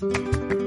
Thank 0.00 0.52
you. 0.52 0.57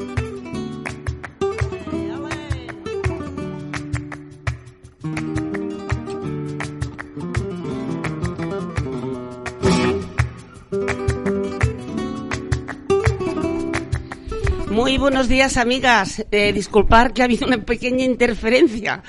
Muy 14.92 14.98
buenos 14.98 15.30
días, 15.30 15.56
amigas. 15.56 16.26
Eh, 16.32 16.52
disculpar 16.52 17.14
que 17.14 17.22
ha 17.22 17.26
habido 17.26 17.48
una 17.48 17.64
pequeña 17.64 18.04
interferencia, 18.04 19.02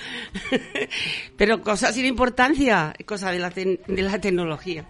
pero 1.37 1.61
cosa 1.61 1.93
sin 1.93 2.07
importancia, 2.07 2.95
cosa 3.05 3.33
de 3.33 3.41
la, 3.41 3.51
de 3.51 3.81
la 3.89 4.21
tecnología. 4.21 4.89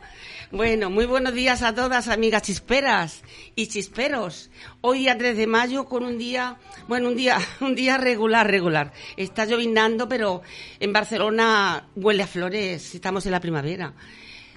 Bueno, 0.50 0.90
muy 0.90 1.06
buenos 1.06 1.32
días 1.32 1.62
a 1.62 1.74
todas, 1.74 2.08
amigas 2.08 2.42
chisperas 2.42 3.22
y 3.54 3.68
chisperos. 3.68 4.50
Hoy 4.82 4.98
día 4.98 5.16
3 5.16 5.34
de 5.34 5.46
mayo 5.46 5.86
con 5.86 6.04
un 6.04 6.18
día, 6.18 6.58
bueno, 6.88 7.08
un 7.08 7.16
día, 7.16 7.38
un 7.62 7.74
día 7.74 7.96
regular, 7.96 8.46
regular. 8.46 8.92
Está 9.16 9.46
llovinando, 9.46 10.10
pero 10.10 10.42
en 10.78 10.92
Barcelona 10.92 11.88
huele 11.96 12.24
a 12.24 12.26
flores, 12.26 12.94
estamos 12.94 13.24
en 13.24 13.32
la 13.32 13.40
primavera. 13.40 13.94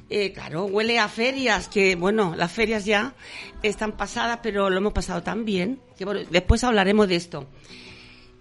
Eh, 0.09 0.33
claro, 0.33 0.65
huele 0.65 0.99
a 0.99 1.09
ferias, 1.09 1.67
que 1.67 1.95
bueno, 1.95 2.35
las 2.35 2.51
ferias 2.51 2.85
ya 2.85 3.13
están 3.63 3.93
pasadas, 3.93 4.39
pero 4.43 4.69
lo 4.69 4.77
hemos 4.77 4.93
pasado 4.93 5.23
tan 5.23 5.45
bien, 5.45 5.79
que 5.97 6.05
bueno, 6.05 6.21
después 6.29 6.63
hablaremos 6.63 7.07
de 7.07 7.15
esto. 7.15 7.47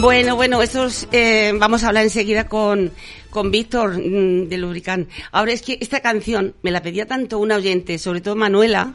Bueno, 0.09 0.37
bueno, 0.37 0.63
estos, 0.63 1.07
eh, 1.13 1.53
vamos 1.59 1.85
a 1.85 1.89
hablar 1.89 2.03
enseguida 2.03 2.49
con, 2.49 2.93
con 3.29 3.51
Víctor 3.51 3.99
mm, 3.99 4.49
de 4.49 4.57
Lubricán. 4.57 5.07
Ahora 5.33 5.53
es 5.53 5.61
que 5.61 5.77
esta 5.83 6.01
canción 6.01 6.55
me 6.63 6.71
la 6.71 6.81
pedía 6.81 7.05
tanto 7.05 7.39
una 7.39 7.57
oyente, 7.57 7.99
sobre 7.99 8.23
todo 8.23 8.35
Manuela, 8.35 8.95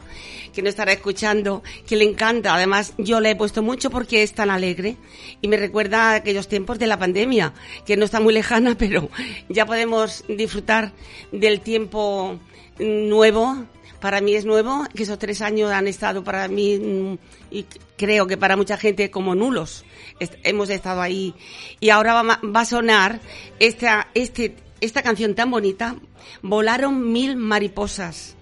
que 0.52 0.60
no 0.60 0.68
estará 0.68 0.90
escuchando, 0.90 1.62
que 1.86 1.94
le 1.94 2.04
encanta. 2.04 2.52
Además, 2.52 2.94
yo 2.98 3.20
la 3.20 3.30
he 3.30 3.36
puesto 3.36 3.62
mucho 3.62 3.90
porque 3.90 4.24
es 4.24 4.34
tan 4.34 4.50
alegre 4.50 4.96
y 5.40 5.46
me 5.46 5.56
recuerda 5.56 6.10
a 6.10 6.14
aquellos 6.16 6.48
tiempos 6.48 6.80
de 6.80 6.88
la 6.88 6.98
pandemia, 6.98 7.52
que 7.86 7.96
no 7.96 8.06
está 8.06 8.18
muy 8.18 8.34
lejana, 8.34 8.74
pero 8.78 9.08
ya 9.48 9.66
podemos 9.66 10.24
disfrutar 10.26 10.90
del 11.30 11.60
tiempo 11.60 12.40
nuevo 12.80 13.64
para 14.04 14.20
mí 14.20 14.34
es 14.34 14.44
nuevo, 14.44 14.84
que 14.94 15.04
esos 15.04 15.18
tres 15.18 15.40
años 15.40 15.70
han 15.70 15.88
estado 15.88 16.22
para 16.22 16.46
mí, 16.46 16.76
mm, 16.76 17.18
y 17.50 17.64
creo 17.96 18.26
que 18.26 18.36
para 18.36 18.56
mucha 18.56 18.76
gente, 18.76 19.10
como 19.10 19.34
nulos. 19.34 19.84
hemos 20.18 20.70
estado 20.70 21.00
ahí. 21.00 21.34
Y 21.80 21.90
ahora 21.90 22.22
va, 22.22 22.60
a 22.60 22.64
sonar 22.64 23.20
esta, 23.58 24.08
este, 24.14 24.56
esta 24.80 25.02
canción 25.02 25.34
tan 25.34 25.50
bonita, 25.50 25.96
Volaron 26.42 27.12
mil 27.12 27.36
mariposas. 27.36 28.36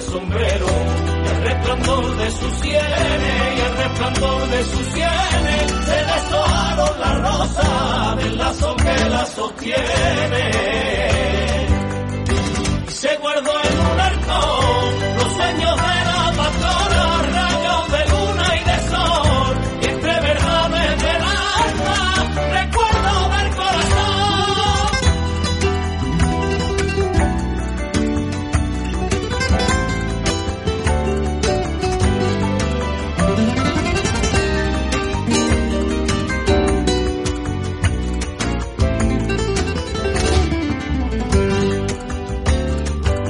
Sombrero 0.00 0.99
el 1.40 1.46
resplandor 1.46 2.16
de 2.16 2.30
sus 2.30 2.52
sienes, 2.60 3.56
y 3.56 3.60
el 3.60 3.76
resplandor 3.76 4.48
de 4.48 4.64
sus 4.64 4.86
sienes, 4.92 5.72
se 5.86 6.04
deshojaron 6.12 7.00
la 7.00 7.14
rosa 7.18 8.16
del 8.16 8.38
lazo 8.38 8.76
que 8.76 9.08
la 9.08 9.26
sostiene. 9.26 10.50
Se 12.88 13.16
guardó 13.16 13.52
en 13.62 13.78
un 13.92 14.00
arco 14.00 14.59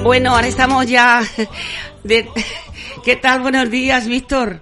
Bueno, 0.03 0.35
ahora 0.35 0.47
estamos 0.47 0.87
ya. 0.87 1.23
De... 2.05 2.27
¿Qué 3.05 3.17
tal? 3.17 3.41
Buenos 3.41 3.71
días, 3.71 4.07
Víctor. 4.07 4.61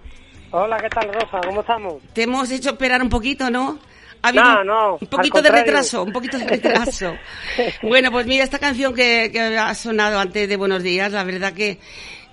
Hola, 0.50 0.79
¿qué 0.79 0.88
tal, 0.88 1.12
Rosa? 1.12 1.40
¿Cómo 1.46 1.61
estamos? 1.61 1.94
Te 2.12 2.25
hemos 2.25 2.50
hecho 2.50 2.70
esperar 2.70 3.00
un 3.02 3.08
poquito, 3.08 3.49
¿no? 3.49 3.79
Ha 4.23 4.29
habido 4.29 4.44
No, 4.44 4.64
no, 4.64 4.99
Un 5.00 5.06
poquito 5.06 5.40
de 5.40 5.50
retraso, 5.50 6.02
un 6.02 6.12
poquito 6.12 6.38
de 6.38 6.44
retraso. 6.44 7.14
bueno, 7.82 8.11
pues 8.11 8.26
mira, 8.26 8.43
esta 8.43 8.58
canción 8.58 8.93
que, 8.94 9.31
que 9.32 9.40
ha 9.40 9.75
sonado 9.75 10.19
antes 10.19 10.49
de 10.49 10.56
Buenos 10.56 10.82
Días, 10.82 11.12
la 11.12 11.23
verdad 11.23 11.52
que 11.52 11.79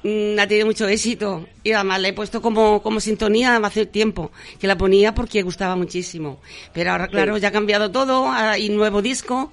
mm, 0.01 0.39
ha 0.39 0.47
tenido 0.47 0.65
mucho 0.65 0.87
éxito. 0.87 1.45
Y 1.63 1.73
además 1.73 2.01
la 2.01 2.07
he 2.07 2.13
puesto 2.13 2.41
como, 2.41 2.81
como 2.81 2.99
sintonía 2.99 3.57
hace 3.57 3.85
tiempo, 3.85 4.31
que 4.59 4.65
la 4.65 4.77
ponía 4.77 5.13
porque 5.13 5.43
gustaba 5.43 5.75
muchísimo. 5.75 6.39
Pero 6.73 6.91
ahora, 6.91 7.07
claro, 7.07 7.37
ya 7.37 7.49
ha 7.49 7.51
cambiado 7.51 7.91
todo, 7.91 8.31
hay 8.31 8.69
nuevo 8.69 9.03
disco. 9.03 9.51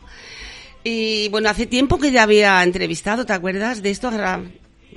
Y 0.85 1.29
bueno, 1.29 1.49
hace 1.49 1.67
tiempo 1.67 1.99
que 1.99 2.11
ya 2.11 2.25
había 2.25 2.63
entrevistado, 2.63 3.25
¿te 3.25 3.33
acuerdas 3.33 3.83
de 3.83 3.91
esto? 3.91 4.11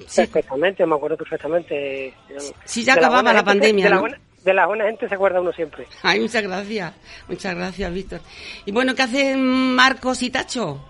Sí, 0.08 0.22
Perfectamente, 0.22 0.86
me 0.86 0.96
acuerdo 0.96 1.18
perfectamente. 1.18 2.14
Sí, 2.66 2.84
ya 2.84 2.96
De 2.96 3.00
acababa 3.02 3.32
la 3.34 3.44
pandemia, 3.44 3.86
De 3.86 3.90
la, 3.92 4.00
buena, 4.00 4.20
de 4.44 4.54
la 4.54 4.66
buena 4.66 4.86
gente 4.86 5.08
se 5.08 5.16
acuerda 5.16 5.40
uno 5.42 5.54
siempre. 5.54 5.86
Ay, 6.02 6.20
muchas 6.20 6.44
gracias. 6.44 6.94
Muchas 7.30 7.56
gracias, 7.56 7.94
Víctor. 7.94 8.20
Y 8.66 8.72
bueno, 8.72 8.94
¿qué 8.96 9.04
hacen 9.04 9.42
Marcos 9.42 10.22
y 10.24 10.30
Tacho? 10.32 10.84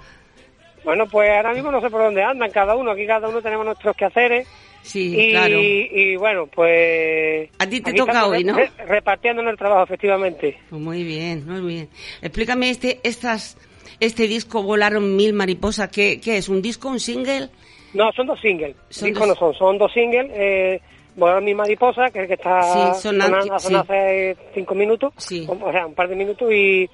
Bueno, 0.83 1.07
pues 1.07 1.29
ahora 1.29 1.53
mismo 1.53 1.71
no 1.71 1.81
sé 1.81 1.89
por 1.89 2.01
dónde 2.01 2.23
andan 2.23 2.51
cada 2.51 2.75
uno. 2.75 2.91
Aquí 2.91 3.05
cada 3.05 3.27
uno 3.27 3.41
tenemos 3.41 3.65
nuestros 3.65 3.95
quehaceres. 3.95 4.47
Sí, 4.83 5.15
y, 5.19 5.31
claro. 5.31 5.59
y 5.59 6.15
bueno, 6.15 6.45
pues... 6.45 7.49
A 7.57 7.67
ti 7.67 7.81
te 7.81 7.91
toca 7.93 8.27
hoy, 8.27 8.43
¿no? 8.43 8.55
re- 8.55 8.69
repartiéndonos 8.87 9.51
el 9.51 9.57
trabajo, 9.57 9.83
efectivamente. 9.83 10.59
Pues 10.69 10.79
muy 10.79 11.03
bien, 11.03 11.43
muy 11.47 11.61
bien. 11.61 11.89
Explícame 12.21 12.69
este, 12.69 12.99
estas, 13.03 13.57
este 13.99 14.27
disco 14.27 14.63
Volaron 14.63 15.15
Mil 15.15 15.33
Mariposas. 15.33 15.89
¿Qué, 15.89 16.19
qué 16.19 16.37
es? 16.37 16.49
¿Un 16.49 16.61
disco, 16.61 16.89
un 16.89 16.99
single? 16.99 17.49
No, 17.93 18.11
son 18.13 18.27
dos 18.27 18.39
singles. 18.41 18.75
Son 18.89 19.09
Discos 19.09 19.27
dos- 19.27 19.37
no 19.41 19.47
son, 19.47 19.53
son 19.55 19.77
dos 19.77 19.91
singles. 19.93 20.29
Eh, 20.33 20.81
Volar 21.17 21.41
mi 21.41 21.53
mariposa, 21.55 22.09
que 22.11 22.19
es 22.19 22.23
el 22.23 22.27
que 22.27 22.33
está 22.33 22.93
Sí, 22.93 23.01
sonando, 23.03 23.57
sí. 23.57 23.73
hace 23.73 24.35
cinco 24.53 24.75
minutos, 24.75 25.13
Sí. 25.15 25.47
o, 25.47 25.71
sea, 25.71 25.85
un 25.87 25.93
par 25.93 26.09
de 26.09 26.15
minutos, 26.17 26.51
y, 26.51 26.89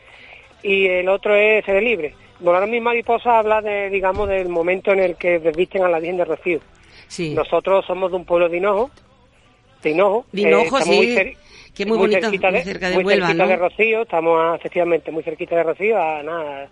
y 0.61 0.85
el 0.85 1.09
otro 1.09 1.35
es 1.35 1.65
Seré 1.65 1.81
Libre. 1.81 2.13
Volar 2.39 2.67
mi 2.67 2.79
mariposa 2.79 3.39
habla 3.39 3.61
de, 3.63 3.89
digamos, 3.89 4.29
del 4.29 4.47
momento 4.47 4.91
en 4.91 4.99
el 4.99 5.15
que 5.15 5.39
desvisten 5.39 5.83
a 5.83 5.89
la 5.89 5.97
Virgen 5.99 6.17
de 6.17 6.25
Rocío. 6.25 6.59
Sí. 7.07 7.33
Nosotros 7.33 7.83
somos 7.87 8.11
de 8.11 8.17
un 8.17 8.25
pueblo 8.25 8.47
de 8.47 8.57
Hinojo, 8.57 8.91
de 9.81 9.89
Hinojo. 9.89 10.25
De 10.31 10.41
Hinojo, 10.41 10.77
estamos 10.77 10.85
sí, 10.85 11.15
muy 11.15 11.37
que 11.73 11.85
muy 11.87 11.97
bonito, 11.97 12.21
cerquita 12.21 12.51
muy 12.51 12.61
cerca 12.61 12.89
de 12.89 12.95
muy 12.95 13.03
Huelva, 13.05 13.25
cerquita 13.27 13.43
¿no? 13.43 13.49
de 13.49 13.55
Rocío, 13.55 14.01
estamos 14.03 14.55
efectivamente 14.59 15.09
muy 15.11 15.23
cerquita 15.23 15.55
de 15.55 15.63
Rocío, 15.63 15.97
a 15.99 16.21
nada, 16.21 16.69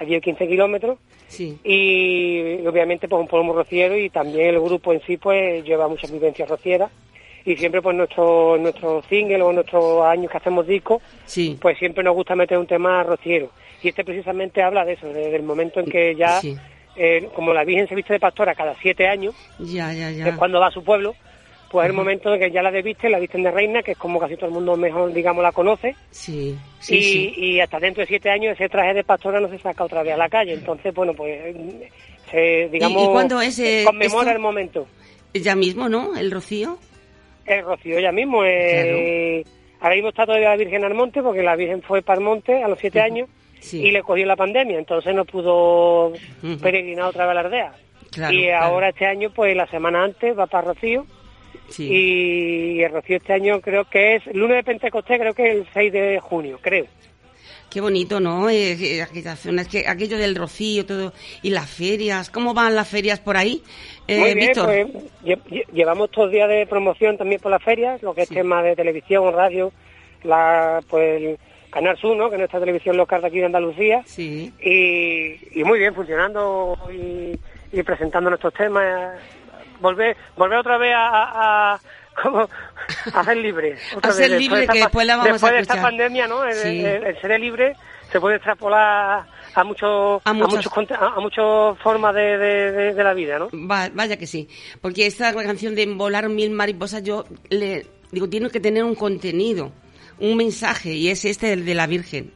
a 0.00 0.04
10 0.04 0.18
o 0.18 0.22
15 0.22 0.48
kilómetros 0.48 0.98
Sí. 1.28 1.58
y 1.62 2.66
obviamente 2.66 3.06
pues 3.08 3.20
un 3.20 3.28
pueblo 3.28 3.44
muy 3.44 3.54
rociero 3.54 3.96
y 3.96 4.10
también 4.10 4.48
el 4.48 4.60
grupo 4.60 4.92
en 4.92 5.00
sí 5.02 5.16
pues 5.16 5.62
lleva 5.64 5.86
muchas 5.88 6.10
vivencias 6.10 6.48
rocieras 6.48 6.90
y 7.44 7.56
siempre 7.56 7.80
pues 7.82 7.96
nuestro 7.96 8.56
nuestro 8.58 9.02
single 9.08 9.42
o 9.42 9.52
nuestros 9.52 10.02
años 10.04 10.30
que 10.30 10.36
hacemos 10.38 10.66
discos 10.66 11.02
Sí. 11.26 11.56
pues 11.60 11.78
siempre 11.78 12.02
nos 12.02 12.14
gusta 12.14 12.34
meter 12.34 12.58
un 12.58 12.66
tema 12.66 13.02
rociero 13.02 13.50
y 13.82 13.88
este 13.88 14.04
precisamente 14.04 14.62
habla 14.62 14.84
de 14.84 14.94
eso 14.94 15.06
de- 15.08 15.30
del 15.30 15.42
momento 15.42 15.80
en 15.80 15.86
que 15.86 16.14
ya 16.16 16.40
Sí. 16.40 16.56
eh, 16.96 17.28
como 17.34 17.52
la 17.54 17.64
Virgen 17.64 17.86
se 17.88 17.94
viste 17.94 18.12
de 18.14 18.20
pastora 18.20 18.54
cada 18.54 18.74
siete 18.82 19.06
años 19.06 19.34
Ya, 19.58 19.92
ya, 19.92 20.10
ya. 20.10 20.28
es 20.28 20.36
cuando 20.36 20.58
va 20.60 20.66
a 20.68 20.72
su 20.72 20.82
pueblo 20.82 21.14
pues 21.70 21.84
es 21.84 21.90
el 21.90 21.96
momento 21.96 22.34
en 22.34 22.40
que 22.40 22.50
ya 22.50 22.62
la 22.62 22.70
desviste 22.70 23.08
la 23.08 23.18
visten 23.20 23.42
de 23.44 23.50
reina 23.50 23.82
que 23.82 23.92
es 23.92 23.98
como 23.98 24.18
casi 24.18 24.34
todo 24.36 24.46
el 24.46 24.52
mundo 24.54 24.76
mejor 24.76 25.12
digamos 25.12 25.42
la 25.42 25.52
conoce 25.52 25.94
Sí, 26.10 26.56
sí, 26.80 26.96
y, 26.96 27.02
sí. 27.02 27.32
y 27.36 27.60
hasta 27.60 27.78
dentro 27.78 28.00
de 28.02 28.06
siete 28.08 28.28
años 28.30 28.54
ese 28.54 28.68
traje 28.68 28.92
de 28.94 29.04
pastora 29.04 29.38
no 29.40 29.48
se 29.48 29.58
saca 29.58 29.84
otra 29.84 30.02
vez 30.02 30.14
a 30.14 30.16
la 30.16 30.28
calle. 30.28 30.54
Entonces, 30.54 30.92
bueno, 30.92 31.14
pues, 31.14 31.38
se, 32.30 32.68
digamos, 32.70 33.02
¿Y- 33.02 33.04
y 33.04 33.08
cuándo 33.08 33.40
es, 33.40 33.58
eh, 33.60 33.82
conmemora 33.86 34.22
esto? 34.30 34.36
el 34.36 34.38
momento. 34.42 34.86
Ya 35.34 35.54
mismo, 35.54 35.88
¿no? 35.88 36.16
El 36.16 36.30
Rocío. 36.30 36.78
El 37.46 37.64
Rocío 37.64 38.00
ya 38.00 38.12
mismo. 38.12 38.42
Eh, 38.44 39.44
Ahora 39.82 39.94
mismo 39.94 40.10
está 40.10 40.26
todavía 40.26 40.50
la 40.50 40.56
Virgen 40.56 40.84
al 40.84 40.92
monte, 40.94 41.22
porque 41.22 41.42
la 41.42 41.56
Virgen 41.56 41.80
fue 41.82 42.02
para 42.02 42.18
el 42.18 42.24
monte 42.24 42.62
a 42.62 42.68
los 42.68 42.78
siete 42.78 43.00
años 43.00 43.28
Sí. 43.60 43.80
y 43.82 43.90
le 43.92 44.02
cogió 44.02 44.26
la 44.26 44.36
pandemia. 44.36 44.78
Entonces 44.78 45.14
no 45.14 45.24
pudo 45.24 46.12
peregrinar 46.60 47.06
otra 47.06 47.24
vez 47.26 47.30
a 47.30 47.34
la 47.34 47.40
aldea. 47.40 47.72
Claro, 48.10 48.34
y 48.34 48.44
claro. 48.46 48.64
ahora 48.66 48.88
este 48.90 49.06
año, 49.06 49.30
pues 49.34 49.56
la 49.56 49.66
semana 49.68 50.04
antes, 50.04 50.36
va 50.38 50.46
para 50.46 50.68
Rocío. 50.74 51.06
Sí. 51.70 51.88
Y 51.90 52.82
el 52.82 52.92
Rocío 52.92 53.16
este 53.16 53.32
año 53.32 53.60
creo 53.60 53.84
que 53.84 54.16
es, 54.16 54.26
lunes 54.34 54.56
de 54.58 54.64
Pentecostés, 54.64 55.18
creo 55.18 55.32
que 55.34 55.48
es 55.48 55.54
el 55.56 55.66
6 55.72 55.92
de 55.92 56.20
junio, 56.20 56.58
creo. 56.60 56.86
Qué 57.70 57.80
bonito, 57.80 58.18
¿no? 58.18 58.50
Eh, 58.50 59.06
zonas, 59.36 59.68
que 59.68 59.86
aquello 59.86 60.18
del 60.18 60.34
Rocío, 60.34 60.84
todo. 60.84 61.12
Y 61.42 61.50
las 61.50 61.70
ferias. 61.70 62.28
¿Cómo 62.28 62.52
van 62.52 62.74
las 62.74 62.88
ferias 62.88 63.20
por 63.20 63.36
ahí, 63.36 63.62
eh, 64.08 64.18
Muy 64.18 64.34
bien, 64.34 64.48
Víctor? 64.48 64.64
pues 64.66 64.86
lle- 65.24 65.40
lle- 65.48 65.66
llevamos 65.72 66.08
estos 66.08 66.32
días 66.32 66.48
de 66.48 66.66
promoción 66.66 67.16
también 67.16 67.40
por 67.40 67.52
las 67.52 67.62
ferias, 67.62 68.02
lo 68.02 68.12
que 68.12 68.22
es 68.22 68.28
tema 68.28 68.60
de 68.64 68.74
televisión, 68.74 69.32
radio, 69.32 69.72
la 70.24 70.80
pues 70.88 71.22
el 71.22 71.38
Canal 71.70 71.96
Sur, 71.96 72.16
¿no? 72.16 72.28
que 72.28 72.34
es 72.34 72.40
nuestra 72.40 72.58
televisión 72.58 72.96
local 72.96 73.20
de 73.20 73.28
aquí 73.28 73.38
de 73.38 73.44
Andalucía, 73.46 74.02
Sí. 74.04 74.52
y, 74.60 75.60
y 75.60 75.62
muy 75.62 75.78
bien 75.78 75.94
funcionando 75.94 76.76
y, 76.92 77.38
y 77.72 77.82
presentando 77.84 78.30
nuestros 78.30 78.52
temas. 78.54 79.16
Volver, 79.80 80.16
volver 80.36 80.58
otra 80.58 80.78
vez 80.78 80.92
a, 80.94 81.06
a, 81.08 81.74
a- 81.74 81.80
como, 82.22 82.48
a 83.14 83.24
ser 83.24 83.36
libre. 83.38 83.76
otra 83.96 84.10
A 84.10 84.14
ser 84.14 84.30
vez, 84.30 84.40
libre, 84.40 84.60
después 84.60 84.60
de 84.60 84.66
que 84.72 84.78
esta 84.78 84.86
después 84.88 85.06
la 85.06 85.16
vamos 85.16 85.28
a 85.28 85.32
después 85.32 85.52
de 85.52 85.58
esta 85.60 85.74
escuchar. 85.74 85.90
pandemia, 85.90 86.26
¿no? 86.26 86.44
El, 86.44 86.54
Sí. 86.54 86.84
el- 86.84 87.04
el 87.04 87.20
ser 87.20 87.40
libre 87.40 87.76
se 88.12 88.20
puede 88.20 88.36
extrapolar 88.36 89.24
a 89.54 89.64
muchos 89.64 90.20
A 90.24 90.30
a, 90.30 90.32
muchas- 90.32 90.66
muchos 90.76 90.90
a, 91.00 91.06
a 91.06 91.20
muchas 91.20 91.78
formas 91.82 92.14
de, 92.14 92.38
de- 92.38 92.72
de- 92.72 92.94
de 92.94 93.04
la 93.04 93.14
vida, 93.14 93.38
¿no? 93.38 93.48
Va- 93.52 93.90
vaya 93.92 94.16
que 94.16 94.26
sí. 94.26 94.48
Porque 94.80 95.06
esta 95.06 95.32
canción 95.34 95.74
de 95.74 95.86
Volar 95.86 96.28
mil 96.28 96.50
mariposas, 96.50 97.02
yo 97.02 97.24
le 97.48 97.86
digo, 98.10 98.28
tiene 98.28 98.50
que 98.50 98.60
tener 98.60 98.82
un 98.84 98.94
contenido, 98.96 99.72
un 100.18 100.36
mensaje, 100.36 100.92
y 100.92 101.08
es 101.08 101.24
este, 101.24 101.52
el 101.52 101.64
de 101.64 101.74
la 101.74 101.86
Virgen. 101.86 102.32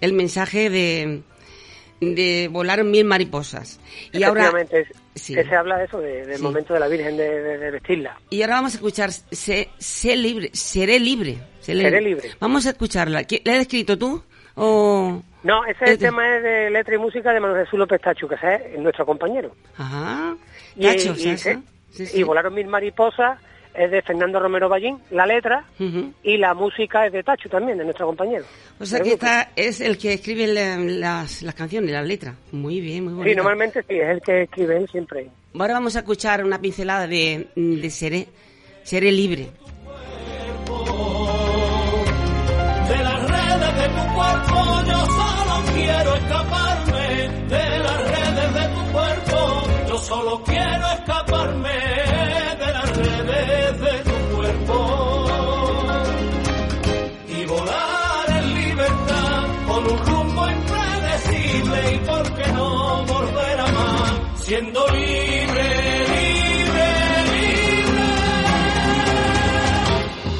El 0.00 0.12
mensaje 0.12 0.70
de, 0.70 1.22
de 2.00 2.48
volar 2.52 2.84
mil 2.84 3.04
mariposas. 3.04 3.80
Y 4.12 4.22
ahora, 4.22 4.52
Sí. 5.14 5.38
ese 5.38 5.54
habla 5.56 5.78
de 5.78 5.84
eso, 5.86 6.00
de- 6.00 6.24
del 6.26 6.36
Sí. 6.36 6.42
momento 6.42 6.74
de 6.74 6.80
la 6.80 6.88
Virgen 6.88 7.16
de, 7.16 7.28
de- 7.42 7.58
de 7.58 7.70
vestirla. 7.72 8.18
y 8.30 8.42
ahora 8.42 8.54
vamos 8.56 8.74
a 8.74 8.76
escuchar 8.76 9.10
sé, 9.10 9.68
sé 9.78 10.16
libre, 10.16 10.50
seré 10.52 10.98
libre. 11.00 11.38
Seré 11.60 12.00
libre. 12.00 12.30
Vamos 12.40 12.66
a 12.66 12.70
escucharla. 12.70 13.24
¿Qué- 13.24 13.42
¿La 13.44 13.54
has 13.54 13.60
escrito 13.60 13.98
tú? 13.98 14.22
O... 14.54 15.22
No, 15.42 15.64
ese 15.66 15.84
Es 15.84 15.90
de- 15.98 16.06
tema 16.06 16.36
es 16.36 16.42
de 16.42 16.70
letra 16.70 16.94
y 16.94 16.98
música 16.98 17.32
de 17.32 17.40
Manuel 17.40 17.64
Jesús 17.64 17.78
López 17.78 18.00
Tachu, 18.00 18.26
que 18.26 18.34
es 18.36 18.78
nuestro 18.78 19.04
compañero. 19.06 19.54
Ajá. 19.76 20.36
Y, 20.76 20.82
Tacho, 20.86 21.12
y, 21.16 21.36
se- 21.36 21.58
Sí, 21.90 22.06
sí. 22.06 22.20
y 22.20 22.22
Volaron 22.22 22.54
Mil 22.54 22.66
Mariposas 22.68 23.38
es 23.78 23.90
de 23.90 24.02
Fernando 24.02 24.40
Romero 24.40 24.68
Ballín, 24.68 24.98
la 25.10 25.24
letra, 25.26 25.64
y 26.22 26.36
la 26.36 26.52
música 26.54 27.06
es 27.06 27.12
de 27.12 27.22
Tachu 27.22 27.48
también, 27.48 27.78
de 27.78 27.84
nuestro 27.84 28.06
compañero. 28.06 28.44
O 28.80 28.84
sea 28.86 29.00
que 29.00 29.12
está, 29.12 29.50
es 29.56 29.80
el 29.80 29.96
que 29.98 30.12
escribe 30.14 30.46
la- 30.48 30.76
las, 30.78 31.42
las 31.42 31.54
canciones, 31.54 31.90
las 31.92 32.06
letras. 32.06 32.34
Muy 32.52 32.80
bien, 32.80 33.04
muy 33.04 33.12
Sí, 33.12 33.18
bonito. 33.18 33.36
normalmente 33.36 33.82
sí, 33.88 33.94
es 33.98 34.08
el 34.08 34.20
que 34.20 34.42
escribe 34.42 34.76
él 34.78 34.88
siempre. 34.90 35.28
Ahora 35.58 35.74
vamos 35.74 35.96
a 35.96 36.00
escuchar 36.00 36.44
una 36.44 36.60
pincelada 36.60 37.06
de, 37.06 37.48
de 37.56 37.90
Seré, 37.90 38.26
Seré 38.82 39.10
libre. 39.12 39.48
De 42.88 42.96
las 43.04 43.22
redes 43.30 43.74
de 43.76 43.88
tu 43.88 44.14
cuerpo 44.14 44.82
yo 44.86 45.06
solo 45.06 45.62
quiero 45.74 46.14
escaparme. 46.14 47.28
De 47.48 47.78
las 47.78 48.00
redes 48.10 48.54
de 48.54 48.68
tu 48.74 48.92
cuerpo 48.92 49.62
yo 49.88 49.98
solo 49.98 50.42
quiero 50.44 50.86
escaparme. 50.98 51.70
Siendo 64.48 64.80
libre, 64.88 65.68
libre, 66.08 66.88
libre. 67.32 68.08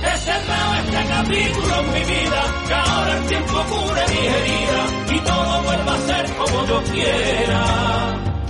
He 0.03 0.17
cerrado 0.17 0.75
este 0.83 1.01
capítulo 1.09 1.75
en 1.81 1.87
mi 1.93 2.01
vida, 2.15 2.41
que 2.67 2.75
ahora 2.75 3.19
el 3.19 3.27
tiempo 3.27 3.53
cure 3.69 4.03
mi 4.09 4.27
herida 4.27 4.83
y 5.15 5.21
todo 5.21 5.63
vuelva 5.63 5.95
a 5.95 6.01
ser 6.01 6.25
como 6.37 6.67
yo 6.67 6.83
quiera. 6.93 7.65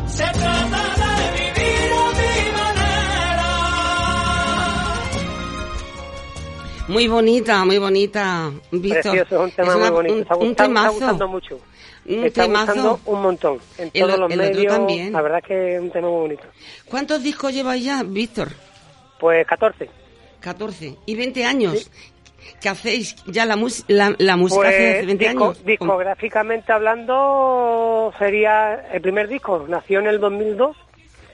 Se 0.07 0.25
trata 0.25 0.81
de 1.19 1.27
vivir 1.39 1.93
a 1.93 2.13
mi 2.19 2.35
manera. 2.59 3.51
Muy 6.89 7.09
bonita, 7.09 7.65
muy 7.65 7.79
bonita, 7.79 8.51
Víctor. 8.71 9.03
Precioso, 9.13 9.35
es 9.37 9.41
un 9.43 9.51
tema 9.51 9.77
una- 9.77 9.91
muy 9.91 9.97
bonito. 9.97 10.15
Un, 10.15 10.21
está, 10.23 10.35
un 10.37 10.41
gust- 10.41 10.51
está 10.51 10.63
temazo. 10.65 10.93
gustando 10.93 11.29
mucho. 11.29 11.59
Un 12.09 12.25
está 12.25 12.43
temazo. 12.43 12.67
gustando 12.73 13.01
un 13.07 13.23
montón. 13.23 13.59
En 13.79 13.91
El 13.93 14.03
todos 14.03 14.19
los 14.19 14.31
el 14.33 14.41
otro 14.41 14.53
medios. 14.55 14.73
también. 14.75 15.13
La 15.13 15.23
verdad 15.23 15.39
es 15.43 15.45
que 15.47 15.75
es 15.77 15.81
un 15.81 15.91
tema 15.91 16.09
muy 16.09 16.21
bonito. 16.21 16.45
¿Cuántos 16.87 17.23
discos 17.23 17.53
llevas 17.53 17.83
ya, 17.83 18.03
Víctor? 18.05 18.49
Pues 19.21 19.47
14. 19.47 19.89
14. 20.41 20.97
¿Y 21.07 21.17
20 21.17 21.45
años? 21.45 21.91
¿Qué 22.63 22.69
hacéis 22.69 23.17
ya 23.27 23.45
la, 23.45 23.57
mus- 23.57 23.85
la, 23.89 24.15
la 24.19 24.37
música 24.37 24.63
Pues 24.63 24.75
hace 24.75 25.07
20 25.07 25.25
disco- 25.29 25.45
años? 25.45 25.65
discográficamente 25.65 26.73
hablando, 26.73 28.13
sería 28.19 28.87
el 28.93 29.01
primer 29.01 29.29
disco. 29.29 29.67
Nació 29.69 30.01
en 30.01 30.07
el 30.07 30.21
2002. 30.21 30.77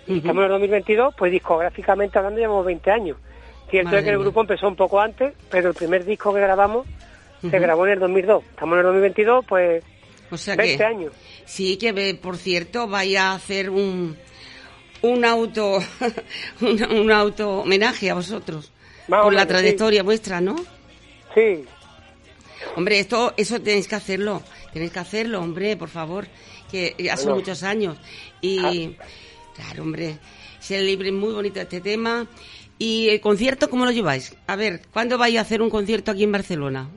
Ujú. 0.07 0.17
Estamos 0.17 0.37
en 0.39 0.45
el 0.45 0.51
2022, 0.51 1.15
pues 1.17 1.33
discográficamente 1.33 2.19
hablando 2.19 2.41
llevamos 2.41 2.67
20 2.67 2.91
años. 2.91 3.17
Cierto 3.71 3.87
Madre 3.87 3.99
es 4.01 4.05
que 4.05 4.11
el 4.11 4.19
grupo 4.19 4.41
empezó 4.41 4.69
un 4.69 4.77
poco 4.77 5.01
antes, 5.01 5.35
pero 5.51 5.69
el 5.71 5.75
primer 5.75 6.05
disco 6.05 6.35
que 6.35 6.41
grabamos 6.41 6.87
se 7.41 7.59
grabó 7.59 7.87
en 7.87 7.93
el 7.93 7.99
2002. 8.01 8.45
Estamos 8.51 8.75
en 8.75 8.79
el 8.81 8.85
2022, 8.87 9.45
pues 9.47 9.85
O 10.31 10.37
sea 10.37 10.57
20 10.57 10.77
que, 10.77 10.85
años. 10.85 11.13
Sí, 11.45 11.77
que 11.77 12.15
por 12.21 12.37
cierto, 12.37 12.87
vaya 12.89 13.31
a 13.31 13.35
hacer 13.35 13.71
un, 13.71 14.17
un 15.03 15.25
auto, 15.25 15.79
un, 16.61 16.83
un 16.85 17.13
auto 17.13 17.61
homenaje 17.61 18.11
a 18.11 18.15
vosotros. 18.15 18.73
O 19.09 19.23
por 19.23 19.35
la 19.35 19.43
sí. 19.43 19.49
trayectoria 19.49 20.03
vuestra, 20.03 20.41
¿no? 20.41 20.57
Sí, 21.35 21.65
Hombre, 22.77 22.99
esto, 22.99 23.35
eso 23.37 23.61
tenéis 23.61 23.87
que 23.87 23.95
hacerlo. 23.95 24.43
Tenéis 24.73 24.93
que 24.93 24.99
hacerlo, 24.99 25.41
hombre, 25.41 25.77
por 25.77 25.89
favor. 25.89 26.27
Que 26.71 26.95
ya 26.99 27.17
son 27.17 27.27
Bueno. 27.27 27.41
muchos 27.41 27.63
años. 27.63 27.97
Y, 28.41 28.97
claro, 29.55 29.83
hombre, 29.83 30.19
se 30.61 30.81
libre 30.81 31.13
muy 31.13 31.33
bonito 31.33 31.61
este 31.61 31.81
tema. 31.81 32.27
¿Y 32.79 33.09
el 33.11 33.21
concierto 33.21 33.71
cómo 33.71 33.85
lo 33.85 33.91
lleváis? 33.93 34.35
A 34.47 34.57
ver, 34.57 34.83
¿cuándo 34.93 35.19
vais 35.19 35.37
a 35.37 35.43
hacer 35.43 35.63
un 35.63 35.71
concierto 35.71 36.11
aquí 36.11 36.25
en 36.25 36.33
Barcelona? 36.33 36.89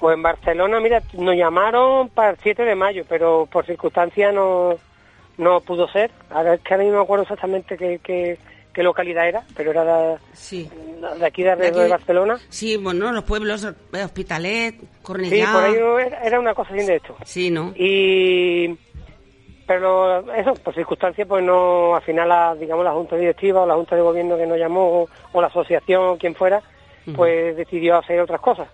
Pues 0.00 0.16
en 0.16 0.22
Barcelona, 0.22 0.80
mira, 0.80 1.02
nos 1.12 1.36
llamaron 1.36 2.08
para 2.08 2.30
el 2.30 2.38
7 2.42 2.64
de 2.64 2.74
mayo, 2.74 3.04
pero 3.08 3.46
por 3.52 3.66
circunstancias 3.66 4.32
no, 4.34 4.74
no 5.36 5.60
pudo 5.60 5.86
ser. 5.88 6.10
Ahora 6.30 6.54
es 6.54 6.60
que 6.62 6.72
ahora 6.72 6.84
mismo 6.84 6.94
no 6.96 7.02
me 7.02 7.04
acuerdo 7.04 7.22
exactamente 7.24 7.76
qué, 7.76 8.00
qué, 8.02 8.38
qué 8.72 8.82
localidad 8.82 9.28
era, 9.28 9.42
pero 9.54 9.72
era 9.72 9.84
de, 9.84 10.16
Sí. 10.32 10.70
de 11.18 11.26
aquí 11.26 11.42
de 11.42 11.50
alrededor 11.50 11.82
de, 11.82 11.88
Barcelona. 11.90 12.38
Sí, 12.48 12.78
bueno, 12.78 13.12
los 13.12 13.24
pueblos, 13.24 13.62
eh, 13.92 14.02
Hospitalet, 14.02 14.80
Sí, 14.80 14.86
Cornellá. 15.02 15.52
por 15.52 15.64
ahí 15.64 15.76
era 16.24 16.40
una 16.40 16.54
cosa 16.54 16.72
así 16.74 16.86
de 16.86 16.96
esto. 16.96 17.16
Sí, 17.26 17.50
¿no? 17.50 17.72
Y 17.76 18.78
pero 19.66 20.32
eso, 20.34 20.54
por 20.54 20.74
circunstancias, 20.74 21.28
pues 21.28 21.44
no, 21.44 21.94
al 21.94 22.02
final, 22.02 22.28
la, 22.28 22.56
digamos, 22.56 22.84
la 22.84 22.92
Junta 22.92 23.14
Directiva 23.16 23.60
o 23.62 23.66
la 23.66 23.74
Junta 23.76 23.94
de 23.94 24.02
Gobierno 24.02 24.36
que 24.36 24.46
nos 24.46 24.58
llamó, 24.58 25.02
o, 25.02 25.08
o 25.32 25.40
la 25.40 25.46
asociación, 25.46 26.02
o 26.08 26.16
quien 26.18 26.34
fuera, 26.34 26.60
pues 27.14 27.54
decidió 27.56 27.96
hacer 27.98 28.18
otras 28.20 28.40
cosas. 28.40 28.66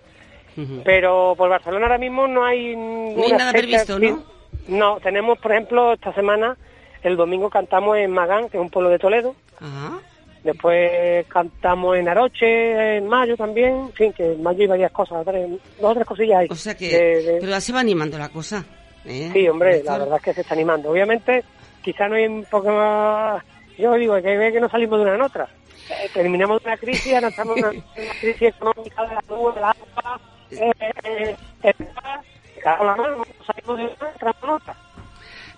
Pero 0.84 1.34
por 1.36 1.48
Barcelona 1.50 1.86
ahora 1.86 1.98
mismo 1.98 2.26
no 2.26 2.44
hay 2.44 2.74
ninguna 2.74 3.36
nada 3.38 3.52
fecha 3.52 3.66
previsto, 3.84 3.98
¿no? 3.98 4.22
No, 4.68 5.00
tenemos, 5.00 5.38
por 5.38 5.52
ejemplo, 5.52 5.92
esta 5.92 6.12
semana, 6.14 6.56
el 7.02 7.16
domingo 7.16 7.50
cantamos 7.50 7.96
en 7.98 8.10
Magán, 8.10 8.48
que 8.48 8.56
es 8.56 8.60
un 8.60 8.70
pueblo 8.70 8.90
de 8.90 8.98
Toledo. 8.98 9.34
Ajá. 9.60 9.98
Después 10.42 11.26
cantamos 11.26 11.96
en 11.96 12.08
Aroche, 12.08 12.96
en 12.98 13.06
mayo 13.08 13.36
también. 13.36 13.74
En 13.76 13.92
fin, 13.92 14.12
que 14.12 14.32
en 14.32 14.42
mayo 14.42 14.60
hay 14.62 14.66
varias 14.68 14.92
cosas, 14.92 15.24
tres- 15.24 15.48
dos 15.80 15.90
o 15.90 15.94
tres 15.94 16.06
cosillas 16.06 16.38
hay. 16.40 16.48
O 16.50 16.54
sea 16.54 16.76
que, 16.76 16.88
de- 16.88 17.22
de- 17.22 17.38
pero 17.40 17.50
ya 17.50 17.60
se 17.60 17.72
va 17.72 17.80
animando 17.80 18.16
la 18.18 18.28
cosa. 18.28 18.64
¿eh? 19.04 19.30
Sí, 19.32 19.48
hombre, 19.48 19.82
la 19.84 19.98
verdad 19.98 20.16
es 20.16 20.22
que 20.22 20.34
se 20.34 20.40
está 20.42 20.54
animando. 20.54 20.90
Obviamente, 20.90 21.44
quizá 21.82 22.08
no 22.08 22.14
hay 22.16 22.26
un 22.26 22.44
poco 22.44 22.70
más... 22.70 23.42
Yo 23.78 23.92
digo, 23.94 24.14
que 24.16 24.22
que 24.52 24.60
no 24.60 24.68
salimos 24.68 24.98
de 24.98 25.04
una 25.04 25.14
en 25.16 25.22
otra. 25.22 25.48
Eh, 25.90 26.08
terminamos 26.14 26.62
de 26.62 26.68
una 26.70 26.76
crisis, 26.78 27.12
ahora 27.14 27.28
estamos 27.28 27.56
en 27.58 27.64
una, 27.64 27.72
una 27.72 27.82
crisis 28.20 28.42
económica 28.42 29.02
de 29.02 29.08
la 29.14 29.22
luz, 29.28 29.30
agua, 29.30 29.54
cada 29.54 29.74
la 29.74 30.02
mano, 30.02 30.20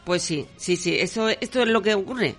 Pues 0.04 0.23
sí, 0.23 0.47
sí, 0.57 0.76
sí. 0.76 0.99
Eso, 0.99 1.28
esto 1.28 1.62
es 1.62 1.68
lo 1.68 1.83
que 1.83 1.95
ocurre. 1.95 2.35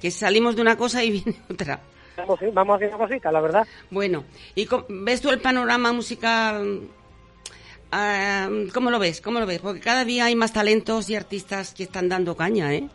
Que 0.00 0.10
salimos 0.10 0.56
de 0.56 0.62
una 0.62 0.76
cosa 0.76 1.04
y 1.04 1.10
viene 1.22 1.38
otra. 1.50 1.80
Vamos, 2.16 2.40
vamos 2.52 2.76
haciendo 2.76 2.98
cositas, 2.98 3.32
la 3.32 3.40
verdad. 3.40 3.66
Bueno, 3.90 4.24
¿y 4.54 4.68
ves 4.88 5.20
tú 5.20 5.30
el 5.30 5.40
panorama 5.40 5.92
musical? 5.92 6.80
ah, 7.90 8.48
¿Cómo 8.74 8.90
lo 8.90 8.98
ves? 8.98 9.20
¿Cómo 9.20 9.40
lo 9.40 9.46
ves? 9.46 9.60
Porque 9.60 9.80
cada 9.80 10.04
día 10.04 10.26
hay 10.26 10.34
más 10.34 10.52
talentos 10.52 11.08
y 11.10 11.16
artistas 11.16 11.74
que 11.74 11.84
están 11.84 12.08
dando 12.08 12.36
caña, 12.36 12.72
¿eh? 12.74 12.88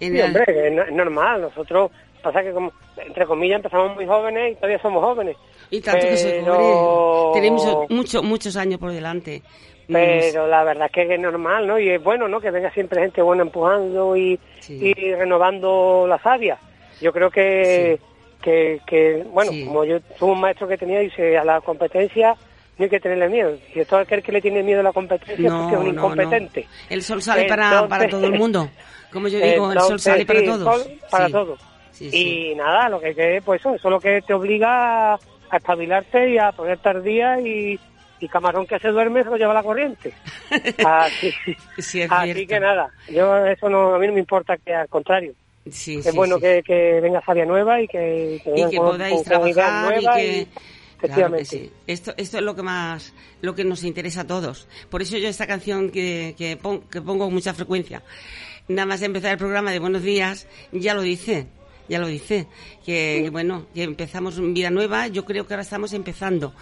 En 0.00 0.14
Sí, 0.14 0.20
hombre, 0.20 0.44
es 0.48 0.92
normal. 0.92 1.42
Nosotros, 1.42 1.90
pasa 2.22 2.42
que, 2.42 2.52
como, 2.52 2.72
entre 2.96 3.26
comillas, 3.26 3.56
empezamos 3.56 3.94
muy 3.94 4.06
jóvenes 4.06 4.52
y 4.52 4.54
todavía 4.56 4.80
somos 4.80 5.02
jóvenes. 5.02 5.36
Y 5.72 5.80
tanto 5.80 6.06
que 6.06 6.16
se. 6.16 6.30
Tenemos 7.34 7.90
mucho, 7.90 8.22
muchos 8.22 8.56
años 8.56 8.78
por 8.78 8.92
delante. 8.92 9.42
Pero 9.88 10.46
la 10.46 10.62
verdad 10.64 10.86
es 10.86 10.92
que 10.92 11.14
es 11.14 11.20
normal, 11.20 11.66
¿no? 11.66 11.78
Y 11.78 11.88
es 11.90 12.02
bueno, 12.02 12.28
¿no? 12.28 12.40
Que 12.40 12.50
venga 12.50 12.70
siempre 12.72 13.02
gente 13.02 13.20
buena 13.20 13.42
empujando 13.42 14.16
y, 14.16 14.38
Sí. 14.60 14.92
y 14.96 15.14
renovando 15.14 16.06
la 16.08 16.18
savia. 16.20 16.56
Yo 17.00 17.12
creo 17.12 17.30
que, 17.30 17.98
que, 18.40 18.80
que, 18.86 19.24
bueno, 19.30 19.50
Sí. 19.50 19.64
como 19.66 19.84
yo 19.84 20.00
tuve 20.18 20.32
un 20.32 20.40
maestro 20.40 20.68
que 20.68 20.78
tenía, 20.78 21.00
dice, 21.00 21.36
a 21.36 21.44
la 21.44 21.60
competencia 21.60 22.36
no 22.78 22.84
hay 22.84 22.88
que 22.90 23.00
tenerle 23.00 23.28
miedo. 23.28 23.56
Y 23.74 23.84
todo 23.84 24.00
aquel 24.00 24.22
que 24.22 24.32
le 24.32 24.40
tiene 24.40 24.62
miedo 24.62 24.80
a 24.80 24.84
la 24.84 24.92
competencia 24.92 25.34
es 25.34 25.40
No, 25.52 25.62
porque 25.62 25.74
es 25.74 25.80
un 25.80 25.88
incompetente. 25.88 26.60
no. 26.62 26.68
El 26.94 27.02
sol 27.02 27.20
sale 27.22 27.44
para, 27.46 27.64
Entonces- 27.64 27.88
para 27.90 28.08
todo 28.08 28.26
el 28.26 28.32
mundo. 28.38 28.68
Como 29.12 29.28
yo 29.28 29.38
digo, 29.40 29.72
el 29.72 29.80
sol 29.80 30.00
sale 30.00 30.24
para 30.24 30.38
el 30.38 30.44
todos. 30.46 30.82
sol 30.82 30.92
para 31.10 31.28
todos. 31.28 31.60
Y 32.00 32.54
nada, 32.56 32.88
lo 32.88 32.98
que 33.00 33.14
que, 33.14 33.42
pues 33.44 33.60
eso, 33.60 33.74
eso 33.74 33.88
es 33.88 33.92
lo 33.92 34.00
que 34.00 34.22
te 34.22 34.32
obliga 34.32 35.18
a, 35.52 35.56
espabilarte 35.58 36.30
y 36.30 36.38
a 36.38 36.50
ponerte 36.52 36.88
al 36.88 37.02
día 37.04 37.40
y, 37.40 37.78
y 38.20 38.28
camarón 38.28 38.66
que 38.66 38.78
se 38.78 38.88
duerme 38.88 39.22
se 39.22 39.30
lo 39.30 39.36
lleva 39.36 39.54
la 39.54 39.62
corriente. 39.62 40.12
Así, 40.84 41.30
Sí, 41.78 42.46
que 42.46 42.60
nada, 42.60 42.90
yo 43.10 43.44
eso 43.46 43.68
no, 43.68 43.94
a 43.94 43.98
mí 43.98 44.06
no 44.06 44.12
me 44.14 44.20
importa 44.20 44.56
que 44.56 44.74
al 44.74 44.88
contrario. 44.88 45.34
Sí, 45.70 45.98
es 45.98 46.06
sí, 46.06 46.16
bueno. 46.16 46.40
Que, 46.40 46.60
que 46.64 47.00
venga 47.00 47.22
Sabia 47.24 47.44
nueva 47.44 47.80
y 47.80 47.86
que, 47.86 48.40
y 48.44 48.50
vengan 48.50 48.70
que 48.70 48.76
con- 48.78 48.86
podáis 48.90 49.14
con- 49.14 49.24
trabajar 49.24 49.98
y 49.98 50.02
nuevas 50.02 50.16
que 50.16 50.46
claro 51.08 51.36
que 51.36 51.44
sí. 51.44 51.70
esto 51.88 52.14
esto 52.16 52.38
es 52.38 52.42
lo 52.44 52.54
que 52.54 52.62
más 52.62 53.12
lo 53.40 53.54
que 53.56 53.64
nos 53.64 53.82
interesa 53.84 54.20
a 54.20 54.26
todos 54.26 54.68
por 54.88 55.02
eso 55.02 55.16
yo 55.18 55.28
esta 55.28 55.48
canción 55.48 55.90
que, 55.90 56.34
que, 56.38 56.56
pon- 56.56 56.82
que 56.88 57.00
pongo 57.00 57.24
con 57.24 57.34
mucha 57.34 57.52
frecuencia 57.54 58.02
nada 58.68 58.86
más 58.86 59.02
empezar 59.02 59.32
el 59.32 59.38
programa 59.38 59.72
de 59.72 59.80
buenos 59.80 60.02
días 60.04 60.46
ya 60.70 60.94
lo 60.94 61.02
dice 61.02 61.48
ya 61.88 61.98
lo 61.98 62.06
dice 62.06 62.46
que, 62.84 63.20
que, 63.24 63.30
bueno 63.30 63.66
que 63.74 63.82
empezamos 63.82 64.38
una 64.38 64.52
vida 64.52 64.70
nueva 64.70 65.08
yo 65.08 65.24
creo 65.24 65.46
que 65.46 65.54
ahora 65.54 65.62
estamos 65.62 65.92
empezando 65.92 66.52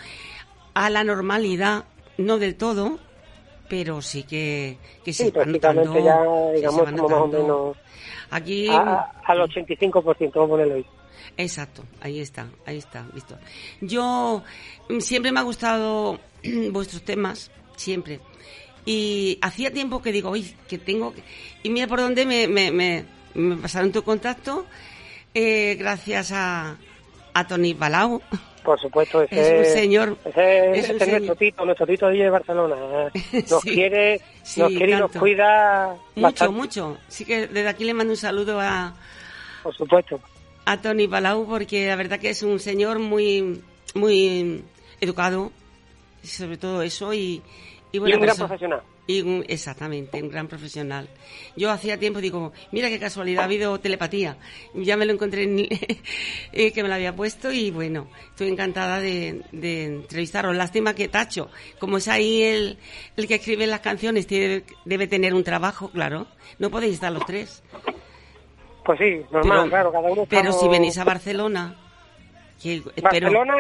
a 0.74 0.90
la 0.90 1.04
normalidad 1.04 1.84
no 2.18 2.38
del 2.38 2.54
todo 2.56 2.98
pero 3.68 4.02
sí 4.02 4.24
que, 4.24 4.78
que 5.04 5.12
Sí, 5.12 5.24
se 5.24 5.30
va 5.30 5.44
prácticamente 5.44 6.02
notando, 6.02 6.04
ya, 6.04 6.18
sí, 6.22 6.50
se 6.50 6.56
digamos, 6.56 6.80
va 6.82 6.90
como 6.92 7.08
más 7.08 7.18
o 7.20 7.26
notando. 7.26 7.42
menos 7.42 7.76
aquí 8.30 8.68
a- 8.68 9.12
al 9.26 9.40
85%, 9.42 10.40
vamos 10.40 10.46
a 10.46 10.50
ponerlo 10.50 10.74
ahí. 10.74 10.86
Exacto, 11.36 11.84
ahí 12.00 12.18
está, 12.18 12.48
ahí 12.66 12.78
está, 12.78 13.06
visto. 13.14 13.38
Yo 13.80 14.42
mm, 14.88 14.98
siempre 14.98 15.30
me 15.30 15.38
ha 15.38 15.44
gustado 15.44 16.18
vuestros 16.72 17.02
temas, 17.02 17.50
siempre. 17.76 18.18
Y 18.84 19.38
hacía 19.42 19.72
tiempo 19.72 20.02
que 20.02 20.10
digo, 20.10 20.30
uy, 20.30 20.52
que 20.68 20.78
tengo 20.78 21.12
que... 21.14 21.22
Y 21.62 21.70
mira 21.70 21.86
por 21.86 22.00
dónde 22.00 22.26
me, 22.26 22.48
me, 22.48 22.72
me, 22.72 23.04
me 23.34 23.56
pasaron 23.56 23.92
tu 23.92 24.02
contacto, 24.02 24.66
eh, 25.34 25.76
gracias 25.78 26.32
a, 26.32 26.76
a 27.34 27.46
Tony 27.46 27.74
Palau. 27.74 28.20
Por 28.62 28.78
supuesto, 28.78 29.22
ese 29.22 29.62
Es 29.62 29.68
un 29.68 29.74
señor, 29.74 30.18
Ese, 30.24 30.70
es 30.78 30.90
un 30.90 30.96
ese 30.96 31.04
es 31.04 31.10
nuestro 31.12 31.36
tito, 31.36 31.64
nuestro 31.64 31.86
tito 31.86 32.08
de 32.08 32.30
Barcelona. 32.30 32.76
Nos 33.32 33.62
Sí, 33.62 33.70
quiere, 33.70 34.20
sí, 34.42 34.60
nos 34.60 34.68
quiere 34.70 34.92
y 34.92 34.96
nos 34.96 35.10
cuida 35.12 35.96
Mucho, 36.14 36.22
bastante, 36.22 36.54
mucho. 36.54 36.98
Así 37.08 37.24
que 37.24 37.46
desde 37.46 37.68
aquí 37.68 37.84
le 37.84 37.94
mando 37.94 38.12
un 38.12 38.18
saludo 38.18 38.60
a, 38.60 38.94
Por 39.62 39.74
supuesto. 39.74 40.20
a 40.66 40.76
Tony 40.80 41.08
Palau 41.08 41.46
porque 41.46 41.86
la 41.86 41.96
verdad 41.96 42.18
que 42.20 42.30
es 42.30 42.42
un 42.42 42.60
señor 42.60 42.98
muy 42.98 43.62
muy 43.94 44.62
educado 45.00 45.50
sobre 46.22 46.58
todo 46.58 46.82
eso 46.82 47.14
y 47.14 47.42
y, 47.92 47.96
Y 47.96 48.00
un 48.00 48.20
gran 48.20 48.36
profesional. 48.36 48.82
Y 49.06 49.22
un- 49.22 49.44
exactamente, 49.48 50.22
un 50.22 50.28
gran 50.30 50.46
profesional. 50.46 51.08
Yo 51.56 51.70
hacía 51.70 51.98
tiempo 51.98 52.20
digo, 52.20 52.52
mira 52.70 52.88
qué 52.88 53.00
casualidad, 53.00 53.42
ha 53.42 53.46
habido 53.46 53.80
telepatía. 53.80 54.36
Ya 54.74 54.96
me 54.96 55.04
lo 55.06 55.12
encontré 55.12 55.42
en, 55.44 55.58
eh, 56.52 56.72
que 56.72 56.82
me 56.82 56.88
lo 56.88 56.94
había 56.94 57.16
puesto 57.16 57.50
y 57.50 57.70
bueno, 57.72 58.08
estoy 58.30 58.48
encantada 58.48 59.00
de, 59.00 59.42
de 59.50 59.84
entrevistaros. 59.86 60.54
Lástima 60.56 60.94
que 60.94 61.08
Tacho, 61.08 61.50
como 61.80 61.96
es 61.96 62.06
ahí 62.06 62.42
el, 62.42 62.78
el 63.16 63.26
que 63.26 63.34
escribe 63.36 63.66
las 63.66 63.80
canciones, 63.80 64.26
tiene- 64.28 64.62
debe 64.84 65.08
tener 65.08 65.34
un 65.34 65.42
trabajo, 65.42 65.90
claro. 65.90 66.28
No 66.60 66.70
podéis 66.70 66.94
estar 66.94 67.10
los 67.10 67.26
tres. 67.26 67.62
Pues 68.84 68.98
sí, 68.98 69.20
normal, 69.32 69.42
Pero- 69.42 69.68
claro, 69.68 69.92
cada 69.92 70.10
uno 70.10 70.26
Pero 70.28 70.40
estamos- 70.50 70.60
si 70.60 70.68
venís 70.68 70.96
a 70.98 71.04
Barcelona, 71.04 71.76
que 72.62 72.76
espero 72.76 73.02
Barcelona, 73.02 73.54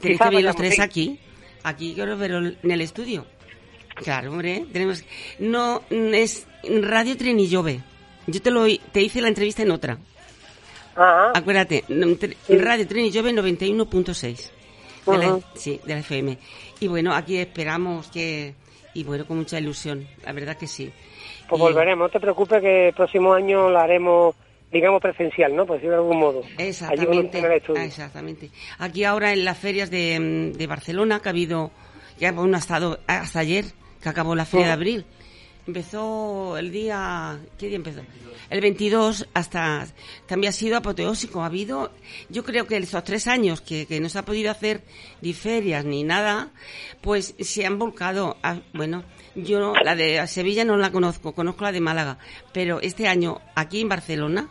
tenéis 0.00 0.20
que 0.20 0.28
venir 0.28 0.44
los 0.44 0.56
tres 0.56 0.74
sí. 0.76 0.80
aquí, 0.82 1.20
aquí 1.64 1.94
quiero 1.94 2.16
verlo 2.16 2.52
en 2.62 2.70
el 2.70 2.80
estudio. 2.80 3.26
Claro, 3.94 4.32
hombre, 4.32 4.64
tenemos 4.72 5.04
no 5.38 5.82
es 5.90 6.46
Radio 6.82 7.16
Trinillove. 7.16 7.80
Yo 8.26 8.40
te 8.42 8.50
lo 8.50 8.64
te 8.92 9.02
hice 9.02 9.20
la 9.20 9.28
entrevista 9.28 9.62
en 9.62 9.70
otra. 9.70 9.98
Ajá. 10.96 11.32
Acuérdate, 11.34 11.84
tre- 11.88 12.36
Sí. 12.46 12.58
Radio 12.58 12.86
Trinillove 12.86 13.32
91.6. 13.32 14.50
De 15.06 15.18
la-. 15.18 15.38
Sí, 15.54 15.80
de 15.84 15.94
la 15.94 16.00
FM. 16.00 16.38
Y 16.80 16.88
bueno, 16.88 17.14
aquí 17.14 17.36
esperamos 17.36 18.08
que 18.08 18.54
y 18.94 19.02
bueno, 19.04 19.26
con 19.26 19.38
mucha 19.38 19.58
ilusión, 19.58 20.06
la 20.24 20.32
verdad 20.32 20.56
que 20.56 20.66
sí. 20.68 20.90
Pues 21.48 21.58
Y- 21.60 21.62
volveremos, 21.62 22.06
no 22.06 22.08
te 22.08 22.20
preocupes 22.20 22.60
que 22.60 22.88
el 22.88 22.94
próximo 22.94 23.34
año 23.34 23.68
lo 23.68 23.78
haremos, 23.78 24.34
digamos, 24.72 25.02
presencial, 25.02 25.54
¿no? 25.54 25.66
Por 25.66 25.76
decirlo 25.76 25.96
de 25.96 26.02
algún 26.02 26.18
modo. 26.20 26.42
Exactamente, 26.58 27.42
ah, 27.76 27.84
exactamente. 27.84 28.50
Aquí 28.78 29.02
ahora 29.04 29.32
en 29.32 29.44
las 29.44 29.58
ferias 29.58 29.90
de, 29.90 30.52
de 30.56 30.66
Barcelona, 30.68 31.18
que 31.20 31.28
ha 31.28 31.32
habido, 31.32 31.72
ya 32.18 32.30
bueno, 32.32 32.56
ha 32.56 32.60
estado 32.60 33.00
hasta 33.08 33.40
ayer, 33.40 33.64
que 34.04 34.08
acabó 34.10 34.36
la 34.36 34.44
feria 34.44 34.66
de 34.66 34.72
abril. 34.72 35.04
Empezó 35.66 36.58
el 36.58 36.70
día, 36.70 37.40
¿qué 37.58 37.68
día 37.68 37.76
empezó? 37.76 38.02
El 38.50 38.60
22 38.60 39.26
hasta, 39.32 39.86
también 40.26 40.50
ha 40.50 40.52
sido 40.52 40.76
apoteósico. 40.76 41.42
Ha 41.42 41.46
habido, 41.46 41.90
yo 42.28 42.44
creo 42.44 42.66
que 42.66 42.76
esos 42.76 43.02
tres 43.02 43.26
años 43.26 43.62
que, 43.62 43.86
que 43.86 43.98
no 43.98 44.10
se 44.10 44.18
ha 44.18 44.24
podido 44.26 44.50
hacer 44.50 44.82
ni 45.22 45.32
ferias 45.32 45.86
ni 45.86 46.04
nada, 46.04 46.50
pues 47.00 47.34
se 47.40 47.64
han 47.64 47.78
volcado. 47.78 48.36
a- 48.42 48.60
bueno, 48.74 49.04
yo 49.34 49.72
la 49.82 49.96
de 49.96 50.24
Sevilla 50.26 50.64
no 50.66 50.76
la 50.76 50.92
conozco, 50.92 51.32
conozco 51.32 51.64
la 51.64 51.72
de 51.72 51.80
Málaga, 51.80 52.18
pero 52.52 52.80
este 52.82 53.08
año 53.08 53.40
aquí 53.54 53.80
en 53.80 53.88
Barcelona, 53.88 54.50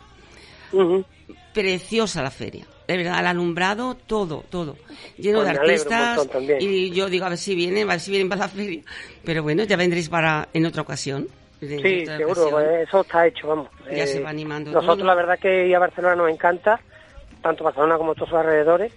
preciosa 1.54 2.22
la 2.22 2.32
feria. 2.32 2.66
De 2.86 2.96
verdad, 2.98 3.20
el 3.20 3.26
alumbrado, 3.26 3.94
todo, 3.94 4.44
todo. 4.50 4.76
Lleno 5.16 5.40
Pues 5.40 5.52
de 5.52 5.58
artistas. 5.60 6.28
Y 6.60 6.90
yo 6.90 7.08
digo, 7.08 7.24
a 7.24 7.30
ver 7.30 7.38
si 7.38 7.54
vienen, 7.54 7.88
a 7.88 7.92
ver 7.92 8.00
si 8.00 8.10
vienen 8.10 8.28
para 8.28 8.42
la 8.42 8.48
feria. 8.48 8.82
Pero 9.24 9.42
bueno, 9.42 9.64
ya 9.64 9.76
vendréis 9.76 10.08
para 10.10 10.48
en 10.52 10.66
otra 10.66 10.82
ocasión. 10.82 11.26
Sí, 11.60 12.04
seguro, 12.04 12.30
ocasión. 12.42 12.50
pues 12.50 12.88
eso 12.88 13.00
está 13.00 13.26
hecho, 13.26 13.48
vamos. 13.48 13.68
Eh, 13.88 13.96
Ya 13.96 14.06
se 14.06 14.20
va 14.20 14.28
animando 14.30 14.70
Nosotros 14.70 14.98
todo. 14.98 15.06
la 15.06 15.14
verdad 15.14 15.38
que 15.38 15.66
ir 15.66 15.74
a 15.74 15.78
Barcelona 15.78 16.14
nos 16.16 16.30
encanta, 16.30 16.78
tanto 17.40 17.64
Barcelona 17.64 17.96
como 17.96 18.14
todos 18.14 18.28
sus 18.28 18.38
alrededores, 18.38 18.92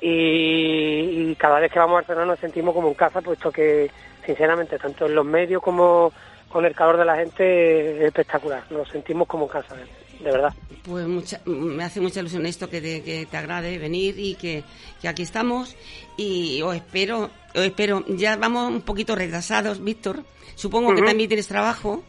y, 0.00 1.30
y 1.30 1.36
cada 1.36 1.60
vez 1.60 1.70
que 1.72 1.78
vamos 1.78 1.92
a 1.92 1.98
Barcelona 2.00 2.26
nos 2.26 2.40
sentimos 2.40 2.74
como 2.74 2.88
en 2.88 2.94
casa, 2.94 3.20
puesto 3.20 3.52
que, 3.52 3.88
sinceramente, 4.26 4.78
tanto 4.78 5.06
en 5.06 5.14
los 5.14 5.24
medios 5.24 5.62
como 5.62 6.12
con 6.48 6.64
el 6.64 6.74
calor 6.74 6.96
de 6.96 7.04
la 7.04 7.16
gente 7.16 7.98
es 7.98 8.02
espectacular, 8.02 8.64
nos 8.70 8.88
sentimos 8.88 9.28
como 9.28 9.44
en 9.44 9.50
casa, 9.50 9.76
de 10.22 10.30
verdad. 10.32 10.54
Pues 10.84 11.06
mucha- 11.06 11.40
me 11.46 11.84
hace 11.84 12.00
mucha 12.00 12.20
ilusión 12.20 12.44
esto 12.46 12.68
que 12.68 12.80
te, 12.80 13.02
que 13.02 13.26
te 13.30 13.36
agrade 13.36 13.78
venir 13.78 14.14
y 14.18 14.34
que, 14.34 14.64
que 15.00 15.08
aquí 15.08 15.22
estamos. 15.22 15.76
Y 16.16 16.60
os 16.62 16.74
espero, 16.74 17.30
os 17.54 17.60
espero. 17.64 18.04
Ya 18.08 18.36
vamos 18.36 18.70
un 18.70 18.82
poquito 18.82 19.14
retrasados, 19.14 19.82
Víctor. 19.82 20.24
Supongo 20.54 20.94
que 20.94 21.02
también 21.02 21.28
tienes 21.28 21.48
trabajo. 21.48 22.02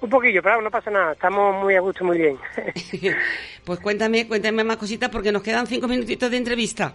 Un 0.00 0.10
poquillo, 0.10 0.42
pero 0.42 0.60
no 0.60 0.70
pasa 0.70 0.90
nada, 0.90 1.12
estamos 1.12 1.62
muy 1.64 1.74
a 1.74 1.80
gusto, 1.80 2.04
muy 2.04 2.18
bien. 2.18 2.36
Pues 3.64 3.80
cuéntame, 3.80 4.28
cuéntame 4.28 4.62
más 4.62 4.76
cositas 4.76 5.08
porque 5.10 5.32
nos 5.32 5.42
quedan 5.42 5.66
cinco 5.66 5.88
minutitos 5.88 6.30
de 6.30 6.36
entrevista. 6.36 6.94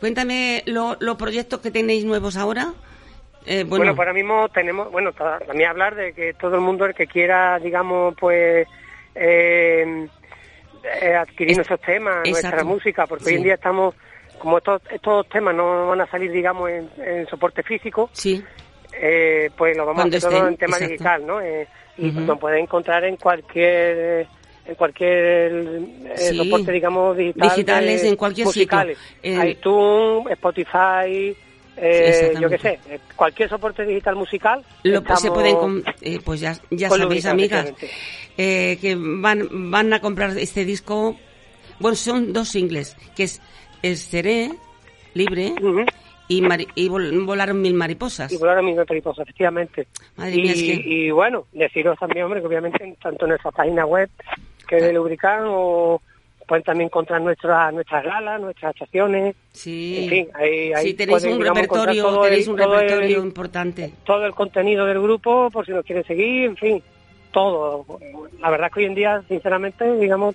Cuéntame 0.00 0.62
lo- 0.66 0.96
los 1.00 1.16
proyectos 1.16 1.60
que 1.60 1.70
tenéis 1.70 2.04
nuevos 2.06 2.36
ahora. 2.38 2.72
Eh, 3.44 3.64
Bueno, 3.64 3.84
bueno, 3.84 3.94
pues 3.96 3.98
ahora 4.08 4.12
mismo 4.14 4.48
tenemos, 4.48 4.90
bueno, 4.90 5.12
ta- 5.12 5.38
también 5.46 5.68
hablar 5.68 5.94
de 5.94 6.14
que 6.14 6.32
todo 6.34 6.54
el 6.54 6.62
mundo 6.62 6.86
el 6.86 6.94
que 6.94 7.06
quiera, 7.06 7.58
digamos, 7.58 8.14
pues 8.18 8.66
eh, 9.16 10.06
eh, 11.02 11.14
adquirir 11.14 11.52
Es- 11.52 11.56
nuestros 11.58 11.80
temas, 11.80 12.28
nuestra 12.28 12.62
música, 12.64 13.06
porque 13.06 13.30
hoy 13.30 13.34
en 13.36 13.42
día 13.42 13.54
estamos, 13.54 13.94
como 14.38 14.58
estos, 14.58 14.82
estos 14.90 15.28
temas 15.28 15.54
no 15.54 15.88
van 15.88 16.00
a 16.02 16.06
salir, 16.06 16.30
digamos, 16.30 16.70
en, 16.70 16.88
en 16.98 17.26
soporte 17.26 17.62
físico, 17.62 18.10
sí, 18.12 18.42
eh, 18.92 19.50
pues 19.56 19.76
lo 19.76 19.84
vamos 19.86 20.02
Cuando 20.02 20.16
a 20.16 20.18
hacer 20.18 20.30
todo 20.30 20.48
en 20.48 20.56
tema 20.56 20.76
exacto. 20.76 20.92
digital, 20.92 21.26
¿no? 21.26 21.40
Eh, 21.40 21.66
y 21.98 22.10
nos 22.12 22.38
pueden 22.38 22.60
encontrar 22.60 23.04
en 23.04 23.16
cualquier 23.16 24.26
en 24.66 24.74
cualquier 24.74 25.80
Sí. 26.16 26.36
soporte, 26.36 26.72
digamos, 26.72 27.16
digital. 27.16 27.48
Digitales 27.50 28.02
de- 28.02 28.08
en 28.08 28.16
cualquier 28.16 28.46
musicales. 28.46 28.98
sitio. 29.22 29.44
ITunes, 29.44 30.32
Spotify, 30.32 31.36
eh, 31.76 32.34
yo 32.40 32.48
qué 32.48 32.58
sé, 32.58 32.78
eh, 32.88 32.98
cualquier 33.14 33.48
soporte 33.48 33.84
digital 33.84 34.16
musical. 34.16 34.64
lo, 34.82 34.98
estamos- 34.98 35.20
se 35.20 35.30
pueden, 35.30 35.56
com- 35.56 35.82
eh, 36.00 36.18
pues 36.24 36.40
ya, 36.40 36.54
ya 36.70 36.88
sabéis, 36.90 37.26
amigas, 37.26 37.72
eh, 38.38 38.78
que 38.80 38.96
van, 38.98 39.70
van 39.70 39.92
a 39.92 40.00
comprar 40.00 40.36
este 40.38 40.64
disco. 40.64 41.16
Bueno, 41.78 41.94
son 41.96 42.32
dos 42.32 42.48
singles, 42.48 42.96
que 43.14 43.24
es 43.24 43.40
El 43.82 43.96
Seré, 43.96 44.50
Libre, 45.14 45.52
y, 46.28 46.40
Mari- 46.42 46.68
y 46.74 46.88
Vol- 46.88 47.24
Volaron 47.24 47.60
Mil 47.60 47.74
Mariposas. 47.74 48.32
Y 48.32 48.36
volaron 48.38 48.64
mis 48.66 48.76
mariposas, 48.76 49.22
efectivamente. 49.22 49.86
Madre 50.16 50.34
y, 50.34 50.42
mía, 50.42 50.52
es 50.52 50.62
que- 50.62 50.82
y 50.84 51.10
bueno, 51.10 51.46
deciros 51.52 51.98
también, 51.98 52.24
hombre, 52.24 52.40
que 52.40 52.46
obviamente 52.46 52.82
en- 52.84 52.96
tanto 52.96 53.26
en 53.26 53.30
nuestra 53.30 53.50
página 53.52 53.84
web 53.86 54.10
que 54.66 54.76
de 54.76 54.92
Lubrican 54.92 55.44
o 55.46 56.00
pueden 56.46 56.62
también 56.64 56.86
encontrar 56.86 57.20
nuestras 57.20 57.72
nuestras 57.74 58.04
galas, 58.04 58.40
nuestras 58.40 58.70
actuaciones. 58.70 59.34
Sí, 59.52 59.98
En 60.04 60.08
fin, 60.08 60.28
ahí- 60.34 60.72
ahí 60.72 60.86
sí 60.88 60.94
tenéis 60.94 61.18
pueden, 61.20 61.32
un 61.36 61.38
digamos, 61.40 61.62
repertorio, 61.62 62.22
el- 62.24 62.30
tenéis 62.30 62.48
un 62.48 62.60
el- 62.60 62.70
repertorio 62.70 63.22
importante. 63.22 63.92
todo 64.04 64.24
el 64.26 64.32
contenido 64.34 64.86
del 64.86 65.00
grupo, 65.02 65.50
por 65.50 65.66
si 65.66 65.72
nos 65.72 65.84
quieren 65.84 66.04
seguir, 66.04 66.44
en 66.44 66.56
fin, 66.56 66.82
todo. 67.32 67.84
La 68.40 68.50
verdad 68.50 68.68
es 68.68 68.74
que 68.74 68.80
hoy 68.80 68.86
en 68.86 68.94
día, 68.94 69.22
sinceramente, 69.28 69.84
digamos, 69.98 70.34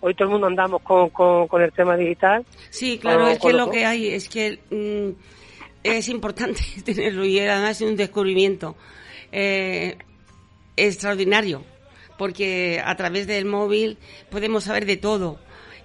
hoy 0.00 0.14
todo 0.14 0.24
el 0.26 0.32
mundo 0.32 0.46
andamos 0.48 0.82
con, 0.82 1.10
con, 1.10 1.46
con 1.48 1.62
el 1.62 1.72
tema 1.72 1.96
digital. 1.96 2.44
Sí, 2.70 2.98
claro, 2.98 3.20
con- 3.22 3.28
es 3.30 3.38
que 3.38 3.52
lo 3.52 3.70
que 3.70 3.84
hay 3.86 4.08
es 4.08 4.28
que 4.28 4.58
mm, 4.70 5.10
es 5.84 6.08
importante 6.08 6.60
tenerlo 6.84 7.24
y 7.24 7.38
además 7.38 7.80
es 7.80 7.88
un 7.88 7.96
descubrimiento 7.96 8.74
eh, 9.30 9.96
extraordinario, 10.76 11.62
porque 12.18 12.80
a 12.84 12.94
través 12.96 13.26
del 13.26 13.44
móvil 13.44 13.98
podemos 14.30 14.64
saber 14.64 14.86
de 14.86 14.96
todo 14.96 15.38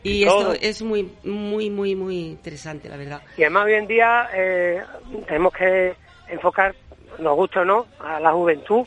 y 0.04 0.26
Todo. 0.26 0.54
esto 0.54 0.66
es 0.68 0.82
muy, 0.82 1.12
muy, 1.24 1.70
muy, 1.70 1.96
muy 1.96 2.20
interesante, 2.20 2.90
la 2.90 2.98
verdad. 2.98 3.22
Y 3.38 3.42
además 3.44 3.66
hoy 3.66 3.74
en 3.74 3.88
día 3.88 4.30
eh, 4.34 4.82
tenemos 5.28 5.54
que 5.54 5.96
enfocar, 6.30 6.76
nos 7.20 7.36
gusta 7.36 7.62
o 7.62 7.66
no, 7.66 7.86
a 8.00 8.20
la 8.20 8.32
juventud. 8.32 8.86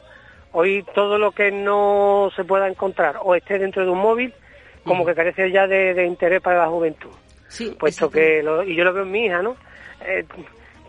Hoy 0.53 0.85
todo 0.95 1.19
lo 1.19 1.31
que 1.33 1.51
no 1.53 2.31
se 2.35 2.45
pueda 2.45 2.69
encontrar 2.69 3.17
o 3.23 3.35
esté 3.35 3.59
dentro 3.59 3.85
de 3.85 3.91
un 3.91 3.99
móvil, 4.01 4.35
como 4.85 5.05
que 5.07 5.15
carece 5.15 5.51
ya 5.53 5.67
de, 5.67 5.95
de 5.95 6.07
interés 6.07 6.41
para 6.41 6.59
la 6.63 6.69
juventud. 6.69 7.11
Sí, 7.49 7.77
puesto 7.79 8.11
que, 8.11 8.43
lo- 8.43 8.63
y 8.65 8.75
yo 8.75 8.85
lo 8.85 8.93
veo 8.93 9.03
en 9.05 9.11
mi 9.13 9.27
hija, 9.27 9.43
¿no? 9.43 9.57
Eh, 10.05 10.25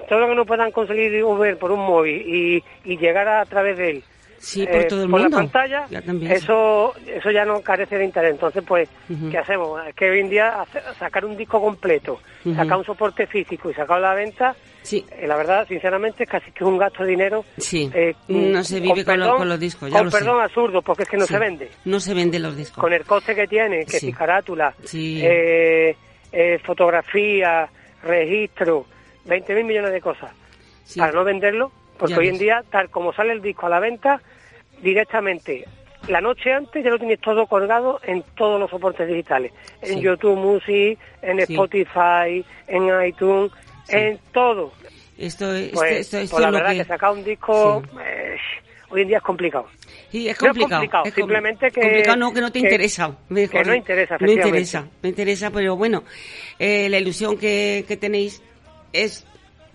todo 0.08 0.20
lo 0.20 0.28
que 0.30 0.36
no 0.36 0.46
puedan 0.46 0.72
conseguir 0.72 1.24
ver 1.40 1.58
por 1.58 1.72
un 1.72 1.82
móvil 1.86 2.22
y, 2.26 2.64
y 2.86 2.98
llegar 2.98 3.28
a, 3.28 3.46
través 3.46 3.78
de 3.78 3.90
él 3.92 4.04
Sí, 4.44 4.66
por 4.66 4.82
eh, 4.82 4.86
todo 4.88 5.04
el 5.04 5.10
por 5.10 5.20
mundo. 5.22 5.38
la 5.38 5.44
pantalla, 5.44 5.86
Ya 5.92 6.02
también. 6.02 6.32
eso 6.32 6.96
eso 6.98 7.30
ya 7.30 7.46
no 7.46 7.62
carece 7.62 7.96
de 7.98 8.06
interés. 8.06 8.32
Entonces, 8.32 8.64
pues, 8.68 8.90
Ujú. 9.08 9.30
¿qué 9.30 9.38
hacemos? 9.38 9.80
Es 9.88 9.94
que 9.96 10.10
hoy 10.10 10.20
en 10.22 10.30
día 10.30 10.62
hace- 10.62 10.82
sacar 10.98 11.24
un 11.26 11.38
disco 11.38 11.62
completo, 11.62 12.20
sacar 12.56 12.78
un 12.78 12.84
soporte 12.84 13.28
físico 13.28 13.70
y 13.70 13.74
sacarlo 13.76 14.08
a 14.08 14.10
la 14.10 14.16
venta, 14.16 14.56
Sí, 14.82 15.06
eh, 15.12 15.28
la 15.28 15.38
verdad, 15.38 15.68
sinceramente, 15.68 16.24
es 16.24 16.30
casi 16.30 16.52
que 16.52 16.64
un 16.64 16.80
gasto 16.80 17.04
de 17.04 17.12
dinero. 17.12 17.46
sí. 17.58 17.88
eh, 17.94 18.16
no 18.30 18.64
se 18.64 18.80
vive 18.80 19.06
con, 19.06 19.14
perdón- 19.16 19.38
con 19.38 19.48
los 19.50 19.60
discos, 19.60 19.92
ya 19.92 19.98
Con 19.98 20.06
lo 20.06 20.12
sé. 20.12 20.18
perdón 20.18 20.42
absurdo, 20.42 20.82
porque 20.82 21.04
es 21.04 21.10
que 21.10 21.18
no 21.18 21.28
Sí. 21.28 21.34
se 21.34 21.40
vende. 21.40 21.70
No 21.86 22.00
se 22.00 22.14
venden 22.16 22.42
los 22.42 22.58
discos. 22.58 22.82
Con 22.82 22.92
el 22.94 23.06
coste 23.06 23.36
que 23.36 23.46
tiene, 23.46 23.86
que 23.86 24.00
si 24.00 24.12
carátula, 24.12 24.74
eh, 24.92 25.96
fotografía, 26.66 27.70
registro, 28.04 28.86
20 29.26 29.54
mil 29.54 29.66
millones 29.66 29.92
de 29.92 30.02
cosas. 30.02 30.32
Para 30.98 31.12
no 31.12 31.24
venderlo, 31.24 31.72
porque 32.00 32.14
Ya 32.16 32.20
hoy 32.20 32.28
en 32.28 32.34
ves. 32.34 32.40
día, 32.42 32.64
tal 32.72 32.90
como 32.90 33.14
sale 33.14 33.34
el 33.34 33.42
disco 33.42 33.68
a 33.68 33.70
la 33.70 33.80
venta, 33.80 34.20
directamente 34.82 35.66
la 36.08 36.20
noche 36.20 36.52
antes 36.52 36.84
ya 36.84 36.90
lo 36.90 36.98
tienes 36.98 37.20
todo 37.22 37.46
colgado 37.46 38.00
en 38.04 38.24
todos 38.36 38.60
los 38.60 38.70
soportes 38.72 39.08
digitales, 39.08 39.52
en 39.82 39.96
Sí. 40.00 40.02
YouTube 40.02 40.36
Music, 40.36 40.98
en 41.22 41.38
Sí. 41.46 41.54
Spotify, 41.54 42.44
en 42.68 43.06
iTunes, 43.08 43.52
Sí. 43.86 43.96
en 43.98 44.20
todo. 44.34 44.74
Esto, 45.18 45.54
esto, 45.54 45.76
Pues, 45.76 45.92
esto, 45.98 46.18
esto 46.18 46.36
pues 46.36 46.42
la 46.42 46.48
es 46.48 46.52
lo 46.54 46.58
verdad 46.58 46.72
que... 46.72 46.78
que... 46.80 46.86
sacar 46.86 47.12
un 47.12 47.24
disco 47.24 47.84
eh, 48.04 48.36
hoy 48.90 49.02
en 49.04 49.08
día 49.10 49.18
es 49.18 49.24
complicado. 49.24 49.68
Sí, 50.10 50.28
es 50.28 50.42
No 50.42 50.48
es 50.52 50.58
complicado. 50.58 51.06
es 51.06 51.14
simplemente 51.14 51.70
que- 51.70 51.82
Complicado 51.82 52.18
no, 52.18 52.34
que 52.34 52.42
no 52.42 52.52
te 52.52 52.60
que- 52.60 52.66
interesa. 52.66 53.16
mejor. 53.30 53.62
que 53.62 53.64
no 53.70 53.76
interesa, 53.76 54.14
No 54.20 54.26
efectivamente. 54.26 54.48
interesa, 54.50 54.88
no 55.04 55.10
interesa, 55.10 55.52
pero 55.52 55.76
bueno, 55.78 56.04
eh, 56.58 56.90
la 56.90 56.98
ilusión 56.98 57.38
que, 57.38 57.86
que 57.88 57.96
tenéis 57.98 58.42
es 58.92 59.28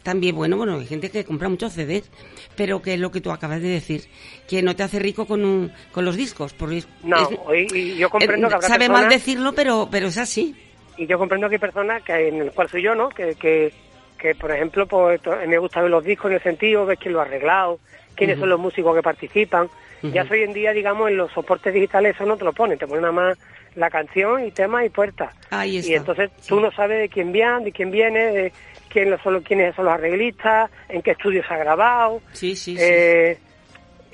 también 0.06 0.36
bueno, 0.36 0.56
bueno, 0.56 0.78
hay 0.78 0.86
gente 0.86 1.10
que 1.10 1.24
compra 1.24 1.48
muchos 1.48 1.72
CDs, 1.72 2.08
pero 2.56 2.80
que 2.80 2.94
es 2.94 3.00
lo 3.00 3.10
que 3.10 3.20
tú 3.20 3.32
acabas 3.32 3.60
de 3.60 3.68
decir, 3.68 4.02
que 4.48 4.62
no 4.62 4.76
te 4.76 4.84
hace 4.84 5.00
rico 5.00 5.26
con, 5.26 5.44
un, 5.44 5.72
con 5.90 6.04
los 6.04 6.14
discos. 6.16 6.52
Porque 6.54 6.78
es- 6.78 6.88
No, 7.02 7.28
es- 7.52 7.72
y 7.74 7.96
yo 7.96 8.08
comprendo 8.08 8.46
eh, 8.46 8.50
que 8.50 8.54
habrá 8.54 8.68
sabe 8.68 8.86
personas, 8.86 9.02
mal 9.02 9.10
decirlo, 9.10 9.52
pero, 9.52 9.88
pero 9.90 10.06
es 10.06 10.16
así. 10.16 10.54
y 10.96 11.08
yo 11.08 11.18
comprendo 11.18 11.48
que 11.48 11.56
hay 11.56 11.58
personas 11.58 12.02
que 12.04 12.28
en 12.28 12.40
el 12.40 12.52
cual 12.52 12.68
soy 12.70 12.82
yo, 12.82 12.94
¿no? 12.94 13.08
Que, 13.08 13.34
que, 13.34 13.72
que 14.16 14.36
por 14.36 14.52
ejemplo, 14.52 14.86
pues 14.86 15.20
me 15.48 15.58
gusta 15.58 15.82
ver 15.82 15.90
los 15.90 16.04
discos 16.04 16.30
en 16.30 16.36
el 16.36 16.42
sentido, 16.42 16.86
ves 16.86 17.00
quién 17.00 17.12
lo 17.12 17.18
ha 17.20 17.24
arreglado, 17.24 17.80
quiénes 18.14 18.38
son 18.38 18.48
los 18.48 18.60
músicos 18.60 18.94
que 18.94 19.02
participan. 19.02 19.68
Ya 20.04 20.24
hoy 20.30 20.42
en 20.42 20.52
día, 20.52 20.70
digamos, 20.72 21.10
en 21.10 21.16
los 21.16 21.32
soportes 21.32 21.74
digitales 21.74 22.14
eso 22.14 22.24
no 22.24 22.36
te 22.36 22.44
lo 22.44 22.52
ponen, 22.52 22.78
te 22.78 22.86
ponen 22.86 23.02
nada 23.02 23.12
más 23.12 23.38
la 23.76 23.90
canción 23.90 24.44
y 24.44 24.50
tema 24.50 24.84
y 24.84 24.88
puerta. 24.88 25.32
Ahí 25.50 25.76
está. 25.78 25.92
Y 25.92 25.94
entonces 25.94 26.30
tú 26.48 26.58
no 26.60 26.70
sabes 26.72 26.98
de 27.00 27.08
quién 27.08 27.30
viene, 27.32 27.64
de 27.64 27.72
quién 27.72 27.90
viene, 27.90 28.18
de 28.32 28.52
quién 28.88 29.10
lo- 29.10 29.18
son, 29.22 29.40
quiénes 29.42 29.74
son 29.76 29.84
los 29.84 29.94
arreglistas, 29.94 30.70
en 30.88 31.02
qué 31.02 31.12
estudio 31.12 31.42
se 31.46 31.54
ha 31.54 31.58
grabado. 31.58 32.20
Sí, 32.32 32.56
sí, 32.56 32.76
sí. 32.76 32.82
Eh, 32.82 33.38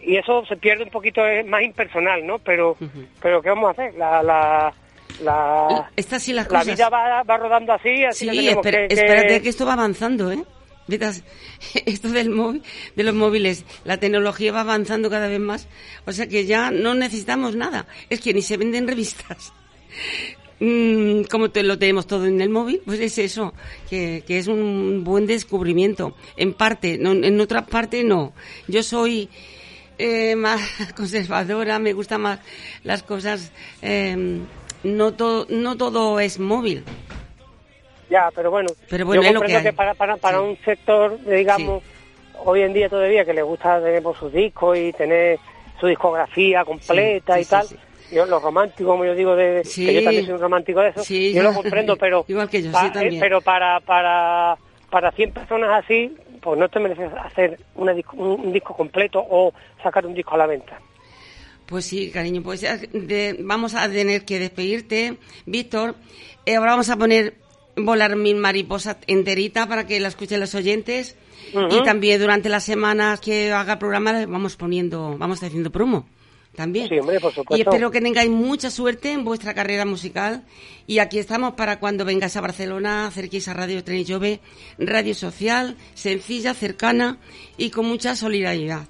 y 0.05 0.17
eso 0.17 0.45
se 0.47 0.57
pierde 0.57 0.83
un 0.85 0.91
poquito, 0.91 1.25
es 1.27 1.47
más 1.47 1.63
impersonal, 1.63 2.27
¿no? 2.27 2.39
Pero, 2.41 2.77
pero 3.23 3.41
¿qué 3.41 3.49
vamos 3.51 3.69
a 3.69 3.71
hacer? 3.71 3.95
La, 3.95 4.21
la, 4.23 4.73
la, 5.23 5.91
Estas 5.97 6.23
sí 6.23 6.33
las 6.33 6.51
la 6.51 6.59
cosas. 6.61 6.75
vida 6.77 6.89
va, 6.89 7.23
va 7.23 7.37
rodando 7.37 7.73
así, 7.73 8.05
así 8.05 8.29
Sí, 8.29 8.31
que 8.31 8.37
tenemos 8.45 8.63
que- 8.67 8.87
espérate 8.91 9.43
que 9.43 9.49
esto 9.49 9.65
va 9.65 9.75
avanzando, 9.75 10.33
¿eh? 10.33 10.43
Esto 11.87 12.09
del 12.11 12.31
móvil, 12.31 12.63
de 12.97 13.03
los 13.05 13.15
móviles, 13.15 13.65
la 13.85 13.99
tecnología 13.99 14.53
va 14.53 14.61
avanzando 14.61 15.09
cada 15.11 15.29
vez 15.29 15.41
más, 15.41 15.69
o 16.07 16.13
sea 16.13 16.27
que 16.27 16.45
ya 16.47 16.71
no 16.71 16.95
necesitamos 16.95 17.55
nada. 17.57 17.87
Es 18.11 18.21
que 18.21 18.35
ni 18.35 18.43
se 18.43 18.57
venden 18.57 18.87
revistas. 18.89 19.53
Mm, 20.65 21.25
como 21.25 21.51
te, 21.51 21.65
lo 21.65 21.77
tenemos 21.77 22.07
todo 22.07 22.25
en 22.27 22.41
el 22.41 22.49
móvil, 22.49 22.83
pues 22.85 23.01
es 23.01 23.19
eso, 23.19 23.53
que, 23.91 24.23
que 24.25 24.39
es 24.39 24.47
un 24.47 25.03
buen 25.03 25.27
descubrimiento. 25.27 26.15
En 26.37 26.55
parte, 26.55 26.99
no, 26.99 27.11
en 27.11 27.41
otra 27.41 27.67
parte 27.67 28.05
no. 28.05 28.33
Yo 28.69 28.85
soy 28.85 29.29
eh, 29.99 30.37
más 30.37 30.61
conservadora, 30.95 31.81
me 31.81 31.93
gustan 31.95 32.21
más 32.21 32.39
las 32.85 33.03
cosas. 33.03 33.51
eh, 33.81 34.39
no, 34.85 35.15
to- 35.15 35.49
no 35.51 35.77
todo 35.77 36.21
es 36.21 36.39
móvil. 36.39 36.85
Ya, 38.13 38.31
pero 38.35 38.51
bueno, 38.51 38.69
Pero 38.91 39.07
bueno, 39.07 39.23
yo 39.23 39.29
es 39.29 39.35
lo 39.35 39.41
que 39.41 39.73
para, 39.73 39.95
para, 39.95 40.17
para 40.19 40.39
Sí. 40.39 40.45
un 40.45 40.57
sector, 40.59 41.19
digamos, 41.25 41.83
hoy 42.45 42.61
en 42.61 42.75
día 42.75 42.91
todavía 42.91 43.25
que 43.25 43.33
le 43.33 43.41
gusta 43.43 43.81
tener 43.83 44.03
por 44.03 44.15
sus 44.19 44.31
discos 44.31 44.77
y 44.77 44.93
tener 44.93 45.39
su 45.81 45.87
discografía 45.87 46.63
completa 46.63 47.37
Sí, 47.37 47.41
y 47.41 47.45
tal, 47.47 47.67
yo 48.11 48.27
lo 48.27 48.39
romántico, 48.39 48.91
como 48.91 49.07
yo 49.07 49.15
digo, 49.15 49.35
de, 49.35 49.63
que 49.75 49.95
yo 49.95 50.03
también 50.05 50.27
soy 50.27 50.35
un 50.35 50.41
romántico 50.43 50.81
de 50.81 50.89
eso, 50.91 51.03
Sí, 51.05 51.33
yo 51.33 51.43
ya. 51.43 51.49
lo 51.49 51.55
comprendo, 51.55 51.97
pero 51.97 52.25
Igual 52.29 52.51
que 52.51 52.63
yo, 52.63 52.71
pa- 52.71 52.93
eh, 53.01 53.17
pero 53.19 53.41
para, 53.41 53.81
para, 53.81 54.59
para 54.91 55.11
100 55.13 55.33
personas 55.33 55.83
así, 55.83 56.15
pues 56.43 56.59
no 56.59 56.69
te 56.69 56.81
mereces 56.81 57.11
hacer 57.15 57.59
una 57.77 57.95
disco- 57.95 58.17
un, 58.19 58.53
disco 58.53 58.77
completo 58.77 59.25
o 59.27 59.55
sacar 59.83 60.05
un 60.05 60.13
disco 60.13 60.35
a 60.35 60.39
la 60.39 60.47
venta. 60.47 60.79
Pues 61.65 61.87
sí, 61.87 62.11
cariño, 62.11 62.43
pues 62.43 62.61
ya 62.61 62.77
de- 62.77 63.37
vamos 63.41 63.75
a 63.75 63.89
tener 63.89 64.27
que 64.27 64.39
despedirte, 64.39 65.17
Víctor. 65.47 65.95
Eh, 66.45 66.57
ahora 66.57 66.73
vamos 66.73 66.91
a 66.91 66.97
poner 66.97 67.35
volar 67.77 68.17
mi 68.17 68.35
mariposa 68.35 68.99
enterita 69.07 69.67
para 69.67 69.87
que 69.87 70.01
la 70.01 70.09
escuchen 70.09 70.41
los 70.41 70.55
oyentes. 70.55 71.17
Y 71.71 71.83
también 71.83 72.21
durante 72.21 72.49
las 72.49 72.65
semanas 72.65 73.21
que 73.21 73.53
haga 73.53 73.75
el 73.75 73.79
programa 73.79 74.25
vamos 74.27 74.57
poniendo, 74.57 75.17
vamos 75.19 75.43
haciendo 75.43 75.71
promo. 75.71 76.07
También. 76.55 76.89
Sí, 76.89 76.99
hombre, 76.99 77.19
por 77.19 77.33
supuesto. 77.33 77.57
Y 77.57 77.63
espero 77.63 77.91
que 77.91 78.01
tengáis 78.01 78.31
mucha 78.31 78.71
suerte 78.71 79.13
en 79.13 79.25
vuestra 79.25 79.55
carrera 79.55 79.87
musical. 79.87 80.45
Y 80.87 80.99
aquí 80.99 81.19
estamos 81.19 81.55
para 81.55 81.79
cuando 81.79 82.05
vengáis 82.05 82.37
a 82.37 82.43
Barcelona, 82.43 83.07
acerquéis 83.07 83.49
a 83.49 83.55
Radio 83.55 83.83
Tren 83.83 84.05
Jove, 84.07 84.41
radio 84.79 85.15
social, 85.15 85.77
sencilla, 85.95 86.53
cercana 86.53 87.19
y 87.57 87.71
con 87.71 87.87
mucha 87.87 88.15
solidaridad. 88.17 88.87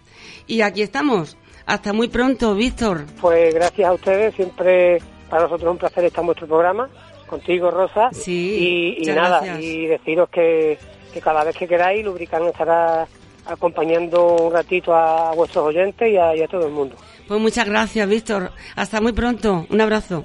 Y 0.47 0.63
aquí 0.63 0.83
estamos. 0.83 1.37
Hasta 1.65 1.93
muy 1.93 2.09
pronto, 2.09 2.55
Víctor. 2.57 3.07
Pues 3.21 3.55
gracias 3.55 3.89
a 3.89 3.93
ustedes, 3.93 4.35
siempre 4.35 4.99
para 5.31 5.45
nosotros 5.45 5.69
es 5.69 5.73
un 5.73 5.79
placer 5.79 6.05
estar 6.05 6.21
en 6.21 6.27
vuestro 6.27 6.47
programa, 6.49 6.91
contigo 7.33 7.71
Rosa, 7.71 8.11
Sí, 8.13 8.97
y, 9.01 9.07
nada, 9.07 9.41
gracias. 9.41 9.61
y 9.63 9.87
deciros 9.87 10.29
que, 10.29 10.79
que 11.15 11.21
cada 11.23 11.43
vez 11.45 11.57
que 11.57 11.67
queráis, 11.67 12.05
Lubricán 12.05 12.45
estará 12.45 13.07
acompañando 13.47 14.37
un 14.37 14.53
ratito 14.53 14.95
a 14.95 15.33
vuestros 15.35 15.65
oyentes 15.67 16.13
y 16.13 16.17
a, 16.19 16.37
y 16.37 16.43
a 16.43 16.47
todo 16.47 16.67
el 16.67 16.73
mundo. 16.73 16.95
Pues 17.27 17.41
muchas 17.41 17.67
gracias, 17.67 18.07
Víctor. 18.07 18.51
Hasta 18.77 19.01
muy 19.01 19.13
pronto. 19.13 19.67
Un 19.71 19.81
abrazo. 19.81 20.25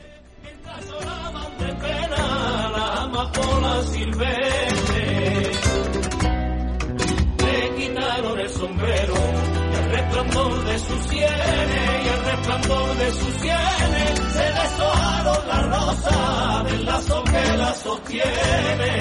Le 7.40 7.70
quitaron 7.78 8.40
el 8.40 8.50
sombrero 8.50 9.14
y 9.72 9.76
el 9.78 9.92
resplandor 9.92 10.64
de 10.66 10.80
sus 10.80 11.04
sienes 11.08 11.97
resplandor 12.38 12.98
de 12.98 13.12
sus 13.12 13.34
sienes 13.42 14.20
se 14.34 14.44
deshojaron 14.44 15.48
la 15.48 15.62
rosa 15.62 16.64
del 16.70 16.86
lazo 16.86 17.24
que 17.24 17.58
la 17.58 17.74
sostiene. 17.74 19.00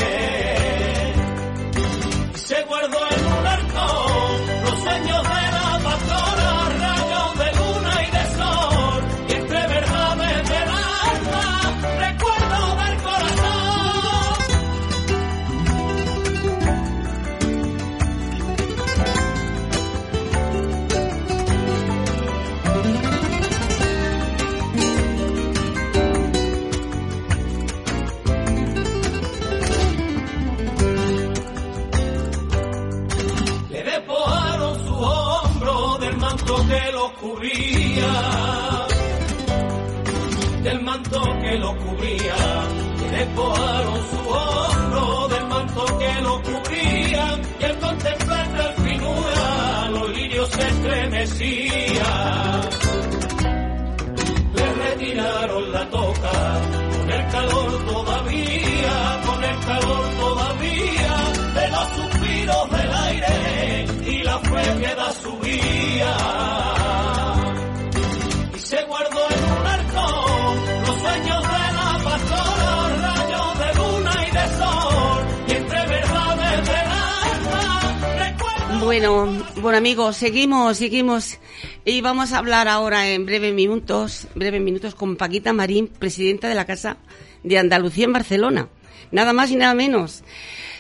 Se 2.35 2.63
guardó 2.65 2.99
en 3.11 3.26
que 36.69 36.93
lo 36.93 37.13
cubría, 37.15 38.13
del 40.63 40.83
manto 40.83 41.21
que 41.43 41.59
lo 41.59 41.77
cubría. 41.77 42.37
Le 43.01 43.11
despojaron 43.19 43.99
su 44.11 44.21
hombro 44.29 45.29
del 45.29 45.47
manto 45.49 45.99
que 45.99 46.23
lo 46.23 46.43
cubría, 46.43 47.41
y 47.61 47.65
al 47.65 47.79
contemplarle 47.79 48.63
al 48.63 48.75
finura, 48.75 49.89
los 49.91 50.11
lirios 50.17 50.49
se 50.49 50.69
estremecían. 50.69 52.61
Le 54.55 54.73
retiraron 54.75 55.73
la 55.73 55.91
toca, 55.91 56.46
Bueno, 78.87 79.27
bueno 79.57 79.79
amigos, 79.79 80.17
seguimos, 80.17 80.77
seguimos 80.77 81.41
y 81.85 82.03
vamos 82.03 82.33
a 82.33 82.39
hablar 82.39 82.69
ahora 82.69 83.11
en 83.11 83.27
breves 83.27 83.53
minutos, 83.53 84.29
breves 84.37 84.61
minutos 84.61 84.95
con 84.95 85.17
Paquita 85.17 85.53
Marín, 85.53 85.89
presidenta 85.89 86.49
de 86.49 86.55
la 86.55 86.67
Casa 86.67 86.97
de 87.43 87.59
Andalucía 87.59 88.05
en 88.05 88.13
Barcelona. 88.13 88.69
Nada 89.11 89.33
más 89.33 89.51
y 89.51 89.57
nada 89.57 89.75
menos. 89.75 90.23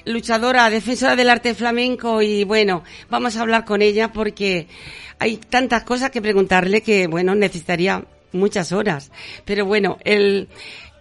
Luchadora, 0.05 0.71
defensora 0.71 1.17
del 1.17 1.29
arte 1.29 1.53
flamenco 1.57 2.23
y 2.23 2.45
bueno, 2.45 2.85
vamos 3.11 3.37
a 3.37 3.41
hablar 3.41 3.65
con 3.65 3.83
ella 3.83 4.13
porque 4.13 4.69
hay 5.19 5.39
tantas 5.39 5.83
cosas 5.83 6.13
que 6.13 6.23
preguntarle 6.23 6.83
que 6.83 7.09
bueno, 7.09 7.35
necesitaría 7.35 8.05
muchas 8.31 8.71
horas. 8.71 9.11
Pero 9.45 9.67
bueno, 9.67 9.99
el, 10.05 10.47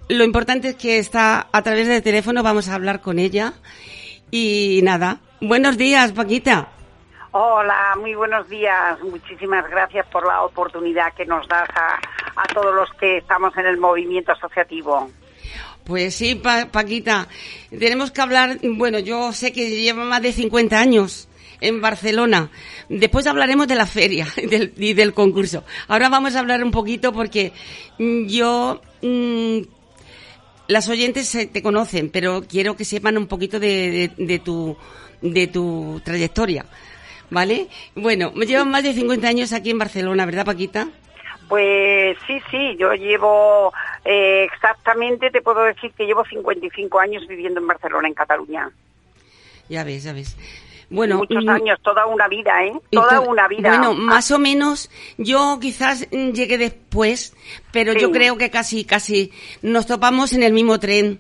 lo 0.10 0.24
importante 0.24 0.70
es 0.70 0.76
que 0.76 0.98
está 0.98 1.50
a 1.52 1.62
través 1.62 1.88
del 1.88 2.02
teléfono, 2.02 2.42
vamos 2.42 2.68
a 2.68 2.74
hablar 2.74 3.02
con 3.02 3.20
ella 3.20 3.54
y 4.32 4.80
nada. 4.82 5.22
Buenos 5.40 5.78
días, 5.78 6.12
Paquita. 6.12 6.72
Hola, 7.38 7.98
muy 8.00 8.16
buenos 8.16 8.48
días. 8.48 8.98
Muchísimas 9.02 9.70
gracias 9.70 10.08
por 10.08 10.26
la 10.26 10.44
oportunidad 10.44 11.14
que 11.16 11.26
nos 11.26 11.46
das 11.50 11.68
a, 11.76 11.96
a 12.42 12.46
todos 12.54 12.74
los 12.74 12.90
que 12.98 13.18
estamos 13.18 13.52
en 13.58 13.66
el 13.66 13.76
movimiento 13.78 14.32
asociativo. 14.32 15.12
Pues 15.84 16.16
sí, 16.16 16.36
Pa- 16.36 16.68
Paquita, 16.72 17.28
tenemos 17.78 18.12
que 18.12 18.22
hablar, 18.22 18.60
bueno, 18.64 19.00
yo 19.00 19.34
sé 19.34 19.52
que 19.52 19.70
lleva 19.70 20.06
más 20.06 20.22
de 20.22 20.32
50 20.32 20.80
años 20.80 21.28
en 21.60 21.82
Barcelona. 21.82 22.52
Después 22.88 23.28
hablaremos 23.28 23.68
de 23.68 23.76
la 23.76 23.86
feria 23.86 24.28
del- 24.50 24.72
y 24.78 24.94
del 24.94 25.14
concurso. 25.14 25.66
Ahora 25.90 26.08
vamos 26.08 26.38
a 26.38 26.40
hablar 26.40 26.64
un 26.64 26.72
poquito 26.72 27.12
porque 27.12 27.52
mm, 28.00 28.28
yo, 28.28 28.80
mm, 29.02 29.58
las 30.70 30.88
oyentes 30.88 31.38
te 31.52 31.62
conocen, 31.62 32.10
pero 32.12 32.44
quiero 32.48 32.78
que 32.78 32.86
sepan 32.86 33.18
un 33.18 33.28
poquito 33.28 33.60
de- 33.60 34.10
de 34.18 34.40
tu, 34.40 34.78
de 35.22 35.48
tu 35.48 36.02
trayectoria. 36.06 36.66
¿Vale? 37.30 37.68
Bueno, 37.96 38.34
llevan 38.34 38.70
más 38.70 38.84
de 38.84 38.94
50 38.94 39.28
años 39.28 39.52
aquí 39.54 39.72
en 39.72 39.80
Barcelona, 39.80 40.26
¿verdad, 40.26 40.46
Paquita? 40.46 40.88
Pues 41.48 42.18
sí, 42.26 42.40
sí, 42.50 42.76
yo 42.78 42.94
llevo 42.94 43.72
eh, 44.04 44.48
exactamente, 44.52 45.30
te 45.32 45.42
puedo 45.42 45.64
decir 45.64 45.92
que 45.98 46.06
llevo 46.06 46.24
55 46.26 47.00
años 47.00 47.28
viviendo 47.28 47.60
en 47.60 47.68
Barcelona, 47.68 48.08
en 48.08 48.14
Cataluña. 48.14 48.70
Ya 49.70 49.84
ves, 49.84 50.04
ya 50.04 50.14
ves. 50.14 50.36
Bueno, 50.90 51.18
Muchos 51.18 51.44
mm, 51.44 51.50
años, 51.50 51.80
toda 51.82 52.06
una 52.06 52.28
vida, 52.28 52.64
¿eh? 52.64 52.74
Toda 52.92 53.16
to- 53.24 53.30
una 53.30 53.48
vida. 53.48 53.70
Bueno, 53.70 53.94
más 53.96 54.30
o 54.32 54.38
menos, 54.40 54.90
yo 55.18 55.58
quizás 55.60 56.08
mm, 56.12 56.30
llegué 56.32 56.58
después, 56.60 57.36
pero 57.72 57.94
Sí. 57.94 58.00
yo 58.02 58.12
creo 58.12 58.38
que 58.38 58.50
casi, 58.52 58.86
casi 58.86 59.32
nos 59.64 59.88
topamos 59.88 60.34
en 60.34 60.44
el 60.44 60.54
mismo 60.54 60.80
tren 60.80 61.20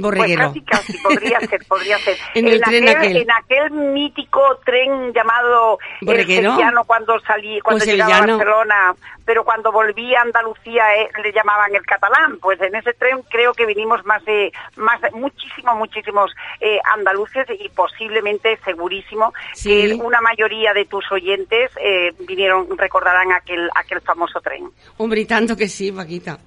Pues 0.00 0.36
casi, 0.36 0.60
casi, 0.62 0.98
podría 0.98 1.40
ser, 1.40 1.64
podría 1.66 1.98
ser. 1.98 2.16
En 2.34 2.48
el 2.48 2.60
tren 2.60 2.88
aquel. 2.88 3.16
En 3.16 3.30
aquel 3.30 3.70
mítico 3.70 4.40
tren 4.64 5.12
llamado 5.12 5.78
el 6.00 6.06
¿Borreguero? 6.06 6.50
Sevillano 6.52 6.84
cuando 6.84 7.18
salí, 7.20 7.60
cuando 7.60 7.84
Pues 7.84 7.90
llegaba 7.90 8.16
a. 8.16 8.36
Barcelona, 8.36 8.94
pero 9.26 9.44
cuando 9.44 9.70
volví 9.72 10.14
a 10.14 10.22
Andalucía 10.22 10.84
eh, 10.96 11.10
le 11.22 11.32
llamaban 11.32 11.74
el 11.74 11.84
catalán. 11.84 12.38
Pues 12.40 12.58
en 12.62 12.74
ese 12.76 12.94
tren 12.94 13.18
creo 13.28 13.52
que 13.52 13.66
vinimos 13.66 14.02
más 14.06 14.24
de, 14.24 14.52
más 14.76 15.00
de- 15.02 15.10
muchísimos, 15.10 15.76
muchísimos 15.76 16.30
eh, 16.60 16.78
andaluces 16.94 17.46
y 17.60 17.68
posiblemente, 17.70 18.58
segurísimo, 18.64 19.34
Sí. 19.52 19.68
que 19.70 19.94
una 19.94 20.20
mayoría 20.20 20.72
de 20.72 20.84
tus 20.86 21.04
oyentes 21.10 21.70
eh, 21.82 22.12
vinieron, 22.20 22.78
recordarán 22.78 23.32
aquel, 23.32 23.68
aquel 23.74 24.00
famoso 24.00 24.40
tren. 24.40 24.70
Hombre, 24.96 25.20
y 25.22 25.26
tanto 25.26 25.56
que 25.56 25.68
sí, 25.68 25.92
Paquita. 25.92 26.38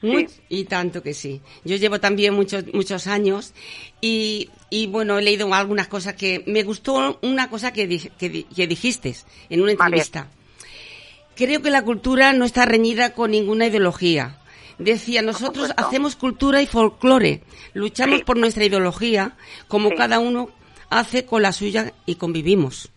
Muy- 0.00 0.28
Sí. 0.28 0.42
Y 0.48 0.64
tanto 0.66 1.02
que 1.02 1.12
sí. 1.14 1.42
Yo 1.64 1.76
llevo 1.76 1.98
también 1.98 2.32
muchos, 2.34 2.64
muchos 2.72 3.06
años 3.08 3.52
y, 4.00 4.48
y 4.70 4.86
bueno, 4.86 5.18
he 5.18 5.22
leído 5.22 5.52
algunas 5.52 5.88
cosas 5.88 6.14
que 6.14 6.44
me 6.46 6.62
gustó 6.62 7.18
una 7.22 7.50
cosa 7.50 7.72
que, 7.72 7.86
di- 7.88 8.08
que, 8.18 8.44
que 8.44 8.66
dijiste 8.68 9.12
en 9.50 9.60
una 9.62 9.72
A 9.72 9.88
ver. 9.90 10.00
Creo 11.38 11.62
que 11.62 11.70
la 11.70 11.82
cultura 11.82 12.32
no 12.32 12.44
está 12.44 12.66
reñida 12.66 13.14
con 13.14 13.30
ninguna 13.30 13.66
ideología. 13.66 14.38
Decía, 14.78 15.22
nosotros 15.22 15.72
hacemos 15.76 16.16
cultura 16.16 16.60
y 16.60 16.66
folclore, 16.66 17.42
luchamos 17.74 18.18
Sí. 18.18 18.24
por 18.24 18.36
nuestra 18.36 18.64
ideología, 18.64 19.36
como 19.68 19.90
Sí. 19.90 19.94
cada 19.96 20.18
uno 20.18 20.50
hace 20.90 21.24
con 21.24 21.42
la 21.42 21.52
suya 21.52 21.92
y 22.06 22.16
convivimos. 22.16 22.90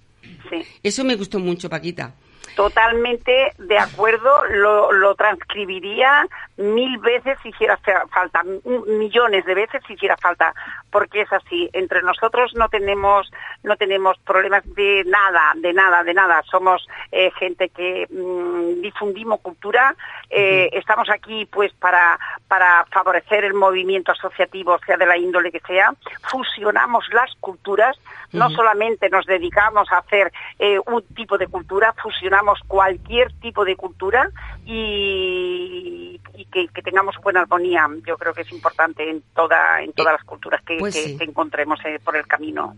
Sí. 0.50 0.64
Eso 0.82 1.04
me 1.04 1.16
gustó 1.16 1.38
mucho, 1.38 1.70
Paquita. 1.70 2.16
Totalmente 2.56 3.32
de 3.60 3.78
acuerdo, 3.78 4.44
lo, 4.48 4.92
lo 4.92 5.14
transcribiría 5.16 6.28
mil 6.62 6.98
veces 7.00 7.38
si 7.44 7.50
hiciera 7.50 7.78
fa- 7.78 8.06
falta, 8.08 8.42
millones 8.88 9.46
de 9.46 9.54
veces 9.56 9.82
si 9.88 9.94
hiciera 9.94 10.16
falta, 10.18 10.54
porque 10.92 11.22
es 11.22 11.34
así. 11.34 11.70
Entre 11.74 12.02
nosotros 12.02 12.54
no 12.56 12.70
tenemos 12.70 13.30
no 13.64 13.76
tenemos 13.78 14.18
problemas 14.20 14.64
de 14.76 15.04
nada, 15.06 15.54
de 15.56 15.74
nada, 15.74 16.04
de 16.04 16.14
nada. 16.14 16.42
Somos 16.50 16.88
eh, 17.12 17.32
gente 17.40 17.70
que 17.70 18.08
mm, 18.10 18.82
difundimos 18.82 19.40
cultura. 19.42 19.96
eh, 20.30 20.70
Estamos 20.74 21.10
aquí 21.10 21.46
pues 21.46 21.72
para 21.74 22.20
para 22.48 22.86
favorecer 22.92 23.44
el 23.46 23.54
movimiento 23.54 24.12
asociativo, 24.12 24.78
sea 24.86 24.98
de 24.98 25.06
la 25.06 25.18
índole 25.18 25.52
que 25.52 25.60
sea. 25.62 25.94
Fusionamos 26.30 27.06
las 27.14 27.34
culturas, 27.40 27.98
no 28.34 28.50
solamente 28.50 29.10
nos 29.10 29.26
dedicamos 29.26 29.92
a 29.92 29.98
hacer 30.00 30.32
eh, 30.60 30.80
un 30.86 31.02
tipo 31.16 31.38
de 31.38 31.48
cultura, 31.48 31.94
fusionamos 32.02 32.60
cualquier 32.68 33.32
tipo 33.42 33.66
de 33.66 33.76
cultura 33.76 34.30
y, 34.72 36.20
y 36.36 36.46
que, 36.46 36.68
que 36.74 36.82
tengamos 36.82 37.16
buena 37.24 37.42
armonía. 37.42 37.88
Yo 38.08 38.18
creo 38.18 38.34
que 38.34 38.42
es 38.42 38.52
importante 38.52 39.10
en 39.10 39.24
toda 39.36 39.82
en 39.84 39.94
todas 39.94 40.14
las 40.14 40.24
culturas 40.24 40.62
que, 40.66 40.78
pues 40.78 40.96
que- 40.96 41.04
sí. 41.04 41.18
que 41.18 41.24
encontremos 41.26 41.80
eh, 41.86 42.00
por 42.04 42.16
el 42.16 42.26
camino. 42.28 42.76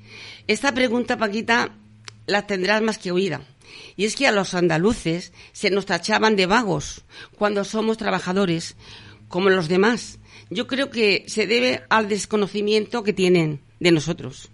Esta 0.47 0.71
pregunta, 0.73 1.17
Paquita, 1.17 1.69
la 2.25 2.45
tendrás 2.47 2.81
más 2.81 2.97
que 2.97 3.11
oída. 3.11 3.41
Y 3.95 4.05
es 4.05 4.15
que 4.15 4.27
a 4.27 4.31
los 4.31 4.53
andaluces 4.53 5.33
se 5.51 5.69
nos 5.71 5.85
tachaban 5.85 6.35
de 6.35 6.45
vagos 6.45 7.05
cuando 7.37 7.63
somos 7.63 7.97
trabajadores, 7.97 8.75
como 9.27 9.49
los 9.49 9.67
demás. 9.67 10.19
Yo 10.49 10.67
creo 10.67 10.89
que 10.91 11.23
se 11.27 11.47
debe 11.47 11.83
al 11.89 12.07
desconocimiento 12.09 13.03
que 13.03 13.13
tienen 13.13 13.61
de 13.79 13.91
nosotros. 13.91 14.51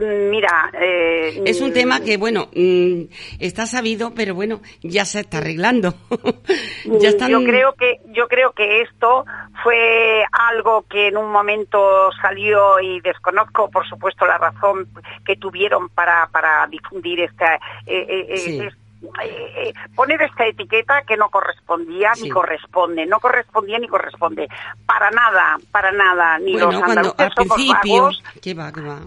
Mm, 0.00 0.30
Mira, 0.30 0.70
eh, 0.80 1.42
Es 1.44 1.60
un 1.60 1.70
mm, 1.70 1.74
tema 1.74 2.00
que, 2.00 2.16
bueno, 2.16 2.48
mm, 2.54 3.02
está 3.38 3.66
sabido, 3.66 4.14
pero 4.14 4.34
bueno, 4.34 4.60
ya 4.82 5.04
se 5.04 5.20
está 5.20 5.38
arreglando. 5.38 5.94
ya 7.00 7.10
están... 7.10 7.30
Yo 7.30 7.42
creo 7.44 7.74
que 7.74 8.00
yo 8.06 8.26
creo 8.28 8.52
que 8.52 8.82
esto 8.82 9.24
fue 9.62 10.24
algo 10.32 10.84
que 10.88 11.08
en 11.08 11.16
un 11.18 11.30
momento 11.30 12.10
salió 12.22 12.80
y 12.80 13.00
desconozco, 13.00 13.70
por 13.70 13.86
supuesto, 13.88 14.24
la 14.26 14.38
razón 14.38 14.88
que 15.24 15.36
tuvieron 15.36 15.88
para 15.90 16.28
para 16.28 16.66
difundir 16.68 17.20
esta 17.20 17.54
eh, 17.86 18.06
eh, 18.08 18.26
eh, 18.30 18.36
Sí. 18.38 18.58
eh, 18.60 18.70
eh, 19.22 19.72
poner 19.94 20.20
esta 20.22 20.46
etiqueta 20.46 21.02
que 21.06 21.16
no 21.16 21.28
correspondía 21.30 22.14
Sí. 22.14 22.24
ni 22.24 22.30
corresponde, 22.30 23.06
no 23.06 23.18
correspondía 23.20 23.78
ni 23.78 23.88
corresponde 23.88 24.48
para 24.86 25.10
nada, 25.10 25.58
para 25.70 25.92
nada, 25.92 26.38
ni 26.38 26.52
bueno, 26.52 26.72
los 26.72 26.80
cuando 26.82 27.00
andaluces 27.00 27.20
al 27.26 27.32
somos 27.34 27.54
principio... 27.54 27.94
vagos, 28.02 28.22
¿Qué 28.42 28.54
va, 28.54 28.72
qué 28.72 28.80
va? 28.80 29.00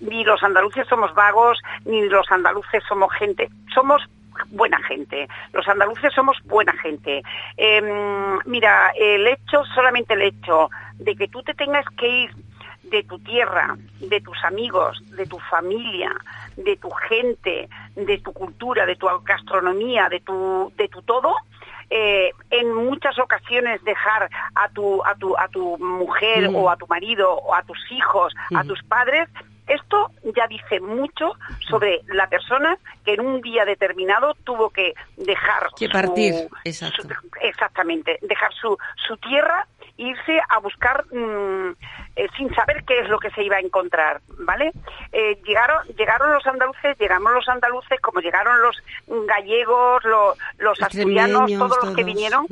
Ni 0.00 0.24
los 0.24 0.42
andaluces 0.42 0.86
somos 0.88 1.14
vagos, 1.14 1.58
ni 1.84 2.08
los 2.08 2.30
andaluces 2.30 2.82
somos 2.88 3.12
gente, 3.14 3.48
somos 3.74 4.02
buena 4.48 4.78
gente. 4.82 5.28
Los 5.52 5.68
andaluces 5.68 6.12
somos 6.14 6.38
buena 6.44 6.72
gente. 6.74 7.22
Em, 7.56 8.38
mira, 8.46 8.92
el 8.96 9.26
hecho, 9.26 9.64
solamente 9.74 10.14
el 10.14 10.22
hecho 10.22 10.70
de 10.94 11.14
que 11.16 11.28
tú 11.28 11.42
te 11.42 11.54
tengas 11.54 11.84
que 11.96 12.08
ir 12.08 12.30
de 12.84 13.02
tu 13.04 13.18
tierra, 13.20 13.76
de 14.00 14.20
tus 14.20 14.42
amigos, 14.44 15.00
de 15.16 15.26
tu 15.26 15.38
familia, 15.38 16.12
de 16.56 16.76
tu 16.76 16.90
gente, 16.90 17.68
de 17.94 18.18
tu 18.18 18.32
cultura, 18.32 18.84
de 18.86 18.96
tu 18.96 19.06
gastronomía, 19.24 20.08
de 20.08 20.20
tu, 20.20 20.72
de 20.76 20.88
tu 20.88 21.02
todo, 21.02 21.34
eh, 21.88 22.30
en 22.50 22.72
muchas 22.72 23.18
ocasiones 23.18 23.82
dejar 23.82 24.30
a 24.54 24.68
tu 24.68 25.04
a 25.04 25.16
tu 25.16 25.36
a 25.36 25.48
tu 25.48 25.76
mujer 25.78 26.48
o 26.54 26.70
a 26.70 26.76
tu 26.76 26.86
marido 26.86 27.32
o 27.34 27.52
a 27.52 27.62
tus 27.64 27.78
hijos, 27.90 28.32
a 28.54 28.62
tus 28.62 28.80
padres, 28.84 29.28
esto 29.74 30.10
ya 30.36 30.46
dice 30.46 30.80
mucho 30.80 31.32
sobre 31.68 32.00
la 32.08 32.26
persona 32.28 32.76
que 33.04 33.14
en 33.14 33.20
un 33.20 33.40
día 33.40 33.64
determinado 33.64 34.34
tuvo 34.44 34.70
que 34.70 34.94
dejar 35.16 35.68
Que 35.78 35.86
su- 35.86 35.92
exacto. 36.64 37.02
su- 37.02 37.08
exactamente, 37.42 38.18
dejar 38.22 38.52
su 38.54 38.76
su 39.08 39.16
tierra 39.18 39.66
e 39.98 40.02
irse 40.02 40.40
a 40.48 40.58
buscar 40.60 41.04
mm, 41.12 41.70
eh, 42.16 42.26
sin 42.36 42.52
saber 42.54 42.84
qué 42.84 43.00
es 43.00 43.08
lo 43.08 43.18
que 43.18 43.30
se 43.30 43.42
iba 43.42 43.56
a 43.56 43.60
encontrar, 43.60 44.20
¿vale? 44.38 44.72
Eh, 45.12 45.38
llegaron 45.44 45.86
llegaron 45.96 46.32
los 46.32 46.46
andaluces, 46.46 46.96
llegamos 46.98 47.32
los 47.32 47.48
andaluces 47.48 48.00
como 48.00 48.20
llegaron 48.20 48.60
los 48.62 48.76
gallegos, 49.26 50.02
lo- 50.04 50.34
los 50.58 50.78
asturianos, 50.82 51.50
todos 51.58 51.84
los 51.84 51.94
que 51.96 52.04
vinieron. 52.04 52.46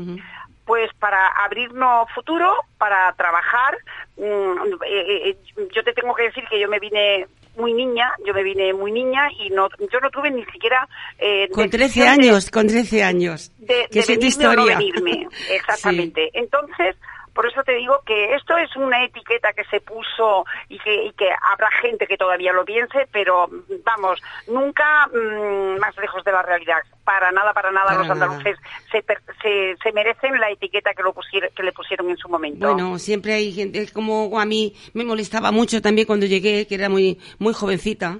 Pues 0.69 0.91
para 1.01 1.29
abrirnos 1.29 2.07
futuro, 2.15 2.53
para 2.77 3.11
trabajar. 3.15 3.79
Mm, 4.19 4.75
eh, 4.87 5.31
eh, 5.31 5.37
yo 5.75 5.83
te 5.83 5.95
tengo 5.95 6.15
que 6.15 6.25
decir 6.25 6.45
que 6.51 6.61
yo 6.61 6.69
me 6.69 6.79
vine 6.79 7.27
muy 7.57 7.73
niña, 7.73 8.13
yo 8.27 8.35
me 8.35 8.43
vine 8.43 8.75
muy 8.75 8.93
niña 8.93 9.29
y 9.41 9.49
no, 9.49 9.69
yo 9.91 9.99
no 10.01 10.11
tuve 10.11 10.31
ni 10.31 10.45
siquiera 10.45 10.87
eh, 11.19 11.49
Con 11.49 11.71
13 11.71 11.79
decisión 11.87 12.05
de- 12.19 12.29
años, 12.29 12.51
con 12.51 12.67
13 12.67 13.03
años. 13.03 13.51
de, 13.59 13.89
que 13.91 14.01
de 14.01 14.07
venirme 14.07 14.47
o 14.47 14.53
no 14.53 14.63
historia. 14.67 14.77
venirme, 14.79 15.27
exactamente. 15.51 16.31
Entonces, 16.35 16.97
por 17.39 17.47
eso 17.47 17.63
te 17.63 17.75
digo 17.77 18.03
que 18.05 18.35
esto 18.35 18.57
es 18.59 18.75
una 18.75 19.05
etiqueta 19.05 19.53
que 19.53 19.63
se 19.67 19.81
puso 19.81 20.45
y 20.69 20.77
que, 20.81 21.05
y 21.05 21.13
que 21.13 21.29
habrá 21.53 21.71
gente 21.81 22.09
que 22.09 22.17
todavía 22.17 22.53
lo 22.53 22.65
piense, 22.65 23.07
pero 23.13 23.49
vamos, 23.85 24.21
nunca 24.49 25.07
mm, 25.07 25.79
más 25.79 25.97
lejos 25.99 26.25
de 26.25 26.33
la 26.33 26.43
realidad. 26.43 26.79
Para 27.05 27.31
nada, 27.31 27.53
para 27.55 27.71
nada, 27.71 27.87
Para 27.87 27.99
los 28.01 28.09
nada. 28.09 28.25
andaluces 28.27 28.57
se, 28.91 29.05
se, 29.41 29.77
se 29.81 29.93
merecen 29.93 30.41
la 30.41 30.51
etiqueta 30.51 30.95
que, 30.95 31.03
lo 31.05 31.15
pusier- 31.15 31.53
que 31.55 31.63
le 31.63 31.71
pusieron 31.71 32.11
en 32.11 32.17
su 32.17 32.29
momento. 32.29 32.67
Bueno, 32.67 32.99
siempre 32.99 33.35
hay 33.35 33.53
gente, 33.53 33.79
es 33.79 33.93
como 33.93 34.41
a 34.41 34.45
mí 34.45 34.75
me 34.95 35.05
molestaba 35.05 35.53
mucho 35.53 35.81
también 35.81 36.09
cuando 36.09 36.27
llegué, 36.27 36.67
que 36.67 36.75
era 36.75 36.89
muy, 36.89 37.21
muy 37.39 37.55
jovencita. 37.55 38.19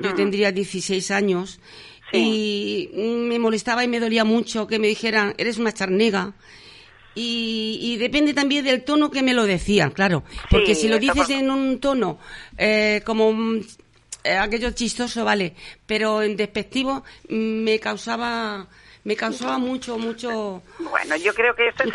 Yo 0.00 0.10
Hmm. 0.10 0.16
tendría 0.16 0.52
16 0.52 1.10
años. 1.12 1.60
Sí. 2.12 2.90
Y 2.92 3.00
mm, 3.00 3.28
me 3.28 3.38
molestaba 3.38 3.84
y 3.84 3.88
me 3.88 4.00
dolía 4.00 4.24
mucho 4.24 4.66
que 4.66 4.78
me 4.78 4.88
dijeran, 4.88 5.32
eres 5.38 5.56
una 5.56 5.72
charnega. 5.72 6.34
Y, 7.14 7.78
y 7.82 7.96
depende 7.96 8.34
también 8.34 8.64
del 8.64 8.84
tono 8.84 9.10
que 9.10 9.22
me 9.22 9.34
lo 9.34 9.44
decían, 9.44 9.90
claro. 9.90 10.22
Porque 10.48 10.74
Sí, 10.74 10.82
si 10.82 10.88
lo 10.88 10.98
dices 10.98 11.26
por- 11.26 11.32
en 11.32 11.50
un 11.50 11.80
tono 11.80 12.18
eh, 12.56 13.02
como 13.04 13.32
mm, 13.32 13.60
eh, 14.24 14.36
aquello 14.36 14.70
chistoso, 14.70 15.24
vale. 15.24 15.54
Pero 15.86 16.22
en 16.22 16.36
despectivo 16.36 17.02
mm, 17.28 17.34
me 17.34 17.78
causaba, 17.80 18.68
me 19.04 19.16
causaba 19.16 19.58
mucho, 19.58 19.98
mucho... 19.98 20.62
Bueno, 20.78 21.16
yo 21.16 21.32
creo 21.34 21.54
que 21.54 21.68
esto 21.68 21.84
es 21.84 21.94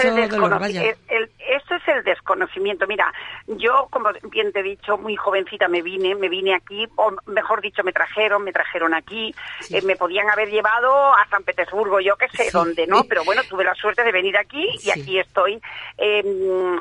el, 1.10 1.32
esto 1.39 1.76
es 1.76 2.04
desconocimiento. 2.06 2.88
Mira, 2.88 3.13
yo, 3.48 3.88
como 3.91 4.10
bien 4.32 4.52
te 4.52 4.62
he 4.62 4.63
dicho, 4.63 4.98
muy 4.98 5.15
jovencita 5.15 5.68
me 5.68 5.82
vine, 5.82 6.15
me 6.15 6.30
vine 6.30 6.56
aquí, 6.56 6.88
o 6.96 7.12
mejor 7.28 7.62
dicho, 7.62 7.84
me 7.84 7.91
trajeron, 7.94 8.44
me 8.44 8.52
trajeron 8.52 8.94
aquí, 8.94 9.34
Sí. 9.62 9.78
eh, 9.78 9.82
me 9.84 9.96
podían 9.96 10.30
haber 10.30 10.50
llevado 10.50 11.13
a 11.13 11.28
San 11.30 11.44
Petersburgo, 11.44 12.00
yo 12.00 12.15
qué 12.18 12.28
sé 12.30 12.46
Sí. 12.46 12.50
dónde, 12.52 12.88
¿no? 12.88 13.04
Pero 13.04 13.24
bueno, 13.24 13.41
tuve 13.50 13.63
la 13.63 13.76
suerte 13.76 14.04
de 14.04 14.12
venir 14.12 14.38
aquí 14.38 14.68
y 14.76 14.80
Sí. 14.80 14.91
aquí 14.91 15.20
estoy. 15.20 15.62
Eh, 15.98 16.24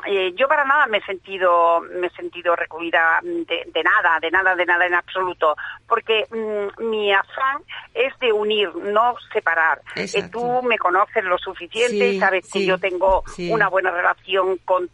eh, 0.07 0.33
yo 0.35 0.47
para 0.47 0.65
nada 0.65 0.87
me 0.87 0.97
he 0.97 1.05
sentido, 1.05 1.81
me 1.81 2.07
he 2.07 2.11
sentido 2.11 2.55
recluida 2.55 3.19
de, 3.23 3.63
de 3.67 3.83
nada, 3.83 4.19
de 4.19 4.31
nada, 4.31 4.55
de 4.55 4.65
nada 4.65 4.85
en 4.85 4.93
absoluto, 4.95 5.55
porque 5.87 6.25
mm, 6.31 6.83
mi 6.89 7.13
afán 7.13 7.61
es 7.93 8.17
de 8.19 8.31
unir, 8.33 8.73
no 8.75 9.15
separar. 9.33 9.81
Eh, 10.19 10.29
tú 10.31 10.61
me 10.63 10.77
conoces 10.77 11.23
lo 11.23 11.37
suficiente 11.37 12.11
Sí, 12.11 12.19
sabes 12.19 12.49
que 12.51 12.65
yo 12.65 12.77
tengo 12.77 13.23
sí. 13.27 13.51
una 13.51 13.67
buena 13.69 13.91
relación 13.91 14.57
con 14.65 14.89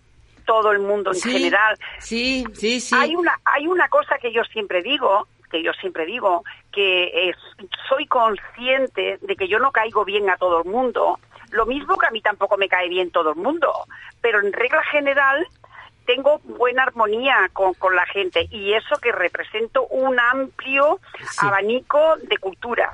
todo 0.46 0.72
el 0.72 0.80
mundo 0.80 1.12
en 1.14 1.22
general. 1.22 1.78
Sí, 2.00 2.44
sí, 2.54 2.80
sí. 2.80 2.96
Hay 2.98 3.16
una 3.16 3.40
hay 3.46 3.68
una 3.68 3.88
cosa 3.90 4.18
que 4.18 4.32
yo 4.32 4.44
siempre 4.46 4.82
digo 4.82 5.28
que 5.50 5.62
yo 5.62 5.74
siempre 5.74 6.06
digo 6.06 6.44
que 6.72 7.30
es, 7.30 7.36
soy 7.90 8.08
consciente 8.08 9.18
de 9.22 9.36
que 9.36 9.48
yo 9.50 9.60
no 9.60 9.72
caigo 9.72 10.06
bien 10.06 10.30
a 10.30 10.38
todo 10.38 10.64
el 10.64 10.70
mundo, 10.70 11.20
lo 11.52 11.66
mismo 11.66 11.98
que 11.98 12.06
a 12.08 12.12
mí 12.12 12.22
tampoco 12.22 12.56
me 12.58 12.70
cae 12.70 12.88
bien 12.88 13.12
todo 13.12 13.32
el 13.32 13.36
mundo, 13.36 13.70
pero 14.22 14.40
en 14.40 14.54
regla 14.54 14.82
general 14.86 15.46
tengo 16.06 16.40
buena 16.46 16.84
armonía 16.84 17.50
con, 17.54 17.74
con 17.76 17.96
la 17.98 18.06
gente 18.06 18.48
y 18.50 18.74
eso 18.74 18.98
que 19.02 19.12
represento 19.12 19.86
un 19.88 20.18
amplio 20.20 21.00
Sí. 21.30 21.46
abanico 21.46 22.16
de 22.24 22.38
culturas 22.38 22.90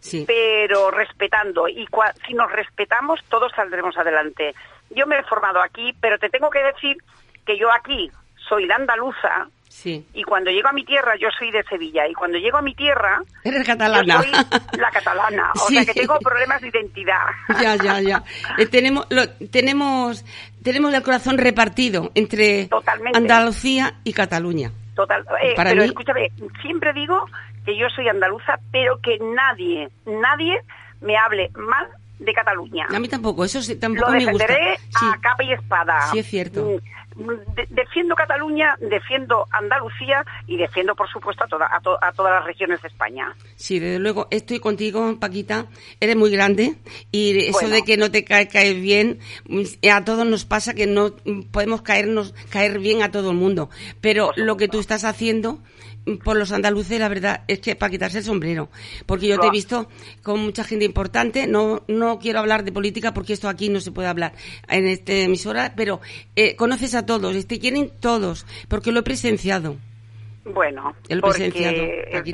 Sí. 0.00 0.24
pero 0.26 0.90
respetando. 0.90 1.68
Y 1.68 1.86
cua- 1.86 2.12
si 2.26 2.34
nos 2.34 2.50
respetamos, 2.52 3.20
todos 3.28 3.52
saldremos 3.54 3.96
adelante. 3.96 4.54
Yo 4.90 5.06
me 5.06 5.18
he 5.18 5.22
formado 5.24 5.60
aquí, 5.60 5.94
pero 6.00 6.18
te 6.18 6.28
tengo 6.28 6.50
que 6.50 6.62
decir 6.62 6.96
que 7.44 7.58
yo 7.58 7.72
aquí 7.72 8.10
soy 8.48 8.66
la 8.66 8.76
andaluza 8.76 9.48
Sí. 9.68 10.06
y 10.14 10.22
cuando 10.22 10.50
llego 10.50 10.68
a 10.68 10.72
mi 10.72 10.84
tierra, 10.84 11.16
yo 11.20 11.28
soy 11.38 11.50
de 11.50 11.62
Sevilla, 11.64 12.06
y 12.08 12.14
cuando 12.14 12.38
llego 12.38 12.56
a 12.56 12.62
mi 12.62 12.74
tierra, 12.74 13.20
Eres 13.44 13.60
yo 13.66 13.72
catalana. 13.72 14.22
soy 14.22 14.30
la 14.78 14.90
catalana. 14.90 15.52
O 15.56 15.68
Sí. 15.68 15.74
sea 15.74 15.84
que 15.84 16.00
tengo 16.00 16.18
problemas 16.20 16.60
de 16.62 16.68
identidad. 16.68 17.26
Ya, 17.60 17.76
ya, 17.76 18.00
ya. 18.00 18.22
Eh, 18.58 18.66
tenemos, 18.66 19.06
lo- 19.10 19.28
tenemos, 19.50 20.24
tenemos 20.62 20.94
el 20.94 21.02
corazón 21.02 21.36
repartido 21.38 22.10
entre 22.14 22.66
Totalmente. 22.68 23.18
Andalucía 23.18 23.94
y 24.04 24.12
Cataluña. 24.12 24.70
Total, 24.96 25.24
eh, 25.42 25.52
Para 25.54 25.70
pero 25.70 25.82
mí- 25.82 25.88
escúchame, 25.88 26.32
siempre 26.62 26.92
digo 26.94 27.26
que 27.64 27.76
yo 27.78 27.88
soy 27.90 28.08
andaluza, 28.08 28.58
pero 28.72 28.98
que 29.00 29.18
nadie, 29.18 29.88
nadie 30.06 30.58
me 31.02 31.16
hable 31.18 31.50
mal 31.54 31.86
de 32.18 32.32
Cataluña. 32.32 32.86
A 32.94 32.98
mí 32.98 33.06
tampoco, 33.08 33.44
eso 33.44 33.60
sí, 33.60 33.76
tampoco 33.76 34.10
Lo 34.10 34.16
me 34.16 34.24
gusta. 34.32 34.46
defenderé 34.46 34.78
Sí. 34.78 35.06
a 35.14 35.20
capa 35.20 35.44
y 35.44 35.52
espada. 35.52 36.00
Sí, 36.10 36.18
es 36.20 36.26
cierto. 36.26 36.66
De- 37.16 37.66
defiendo 37.70 38.14
Cataluña, 38.14 38.76
defiendo 38.78 39.46
Andalucía 39.50 40.24
y 40.46 40.56
defiendo, 40.58 40.94
por 40.94 41.08
supuesto, 41.08 41.44
a, 41.44 41.48
toda- 41.48 41.68
a, 41.74 41.80
to- 41.80 41.98
a 42.02 42.12
todas 42.12 42.32
las 42.34 42.44
regiones 42.44 42.82
de 42.82 42.88
España. 42.88 43.34
Sí, 43.56 43.78
desde 43.78 43.98
luego, 43.98 44.28
estoy 44.30 44.60
contigo, 44.60 45.18
Paquita. 45.18 45.66
Eres 46.00 46.16
muy 46.16 46.30
grande 46.30 46.74
y 47.10 47.38
eso 47.46 47.52
Bueno. 47.60 47.70
de 47.70 47.82
que 47.82 47.96
no 47.96 48.10
te 48.10 48.22
cae, 48.24 48.48
caer 48.48 48.76
bien, 48.76 49.18
mm, 49.48 49.62
a 49.90 50.04
todos 50.04 50.26
nos 50.26 50.44
pasa 50.44 50.74
que 50.74 50.86
no 50.86 51.14
mm, 51.24 51.42
podemos 51.50 51.80
caernos, 51.82 52.34
caer 52.50 52.78
bien 52.80 53.02
a 53.02 53.10
todo 53.10 53.30
el 53.30 53.36
mundo. 53.36 53.70
Pero 54.02 54.32
lo 54.36 54.56
que 54.58 54.68
tú 54.68 54.78
estás 54.78 55.04
haciendo 55.04 55.58
por 56.24 56.36
los 56.36 56.52
andaluces, 56.52 57.00
la 57.00 57.08
verdad, 57.08 57.42
es 57.48 57.58
que 57.60 57.74
para 57.76 57.90
quitarse 57.90 58.18
el 58.18 58.24
sombrero. 58.24 58.68
Porque 59.06 59.26
yo 59.26 59.38
te 59.38 59.46
he 59.48 59.50
visto 59.50 59.88
con 60.22 60.40
mucha 60.40 60.62
gente 60.64 60.84
importante. 60.84 61.46
No, 61.46 61.82
no 61.88 62.18
quiero 62.18 62.38
hablar 62.38 62.62
de 62.64 62.72
política 62.72 63.12
porque 63.12 63.32
esto 63.32 63.48
aquí 63.48 63.68
no 63.68 63.80
se 63.80 63.90
puede 63.92 64.08
hablar 64.08 64.32
en 64.68 64.86
esta 64.86 65.12
emisora, 65.12 65.72
pero 65.76 66.00
eh, 66.36 66.54
conoces 66.56 66.94
a 66.94 67.04
todos, 67.06 67.46
te 67.46 67.58
quieren 67.58 67.90
todos, 68.00 68.46
porque 68.68 68.92
lo 68.92 69.00
he 69.00 69.02
presenciado. 69.02 69.76
Bueno, 70.44 70.94
porque 71.20 71.46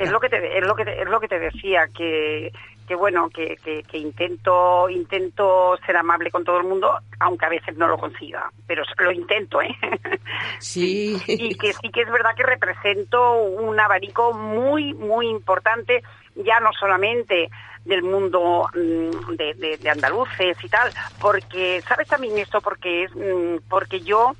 es, 0.05 0.11
lo 0.11 0.19
que 0.19 0.29
te, 0.29 0.39
es 0.43 0.61
lo 0.69 0.75
que 0.75 0.85
te- 0.85 1.01
es 1.01 1.09
lo 1.09 1.19
que 1.19 1.27
te 1.27 1.39
decía 1.39 1.87
que 1.97 2.51
que 2.87 2.95
bueno 2.95 3.29
que, 3.29 3.57
que, 3.63 3.83
que 3.83 3.97
intento 3.97 4.89
intento 4.89 5.77
ser 5.85 5.95
amable 5.97 6.31
con 6.31 6.43
todo 6.43 6.57
el 6.57 6.63
mundo 6.65 6.99
aunque 7.19 7.45
a 7.45 7.49
veces 7.49 7.75
no 7.77 7.87
lo 7.87 7.97
consiga 7.97 8.51
pero 8.67 8.83
lo 8.99 9.11
intento 9.11 9.61
eh 9.61 9.75
Sí. 10.59 11.21
y 11.27 11.55
que 11.55 11.73
sí 11.81 11.89
que 11.89 12.01
es 12.01 12.11
verdad 12.11 12.35
que 12.35 12.43
represento 12.43 13.33
un 13.43 13.79
abanico 13.79 14.33
muy, 14.33 14.93
muy 14.93 15.27
importante, 15.27 16.01
ya 16.35 16.59
no 16.59 16.71
solamente 16.73 17.49
del 17.85 18.03
mundo 18.03 18.67
mm, 18.73 19.35
de, 19.35 19.53
de- 19.55 19.77
de 19.77 19.89
andaluces 19.89 20.57
y 20.63 20.69
tal, 20.69 20.93
porque, 21.19 21.81
¿sabes 21.87 22.07
también 22.07 22.37
esto? 22.39 22.61
Porque 22.61 23.03
es, 23.03 23.15
mm, 23.15 23.67
porque 23.69 24.01
yo, 24.01 24.35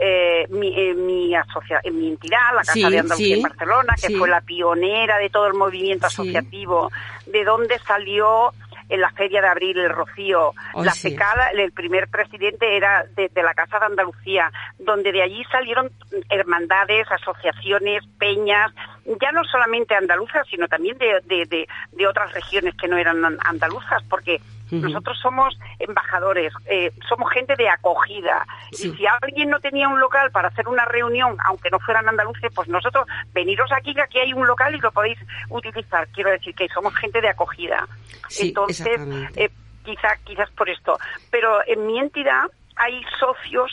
eh, 0.00 0.46
mi, 0.50 0.68
eh, 0.76 0.94
mi, 0.94 1.34
asocia- 1.34 1.80
mi 1.92 2.08
entidad, 2.08 2.50
la 2.54 2.60
Casa 2.60 2.72
Sí, 2.72 2.80
de 2.82 2.98
Andalucía 2.98 3.26
sí, 3.26 3.32
en 3.34 3.42
Barcelona, 3.42 3.94
que 3.94 4.08
sí. 4.08 4.16
fue 4.16 4.28
la 4.28 4.40
pionera 4.40 5.18
de 5.18 5.30
todo 5.30 5.46
el 5.46 5.54
movimiento 5.54 6.06
asociativo, 6.06 6.90
de 7.26 7.44
donde 7.44 7.78
salió 7.80 8.52
en 8.90 9.00
la 9.00 9.10
Feria 9.12 9.40
de 9.40 9.48
Abril 9.48 9.78
el 9.78 9.88
Rocío, 9.90 10.52
la. 10.76 10.92
FECAL, 10.92 11.58
el 11.58 11.72
primer 11.72 12.06
presidente 12.08 12.76
era 12.76 13.04
de, 13.16 13.28
de 13.30 13.42
la 13.42 13.54
Casa 13.54 13.78
de 13.78 13.86
Andalucía, 13.86 14.50
donde 14.78 15.10
de 15.10 15.22
allí 15.22 15.42
salieron 15.50 15.90
hermandades, 16.28 17.06
asociaciones, 17.10 18.02
peñas, 18.18 18.72
ya 19.20 19.32
no 19.32 19.42
solamente 19.44 19.94
andaluzas, 19.94 20.46
sino 20.50 20.68
también 20.68 20.98
de, 20.98 21.20
de- 21.24 21.66
de- 21.92 22.06
otras 22.06 22.32
regiones 22.34 22.74
que 22.76 22.86
no 22.88 22.98
eran 22.98 23.24
an- 23.24 23.38
andaluzas, 23.44 24.02
porque 24.10 24.40
Nosotros 24.80 25.18
somos 25.20 25.58
embajadores, 25.78 26.52
eh, 26.66 26.92
somos 27.08 27.30
gente 27.32 27.54
de 27.56 27.68
acogida. 27.68 28.46
Sí. 28.72 28.88
Y 28.88 28.96
si 28.96 29.04
alguien 29.06 29.50
no 29.50 29.60
tenía 29.60 29.88
un 29.88 30.00
local 30.00 30.30
para 30.30 30.48
hacer 30.48 30.68
una 30.68 30.84
reunión, 30.84 31.36
aunque 31.46 31.70
no 31.70 31.78
fueran 31.80 32.08
andaluces, 32.08 32.50
pues 32.54 32.68
nosotros, 32.68 33.06
veniros 33.32 33.70
aquí, 33.72 33.94
que 33.94 34.02
aquí 34.02 34.18
hay 34.18 34.32
un 34.32 34.46
local 34.46 34.74
y 34.74 34.78
lo 34.80 34.90
podéis 34.92 35.18
utilizar. 35.48 36.06
Quiero 36.08 36.30
decir 36.30 36.54
que 36.54 36.68
somos 36.68 36.94
gente 36.96 37.20
de 37.20 37.28
acogida. 37.28 37.86
Sí, 38.28 38.48
Entonces, 38.48 39.00
eh, 39.36 39.50
quizá, 39.84 40.16
quizás 40.24 40.50
por 40.50 40.68
esto. 40.70 40.98
Pero 41.30 41.60
en 41.66 41.86
mi 41.86 41.98
entidad 41.98 42.44
hay 42.76 43.02
socios 43.18 43.70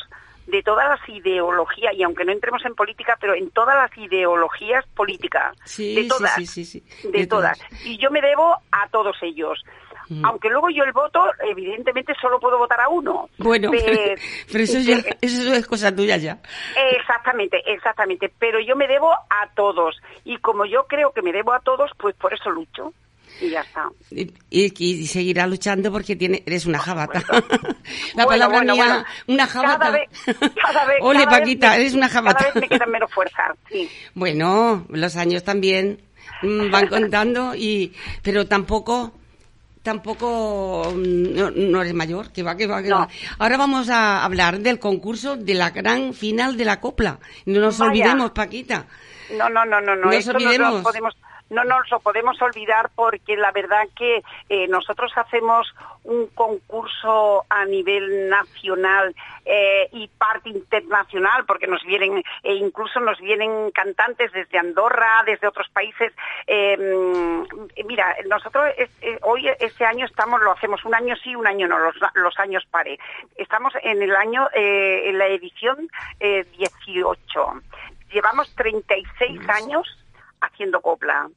de 0.48 0.64
todas 0.64 0.88
las 0.90 1.08
ideologías, 1.08 1.94
y 1.94 2.04
aunque 2.04 2.26
no 2.26 2.32
entremos 2.32 2.66
en 2.66 2.76
política, 2.76 3.16
pero 3.22 3.36
en 3.36 3.52
todas 3.52 3.76
las 3.76 3.98
ideologías 3.98 4.86
políticas, 4.96 5.56
Sí, 5.64 5.96
de 5.96 6.02
sí, 6.02 6.08
todas, 6.10 6.34
sí, 6.36 6.46
sí, 6.46 6.66
sí, 6.66 6.84
de, 7.10 7.20
de 7.20 7.28
todas. 7.28 7.58
todas. 7.58 7.86
Y 7.86 7.98
yo 7.98 8.12
me 8.12 8.22
debo 8.22 8.58
a 8.72 8.88
todos 8.90 9.16
ellos. 9.22 9.64
Mm. 10.10 10.26
Aunque 10.26 10.50
luego 10.50 10.70
yo 10.70 10.84
el 10.84 10.92
voto, 10.92 11.24
evidentemente, 11.48 12.14
solo 12.22 12.40
puedo 12.40 12.58
votar 12.58 12.82
a 12.82 12.90
uno. 12.90 13.30
Bueno, 13.38 13.72
Pe- 13.72 14.16
pero 14.52 14.64
eso, 14.64 14.80
ya, 14.80 14.98
pe- 15.02 15.18
eso 15.22 15.54
es 15.54 15.66
cosa 15.68 15.96
tuya 15.96 16.18
ya. 16.18 16.40
Exactamente, 17.00 17.58
exactamente. 17.66 18.32
Pero 18.40 18.60
yo 18.60 18.76
me 18.76 18.88
debo 18.88 19.12
a 19.14 19.50
todos. 19.56 19.96
Y 20.26 20.38
como 20.38 20.66
yo 20.66 20.86
creo 20.88 21.12
que 21.12 21.22
me 21.22 21.32
debo 21.32 21.54
a 21.54 21.60
todos, 21.60 21.92
pues 21.98 22.16
por 22.16 22.34
eso 22.34 22.50
lucho. 22.50 22.94
Y 23.40 23.50
ya 23.50 23.62
está. 23.62 23.90
Y, 24.12 24.34
y- 24.50 24.72
y 24.78 25.08
seguirá 25.08 25.48
luchando 25.48 25.92
porque 25.92 26.16
tiene, 26.16 26.44
eres 26.46 26.66
una 26.66 26.80
jabata. 26.80 27.24
La 28.16 28.26
Bueno, 28.26 28.28
palabra 28.28 28.58
bueno, 28.58 28.74
mía, 28.74 28.86
bueno. 28.86 29.06
una 29.28 29.48
jabata. 29.48 29.80
Cada 29.80 29.92
vez, 29.92 30.10
cada 30.62 30.86
vez, 30.86 30.98
Ole, 31.02 31.20
cada 31.24 31.30
vez 31.32 31.40
Paquita, 31.40 31.70
me- 31.70 31.76
eres 31.78 31.94
una 31.96 32.10
jabata. 32.10 32.38
Cada 32.40 32.52
vez 32.54 32.62
me 32.62 32.70
quedan 32.70 32.92
menos 32.92 33.12
fuerza, 33.12 33.56
sí. 33.70 33.90
Bueno, 34.14 34.86
los 34.90 35.16
años 35.16 35.44
también 35.44 36.02
mm, 36.44 36.70
van 36.72 36.88
contando 36.88 37.56
y 37.56 37.94
pero 38.22 38.46
tampoco 38.48 39.14
tampoco 39.84 40.94
mm, 40.96 41.34
no, 41.36 41.52
no 41.52 41.82
eres 41.82 41.94
mayor, 41.94 42.32
que 42.32 42.44
va, 42.44 42.56
que 42.56 42.67
va, 42.67 42.82
que 42.82 42.89
No. 42.89 43.00
va. 43.00 43.10
Ahora 43.39 43.58
vamos 43.58 43.89
a 43.89 44.24
hablar 44.24 44.60
del 44.60 44.80
concurso 44.80 45.36
de 45.38 45.54
la 45.54 45.70
gran 45.72 46.13
final 46.13 46.58
de 46.58 46.65
la 46.65 46.80
copla. 46.80 47.20
No 47.46 47.60
nos 47.60 47.78
Vaya. 47.78 47.89
olvidemos, 47.91 48.32
Paquita. 48.32 48.86
No, 49.38 49.50
no, 49.50 49.65
no, 49.65 49.80
no, 49.82 49.96
no. 49.96 50.02
No 50.02 50.06
nos 50.08 50.15
Esto 50.15 50.34
no 50.34 50.39
olvidemos. 50.39 50.74
lo 50.76 50.84
podemos, 50.84 51.13
no 51.52 51.64
nos 51.64 51.90
lo 51.92 52.00
podemos 52.00 52.42
olvidar 52.42 52.90
porque 52.96 53.38
la 53.38 53.52
verdad 53.52 53.84
que 53.96 54.24
eh, 54.50 54.68
nosotros 54.68 55.12
hacemos 55.16 55.72
un 56.04 56.28
concurso 56.28 57.46
a 57.50 57.66
nivel 57.66 58.30
nacional 58.30 59.14
eh, 59.46 59.88
y 59.92 60.08
parte 60.08 60.50
internacional 60.50 61.46
porque 61.46 61.68
nos 61.68 61.84
vienen 61.84 62.24
e 62.42 62.54
incluso 62.56 63.00
nos 63.00 63.20
vienen 63.20 63.70
cantantes 63.72 64.32
desde 64.32 64.58
Andorra, 64.58 65.24
desde 65.26 65.48
otros 65.48 65.70
países. 65.70 66.12
Eh, 66.48 66.76
mm, 66.78 67.86
mira, 67.86 68.16
nosotros 68.28 68.66
es- 68.78 68.90
eh, 69.02 69.20
hoy 69.22 69.48
este 69.60 69.86
año 69.86 70.06
estamos 70.06 70.42
lo 70.42 70.52
hacemos 70.54 70.84
un 70.86 70.96
año 70.96 71.16
sí, 71.24 71.36
un 71.36 71.46
año 71.48 71.68
no, 71.68 71.78
los, 71.78 71.96
los 72.16 72.40
años 72.40 72.66
pare. 72.72 72.98
Estamos 73.36 73.74
en 73.84 74.02
el 74.02 74.16
año 74.16 74.48
en 74.54 75.18
la 75.18 75.28
edición 75.28 75.88
eh, 76.20 76.46
18 76.58 77.62
llevamos 78.12 78.54
36 78.56 79.40
años 79.50 79.88
haciendo 80.42 80.82
copla 80.82 81.30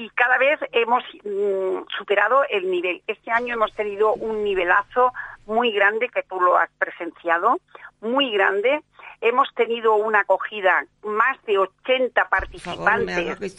y 0.00 0.08
cada 0.10 0.38
vez 0.38 0.58
hemos 0.72 1.04
mm, 1.24 1.84
superado 1.98 2.42
el 2.48 2.70
nivel. 2.70 3.02
Este 3.06 3.30
año 3.30 3.52
hemos 3.54 3.70
tenido 3.74 4.14
un 4.14 4.42
nivelazo 4.42 5.12
muy 5.46 5.72
grande 5.72 6.08
que 6.08 6.22
tú 6.22 6.40
lo 6.40 6.56
has 6.56 6.70
presenciado, 6.78 7.58
muy 8.00 8.30
grande. 8.30 8.80
Hemos 9.20 9.48
tenido 9.54 9.96
una 9.96 10.20
acogida 10.20 10.86
más 11.04 11.36
de 11.44 11.58
80 11.58 12.28
Por 12.30 12.60
favor, 12.60 13.04
me 13.04 13.12
participantes 13.12 13.56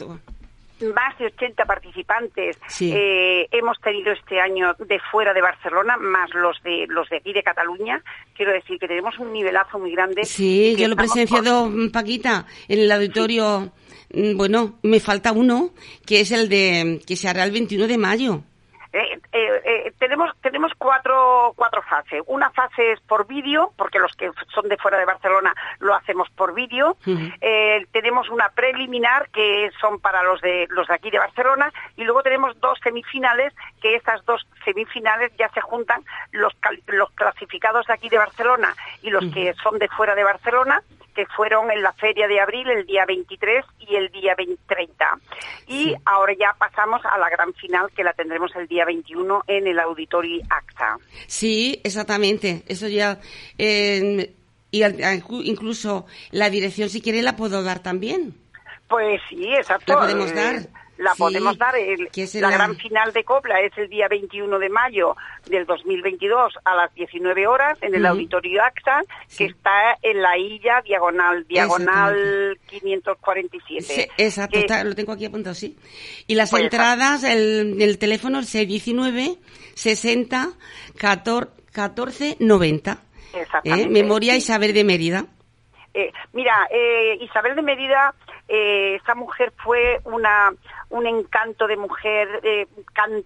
más 0.82 1.16
de 1.20 1.28
80 1.28 1.64
participantes 1.66 2.58
Sí. 2.68 2.92
eh, 2.92 3.48
hemos 3.52 3.80
tenido 3.82 4.12
este 4.12 4.42
año 4.42 4.74
de 4.80 5.00
fuera 5.12 5.32
de 5.32 5.42
Barcelona, 5.42 5.96
más 5.98 6.34
los 6.34 6.62
de 6.64 6.88
los 6.88 7.08
de 7.10 7.18
aquí 7.18 7.34
de 7.34 7.44
Cataluña. 7.44 8.02
Quiero 8.36 8.52
decir 8.52 8.80
que 8.80 8.88
tenemos 8.88 9.20
un 9.20 9.32
nivelazo 9.32 9.78
muy 9.78 9.92
grande. 9.92 10.26
Sí, 10.26 10.76
yo 10.76 10.88
lo 10.88 10.94
he 10.96 10.98
presenciado, 10.98 11.70
Paquita, 11.94 12.48
en 12.68 12.80
el 12.80 12.92
auditorio. 12.92 13.72
Mm, 14.14 14.38
Bueno, 14.38 14.80
me 14.84 15.00
falta 15.00 15.32
uno, 15.32 15.70
que 16.06 16.22
es 16.22 16.32
el 16.32 16.50
de 16.50 17.00
que 17.06 17.16
se 17.16 17.28
hará 17.30 17.44
el 17.44 17.52
21 17.52 17.88
de 17.88 17.98
mayo. 17.98 18.42
Eh, 18.94 19.18
eh, 19.32 19.62
eh, 19.64 19.94
tenemos 20.00 20.30
tenemos 20.42 20.74
cuatro 20.78 21.54
cuatro 21.56 21.82
fases. 21.84 22.22
Una 22.28 22.50
fase 22.50 22.92
es 22.92 23.00
por 23.00 23.26
vídeo, 23.26 23.72
porque 23.78 24.00
los 24.00 24.12
que 24.18 24.30
son 24.54 24.68
de 24.68 24.76
fuera 24.76 24.98
de 24.98 25.06
Barcelona 25.06 25.56
lo 25.80 25.96
hacemos 25.96 26.30
por 26.32 26.54
vídeo. 26.54 26.98
Tenemos 27.94 28.30
una 28.30 28.50
preliminar 28.50 29.30
que 29.30 29.70
son 29.80 30.00
para 30.02 30.24
los 30.24 30.42
de 30.42 30.68
los 30.72 30.88
de 30.90 30.94
aquí 30.96 31.10
de 31.10 31.20
Barcelona 31.20 31.72
y 31.96 32.04
luego 32.04 32.22
tenemos 32.22 32.60
dos 32.60 32.80
semifinales 32.84 33.54
que 33.82 33.96
estas 33.96 34.26
dos 34.26 34.46
semifinales 34.66 35.32
ya 35.38 35.48
se 35.54 35.62
juntan 35.62 36.04
los 36.34 36.54
cal- 36.56 36.82
los 36.88 37.10
clasificados 37.12 37.86
de 37.88 37.94
aquí 37.94 38.10
de 38.10 38.18
Barcelona 38.18 38.76
y 39.04 39.10
los 39.10 39.24
que 39.34 39.54
son 39.64 39.80
de 39.80 39.88
fuera 39.88 40.16
de 40.16 40.24
Barcelona 40.26 40.84
que 41.16 41.26
fueron 41.28 41.70
en 41.72 41.82
la 41.82 41.94
feria 41.94 42.28
de 42.28 42.40
abril 42.40 42.70
el 42.70 42.86
día 42.86 43.06
23 43.06 43.66
y 43.80 43.96
el 43.96 44.10
día 44.12 44.34
20, 44.38 44.62
30. 44.68 45.06
Y 45.68 45.94
ahora 46.06 46.34
ya 46.40 46.54
pasamos 46.58 47.02
a 47.06 47.18
la 47.18 47.30
gran 47.30 47.54
final 47.54 47.90
que 47.96 48.04
la 48.04 48.14
tendremos 48.14 48.52
el 48.56 48.68
día 48.68 48.86
21 48.86 49.44
en 49.48 49.68
el 49.68 49.80
Auditorio 49.80 50.42
AXA. 50.50 50.98
Sí, 51.28 51.80
exactamente. 51.84 52.64
Eso 52.68 52.88
ya. 52.88 53.20
eh, 53.58 54.34
y 54.74 54.84
incluso 55.44 56.06
la 56.32 56.50
dirección, 56.50 56.88
si 56.90 57.02
quiere, 57.02 57.22
la 57.22 57.36
puedo 57.36 57.62
dar 57.62 57.80
también. 57.80 58.34
Pues 58.88 59.22
sí, 59.30 59.54
exacto. 59.54 59.94
¿La 59.94 60.00
podemos 60.00 60.32
Eh, 60.32 60.36
dar? 60.36 60.56
La 61.02 61.14
Sí. 61.14 61.20
podemos 61.20 61.58
dar. 61.58 61.76
El- 61.76 62.10
la 62.42 62.52
gran 62.52 62.76
final 62.78 63.12
de 63.12 63.24
Copla 63.24 63.60
es 63.62 63.76
el 63.78 63.90
día 63.90 64.08
21 64.08 64.60
de 64.60 64.70
mayo 64.70 65.16
del 65.48 65.66
2022 65.66 66.54
a 66.64 66.76
las 66.76 66.94
19 66.94 67.48
horas 67.48 67.78
en 67.82 67.96
el 67.96 68.04
Ujú. 68.04 68.12
Auditorio 68.12 68.64
AXA, 68.64 69.02
Sí. 69.28 69.38
que 69.40 69.46
está 69.52 69.98
en 70.04 70.22
la 70.22 70.38
Illa 70.38 70.82
Diagonal, 70.86 71.46
diagonal 71.48 72.58
547. 72.68 73.82
Sí, 73.84 74.08
exacto, 74.18 74.54
Que- 74.54 74.60
está- 74.62 74.84
lo 74.84 74.94
tengo 74.96 75.12
aquí 75.12 75.26
apuntado, 75.26 75.56
sí. 75.56 75.76
Y 76.28 76.36
las 76.36 76.52
Pues, 76.52 76.64
entradas, 76.64 77.24
el, 77.24 77.82
el 77.82 77.98
teléfono 77.98 78.40
es 78.40 78.50
619 78.50 79.38
60 79.76 80.50
14, 80.98 81.52
14 81.72 82.38
90. 82.40 83.00
Exactamente, 83.34 83.86
¿Eh? 83.86 83.90
Memoria. 83.90 84.36
Isabel 84.36 84.74
de 84.74 84.84
Mérida. 84.84 85.26
Eh, 85.94 86.12
mira, 86.34 86.68
eh, 86.72 87.18
Isabel 87.22 87.56
de 87.56 87.62
Mérida, 87.62 88.14
eh, 88.54 88.96
esta 88.96 89.16
mujer 89.16 89.54
fue 89.64 90.00
una 90.04 90.52
un 90.90 91.08
encanto 91.08 91.68
de 91.68 91.78
mujer 91.78 92.28
eh, 92.44 92.68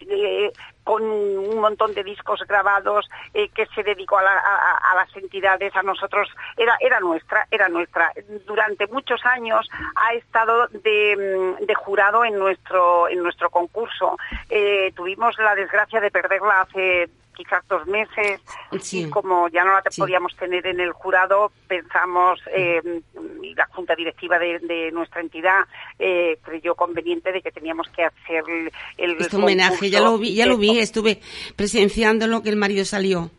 eh, 0.07 0.51
con 0.83 1.01
un 1.01 1.59
montón 1.59 1.95
de 1.95 2.03
discos 2.03 2.41
grabados 2.47 3.09
eh, 3.33 3.49
que 3.49 3.65
se 3.73 3.81
dedicó 3.81 4.19
a, 4.19 4.21
la- 4.23 4.37
a- 4.37 4.91
a 4.91 4.95
las 4.97 5.15
entidades, 5.17 5.75
a 5.75 5.81
nosotros. 5.81 6.29
Era, 6.57 6.77
era 6.79 6.99
nuestra, 6.99 7.47
era 7.49 7.67
nuestra. 7.69 8.11
Durante 8.45 8.85
muchos 8.85 9.25
años 9.25 9.67
ha 9.95 10.13
estado 10.13 10.67
de, 10.67 11.55
mm, 11.59 11.65
de 11.65 11.73
jurado 11.73 12.23
en 12.23 12.37
nuestro 12.37 13.09
en 13.09 13.23
nuestro 13.23 13.49
concurso. 13.49 14.15
Tuvimos 14.95 15.35
la 15.39 15.55
desgracia 15.55 15.99
de 16.01 16.11
perderla 16.11 16.61
hace 16.61 17.09
quizás 17.35 17.63
dos 17.67 17.85
meses 17.87 18.41
Sí. 18.81 19.03
y 19.03 19.09
como 19.09 19.47
ya 19.49 19.63
no 19.63 19.73
la 19.73 19.83
Sí. 19.89 20.01
podíamos 20.01 20.35
tener 20.35 20.65
en 20.65 20.79
el 20.79 20.91
jurado, 20.91 21.51
pensamos, 21.67 22.39
eh, 22.55 22.81
la 23.55 23.65
junta 23.67 23.95
directiva 23.95 24.39
de, 24.39 24.59
de 24.59 24.91
nuestra 24.91 25.21
entidad 25.21 25.61
eh, 25.99 26.37
creyó 26.41 26.75
conveniente 26.75 27.31
de 27.31 27.41
que 27.41 27.51
teníamos 27.51 27.87
que 27.89 28.03
hacer 28.03 28.43
el, 28.47 28.71
el 28.97 29.17
Este 29.21 29.35
homenaje, 29.35 29.89
ya 29.89 30.01
lo 30.01 30.17
vi, 30.17 30.33
ya 30.35 30.45
lo 30.45 30.57
vi, 30.57 30.79
estuve 30.79 31.19
presenciándolo 31.55 32.41
que 32.41 32.49
el 32.49 32.55
marido 32.57 32.85
salió. 32.85 33.29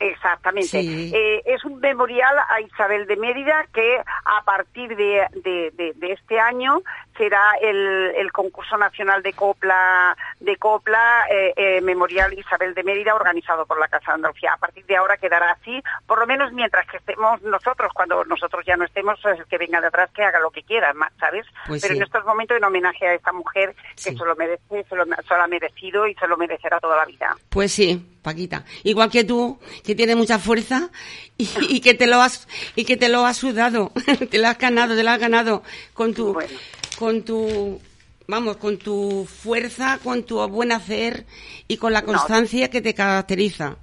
Exactamente. 0.00 0.68
Sí. 0.82 1.10
Eh, 1.14 1.42
es 1.46 1.64
un 1.64 1.78
memorial 1.80 2.36
a 2.48 2.60
Isabel 2.60 3.06
de 3.06 3.16
Mérida 3.16 3.66
que 3.72 3.98
a 4.24 4.42
partir 4.44 4.94
de, 4.96 5.26
de- 5.42 5.70
de- 5.74 5.92
de 5.94 6.12
este 6.12 6.38
año 6.38 6.80
será 7.16 7.40
el, 7.62 8.12
el 8.16 8.30
concurso 8.32 8.76
nacional 8.76 9.22
de 9.22 9.32
copla 9.32 10.14
de 10.40 10.56
copla 10.56 11.24
eh, 11.30 11.54
eh, 11.56 11.80
memorial 11.80 12.32
Isabel 12.38 12.74
de 12.74 12.82
Mérida 12.84 13.14
organizado 13.14 13.64
por 13.64 13.78
la 13.80 13.88
Casa 13.88 14.10
de 14.12 14.14
Andalucía. 14.16 14.52
A 14.52 14.58
partir 14.58 14.84
de 14.84 14.96
ahora 14.96 15.16
quedará 15.16 15.52
así, 15.52 15.82
por 16.06 16.18
lo 16.18 16.26
menos 16.26 16.52
mientras 16.52 16.86
que 16.88 16.98
estemos 16.98 17.40
nosotros. 17.42 17.90
Cuando 17.94 18.24
nosotros 18.24 18.64
ya 18.66 18.76
no 18.76 18.84
estemos, 18.84 19.18
pues, 19.22 19.38
el 19.38 19.46
que 19.46 19.56
venga 19.58 19.80
de 19.80 19.86
atrás 19.86 20.10
que 20.14 20.22
haga 20.22 20.40
lo 20.40 20.50
que 20.50 20.62
quiera, 20.62 20.92
¿sabes? 21.18 21.46
Pues 21.66 21.80
Pero 21.82 21.94
sí. 21.94 21.98
en 21.98 22.04
estos 22.04 22.24
momentos 22.26 22.56
en 22.56 22.64
homenaje 22.64 23.06
a 23.08 23.14
esta 23.14 23.32
mujer 23.32 23.74
que 23.74 24.10
Sí. 24.10 24.16
se 24.16 24.24
lo 24.24 24.36
merece, 24.36 24.84
se 24.88 24.94
lo, 24.96 25.04
se 25.04 25.34
lo 25.36 25.42
ha 25.42 25.46
merecido 25.46 26.06
y 26.06 26.14
se 26.14 26.26
lo 26.28 26.36
merecerá 26.36 26.78
toda 26.80 26.96
la 26.96 27.04
vida. 27.06 27.34
Pues 27.48 27.72
sí, 27.72 28.15
Paquita. 28.26 28.64
Igual 28.82 29.08
que 29.08 29.22
tú, 29.22 29.56
que 29.84 29.94
tienes 29.94 30.16
mucha 30.16 30.40
fuerza 30.40 30.90
y, 31.38 31.48
y 31.68 31.78
que 31.80 31.94
te 31.94 32.08
lo 32.08 32.20
has 32.20 32.48
y 32.74 32.84
que 32.84 32.96
te 32.96 33.08
lo 33.08 33.24
has 33.24 33.36
sudado, 33.36 33.92
te 34.30 34.38
lo 34.38 34.48
has 34.48 34.58
ganado, 34.58 34.96
te 34.96 35.04
lo 35.04 35.10
has 35.10 35.20
ganado 35.20 35.62
con 35.94 36.12
tu 36.12 36.32
Bueno. 36.32 36.58
con 36.98 37.22
tu 37.22 37.80
vamos, 38.26 38.56
con 38.56 38.78
tu 38.78 39.26
fuerza, 39.26 40.00
con 40.02 40.24
tu 40.24 40.44
buen 40.48 40.72
hacer 40.72 41.24
y 41.68 41.76
con 41.76 41.92
la 41.92 42.00
No. 42.00 42.08
constancia 42.08 42.68
que 42.68 42.80
te 42.82 42.94
caracteriza. 42.94 43.76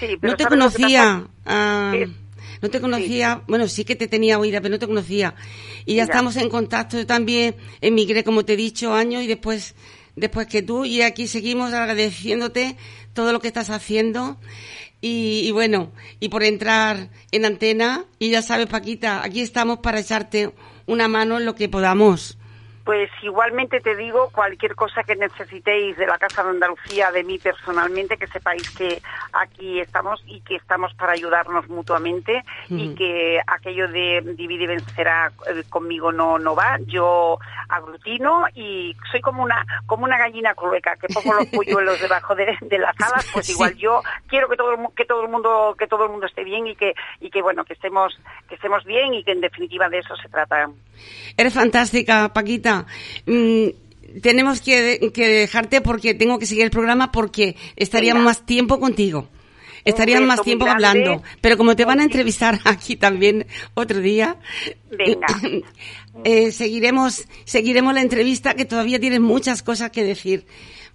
Sí, 0.00 0.16
pero 0.20 0.32
no 0.32 0.36
te 0.36 0.42
¿sabes 0.42 0.58
lo 0.58 0.70
que 0.70 0.76
conocía. 0.76 1.26
ah, 1.46 1.94
no 2.62 2.70
te 2.70 2.80
conocía, 2.80 3.42
bueno, 3.46 3.68
sí 3.68 3.84
que 3.84 3.94
te 3.94 4.08
tenía 4.08 4.40
oída, 4.40 4.60
pero 4.60 4.72
no 4.72 4.78
te 4.80 4.86
conocía. 4.88 5.36
Y 5.86 5.94
ya, 5.94 5.98
Ya. 5.98 6.04
estamos 6.04 6.34
en 6.36 6.48
contacto. 6.48 6.96
Yo 6.98 7.06
también 7.06 7.54
emigré, 7.80 8.24
como 8.24 8.44
te 8.44 8.54
he 8.54 8.56
dicho, 8.56 8.92
años 8.92 9.22
y 9.22 9.28
después, 9.28 9.74
después 10.16 10.46
que 10.46 10.62
tú. 10.62 10.84
Y 10.84 11.02
aquí 11.02 11.28
seguimos 11.28 11.72
agradeciéndote 11.72 12.76
todo 13.12 13.32
lo 13.32 13.40
que 13.40 13.48
estás 13.48 13.70
haciendo. 13.70 14.38
Y, 15.00 15.42
y 15.44 15.50
bueno, 15.50 15.92
y 16.20 16.28
por 16.28 16.42
entrar 16.42 17.10
en 17.30 17.44
antena. 17.44 18.04
Y 18.18 18.30
ya 18.30 18.42
sabes, 18.42 18.66
Paquita, 18.66 19.22
aquí 19.22 19.40
estamos 19.40 19.78
para 19.78 20.00
echarte 20.00 20.52
una 20.86 21.08
mano 21.08 21.38
en 21.38 21.44
lo 21.44 21.54
que 21.54 21.68
podamos. 21.68 22.38
Pues 22.84 23.10
igualmente 23.22 23.80
te 23.80 23.96
digo, 23.96 24.28
cualquier 24.30 24.74
cosa 24.74 25.02
que 25.02 25.16
necesitéis 25.16 25.96
de 25.96 26.06
la 26.06 26.18
Casa 26.18 26.42
de 26.42 26.50
Andalucía, 26.50 27.10
de 27.10 27.24
mí 27.24 27.38
personalmente, 27.38 28.16
que 28.18 28.26
sepáis 28.26 28.68
que 28.70 29.00
aquí 29.32 29.80
estamos 29.80 30.22
y 30.26 30.40
que 30.42 30.56
estamos 30.56 30.92
para 30.94 31.12
ayudarnos 31.12 31.68
mutuamente 31.68 32.44
y 32.68 32.94
que 32.94 33.40
aquello 33.46 33.88
de 33.88 34.22
divide 34.36 34.64
y 34.64 34.66
vencerá 34.66 35.32
eh, 35.46 35.62
conmigo 35.70 36.12
no 36.12 36.38
no 36.38 36.54
va. 36.54 36.78
Yo 36.86 37.38
aglutino 37.68 38.44
y 38.54 38.94
soy 39.10 39.20
como 39.20 39.42
una 39.42 39.64
como 39.86 40.04
una 40.04 40.18
gallina 40.18 40.54
clueca 40.54 40.96
que 40.96 41.08
pongo 41.08 41.34
los 41.34 41.46
polluelos 41.54 42.00
debajo 42.00 42.34
de, 42.34 42.56
de 42.60 42.78
las 42.78 42.94
alas. 43.00 43.26
Pues 43.32 43.46
Sí. 43.46 43.52
igual 43.52 43.74
yo 43.76 44.02
quiero 44.26 44.48
que 44.48 44.56
todo 44.56 44.74
que 44.96 45.04
todo 45.04 45.22
el 45.22 45.28
mundo 45.30 45.74
que 45.78 45.86
todo 45.86 46.04
el 46.04 46.10
mundo 46.10 46.26
esté 46.26 46.44
bien 46.44 46.66
y 46.66 46.76
que 46.76 46.94
y 47.20 47.30
que 47.30 47.42
bueno 47.42 47.64
que 47.64 47.74
estemos 47.74 48.18
que 48.48 48.54
estemos 48.56 48.84
bien 48.84 49.14
y 49.14 49.24
que 49.24 49.32
en 49.32 49.40
definitiva 49.40 49.88
de 49.88 49.98
eso 49.98 50.16
se 50.16 50.28
trata. 50.28 50.68
Eres 51.36 51.54
fantástica, 51.54 52.30
Paquita. 52.32 52.73
Mm, 53.26 54.20
tenemos 54.20 54.60
que, 54.60 55.10
que 55.12 55.28
dejarte 55.28 55.80
porque 55.80 56.14
tengo 56.14 56.38
que 56.38 56.46
seguir 56.46 56.64
el 56.64 56.70
programa 56.70 57.10
porque 57.12 57.56
Venga. 57.76 58.14
más 58.14 58.46
tiempo 58.46 58.78
contigo. 58.78 59.28
Estarían 59.84 60.26
más 60.26 60.42
tiempo 60.42 60.66
hablando. 60.66 61.22
Pero 61.40 61.56
como 61.56 61.76
te 61.76 61.84
van 61.84 62.00
a 62.00 62.04
entrevistar 62.04 62.58
aquí 62.64 62.96
también 62.96 63.46
otro 63.74 64.00
día, 64.00 64.36
Venga. 64.90 65.26
eh, 66.24 66.52
seguiremos, 66.52 67.24
seguiremos 67.44 67.94
la 67.94 68.00
entrevista 68.00 68.54
que 68.54 68.64
todavía 68.64 68.98
tienes 68.98 69.20
muchas 69.20 69.62
cosas 69.62 69.90
que 69.90 70.04
decir. 70.04 70.46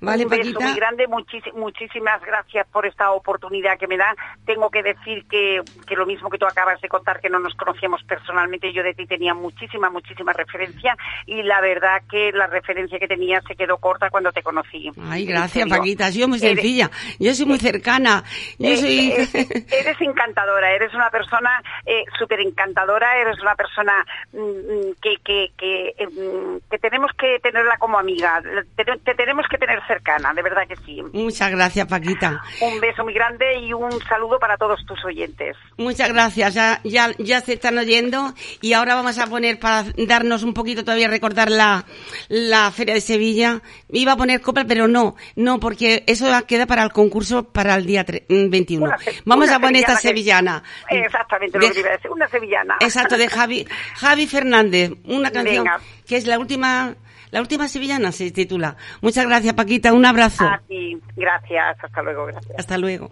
¿Vale, 0.02 0.24
un 0.24 0.30
beso 0.30 0.41
Paquita? 0.43 0.66
muy 0.66 0.76
grande, 0.76 1.08
muchis- 1.08 1.54
muchísimas 1.54 2.22
gracias 2.22 2.66
por 2.70 2.86
esta 2.86 3.12
oportunidad 3.12 3.78
que 3.78 3.88
me 3.88 3.97
da. 3.97 4.16
Tengo 4.45 4.70
que 4.70 4.82
decir 4.82 5.26
que, 5.30 5.62
que 5.88 5.95
lo 5.95 6.06
mismo 6.06 6.30
que 6.30 6.38
tú 6.38 6.45
acabas 6.45 6.80
de 6.82 6.88
contar, 6.88 7.20
que 7.20 7.30
no 7.30 7.39
nos 7.39 7.54
conocíamos 7.56 8.02
personalmente, 8.04 8.72
yo 8.72 8.82
de 8.84 8.93
ti 8.93 9.06
tenía 9.06 9.34
muchísima, 9.34 9.89
muchísima 9.89 10.32
referencia 10.34 10.95
y 11.26 11.43
la 11.43 11.60
verdad 11.62 12.02
que 12.10 12.32
la 12.32 12.47
referencia 12.47 12.97
que 12.97 13.08
tenía 13.08 13.41
se 13.41 13.56
quedó 13.56 13.78
corta 13.78 14.10
cuando 14.10 14.32
te 14.32 14.41
conocí. 14.41 14.89
Ay, 15.10 15.26
gracias. 15.26 15.68
Paquita. 15.68 16.06
Has 16.08 16.14
sido 16.14 16.28
muy 16.28 16.38
Eres- 16.39 16.50
sencilla. 16.56 16.89
Yo 17.20 17.34
soy 17.34 17.45
muy 17.45 17.58
cercana. 17.60 18.24
Yo 18.58 18.76
soy... 18.78 19.12
eres 19.12 20.00
encantadora, 20.02 20.72
eres 20.72 20.93
una 20.93 21.10
persona 21.10 21.62
eh, 21.86 22.04
súper 22.18 22.39
encantadora, 22.41 23.18
eres 23.20 23.39
una 23.41 23.56
persona 23.56 24.06
mm, 24.34 24.38
mm, 24.39 24.93
que, 25.02 25.16
que, 25.24 25.47
que, 25.58 25.88
eh, 25.97 26.08
mm, 26.08 26.70
que 26.72 26.78
tenemos 26.80 27.12
que 27.18 27.39
tenerla 27.41 27.78
como 27.78 28.00
amiga, 28.00 28.41
te, 28.76 28.86
te 28.86 29.16
tenemos 29.16 29.45
que 29.50 29.58
tener 29.58 29.80
cercana, 29.90 30.32
de 30.34 30.42
verdad 30.44 30.62
que 30.68 30.76
sí. 30.86 31.02
Muchas 31.14 31.50
gracias, 31.52 31.88
Paquita. 31.88 32.42
Un 32.62 32.80
beso 32.80 33.04
muy 33.04 33.14
grande 33.14 33.60
y 33.60 33.74
un 33.74 33.92
saludo 34.08 34.38
para 34.40 34.56
todos 34.56 34.80
tus 34.86 35.04
oyentes. 35.04 35.58
Muchas 35.78 36.10
gracias, 36.14 36.54
ya, 36.54 36.80
ya, 36.84 37.12
ya 37.18 37.42
se 37.42 37.54
están 37.54 37.78
oyendo 37.78 38.34
y 38.62 38.74
ahora 38.74 38.94
vamos 38.96 39.18
a 39.18 39.26
poner 39.28 39.60
para 39.60 39.86
darnos 39.98 40.44
un 40.44 40.54
poquito 40.54 40.84
todavía 40.84 41.08
recordar 41.08 41.50
la, 41.50 41.86
la 42.30 42.70
Feria 42.72 42.94
de 42.94 43.02
Sevilla. 43.02 43.62
Iba 43.92 44.12
a 44.14 44.18
poner 44.18 44.42
copla, 44.42 44.66
pero 44.66 44.88
no, 44.88 45.16
no, 45.36 45.60
porque 45.60 46.04
eso 46.08 46.28
queda 46.48 46.68
para 46.68 46.84
el 46.84 46.92
concurso 46.92 47.44
para 47.44 47.76
el 47.76 47.86
día 47.88 48.06
tre- 48.06 48.24
mm, 48.30 48.50
21. 48.52 48.86
Una 48.86 48.98
se- 49.00 49.22
Vamos 49.26 49.48
una 49.48 49.56
a 49.58 49.60
poner 49.60 49.82
esta 49.82 49.98
sevillana. 49.98 50.64
Exactamente 50.90 51.58
lo 51.60 51.68
De- 51.68 51.74
que 51.74 51.80
iba 51.80 51.90
a 51.90 51.94
decir, 51.94 52.12
una 52.12 52.28
sevillana. 52.28 52.78
Exacto, 52.80 53.18
de 53.18 53.28
Javi, 53.28 53.68
Javi 53.96 54.28
Fernández, 54.28 54.92
una 55.06 55.32
canción 55.32 55.64
Venga. 55.64 55.80
que 56.08 56.18
es 56.18 56.28
la 56.28 56.38
última, 56.38 56.96
la 57.32 57.41
última 57.41 57.67
sevillana 57.67 58.11
se 58.11 58.32
titula. 58.32 58.75
Muchas 59.01 59.25
gracias, 59.25 59.53
Paquita, 59.53 59.93
un 59.93 60.05
abrazo. 60.05 60.45
A 60.45 60.61
ti, 60.67 60.97
gracias, 61.15 61.77
hasta 61.84 62.01
luego, 62.01 62.25
gracias. 62.25 62.55
Hasta 62.57 62.77
luego. 62.77 63.11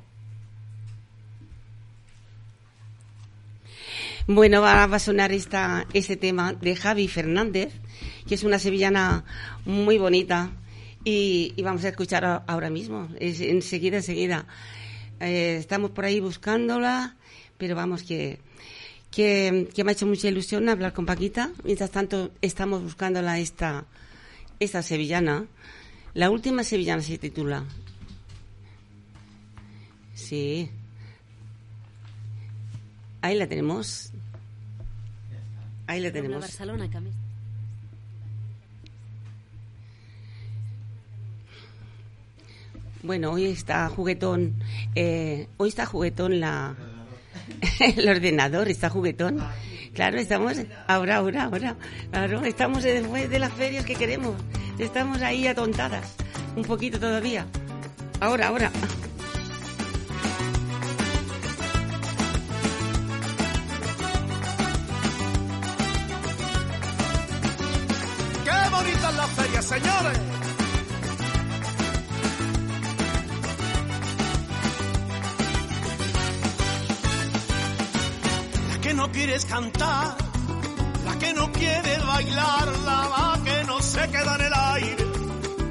Bueno, 4.30 4.62
va, 4.62 4.84
a 4.84 5.00
sonar 5.00 5.32
esta, 5.32 5.86
este 5.94 6.18
tema 6.18 6.52
de 6.52 6.76
Javi 6.76 7.08
Fernández, 7.08 7.74
que 8.28 8.36
es 8.36 8.44
una 8.44 8.60
sevillana 8.60 9.24
muy 9.66 9.98
bonita. 9.98 10.50
Y, 11.06 11.54
y 11.56 11.64
vamos 11.64 11.86
a 11.86 11.90
escuchar 11.90 12.44
ahora 12.48 12.70
mismo, 12.70 13.08
es, 13.20 13.40
enseguida, 13.40 13.98
enseguida. 13.98 14.46
Eh, 15.22 15.56
estamos 15.58 15.92
por 15.92 16.04
ahí 16.04 16.20
buscándola, 16.20 17.16
pero 17.58 17.76
vamos 17.76 18.04
que, 18.04 18.40
que, 19.12 19.70
que 19.74 19.84
me 19.86 19.92
ha 19.92 19.94
hecho 19.94 20.06
mucha 20.06 20.28
ilusión 20.28 20.68
hablar 20.68 20.92
con 20.92 21.06
Paquita. 21.06 21.52
Mientras 21.64 21.92
tanto, 21.92 22.32
estamos 22.42 22.84
buscándola 22.84 23.40
esta, 23.40 23.86
esta 24.60 24.82
sevillana. 24.82 25.46
La 26.14 26.30
última 26.30 26.64
sevillana 26.64 27.02
se 27.02 27.18
titula. 27.18 27.64
Sí. 30.14 30.70
Ahí 33.22 33.36
la 33.36 33.48
tenemos. 33.48 34.12
Ahí 35.86 36.02
le 36.02 36.12
tenemos. 36.12 36.42
Barcelona, 36.42 36.90
Bueno, 43.04 43.32
hoy 43.32 43.46
está 43.46 43.88
juguetón, 43.88 44.56
eh, 44.96 45.48
hoy 45.56 45.70
está 45.70 45.86
juguetón 45.86 46.42
la, 46.42 46.76
el 47.80 48.10
ordenador, 48.10 48.70
está 48.70 48.90
juguetón. 48.90 49.40
Claro, 49.94 50.18
estamos, 50.20 50.54
ahora, 50.88 51.16
ahora, 51.16 51.44
ahora, 51.46 51.76
claro, 52.12 52.44
estamos 52.46 52.84
después 52.84 53.30
de 53.30 53.40
las 53.40 53.52
ferias 53.54 53.84
que 53.84 53.96
queremos, 53.96 54.36
estamos 54.78 55.22
ahí 55.22 55.48
atontadas, 55.48 56.16
un 56.56 56.64
poquito 56.64 57.00
todavía. 57.00 57.48
Ahora, 58.20 58.50
ahora. 58.50 58.72
¡Qué 68.44 68.70
bonitas 68.72 69.16
las 69.16 69.30
ferias, 69.32 69.66
señores! 69.66 70.37
No 79.08 79.14
quieres 79.14 79.46
cantar, 79.46 80.18
la 81.06 81.18
que 81.18 81.34
no 81.34 81.52
quiere 81.52 81.98
bailar, 82.00 82.68
la 82.86 83.40
que 83.44 83.64
no 83.66 83.82
se 83.82 84.10
queda 84.10 84.36
en 84.36 84.42
el 84.42 84.54
aire, 84.54 85.06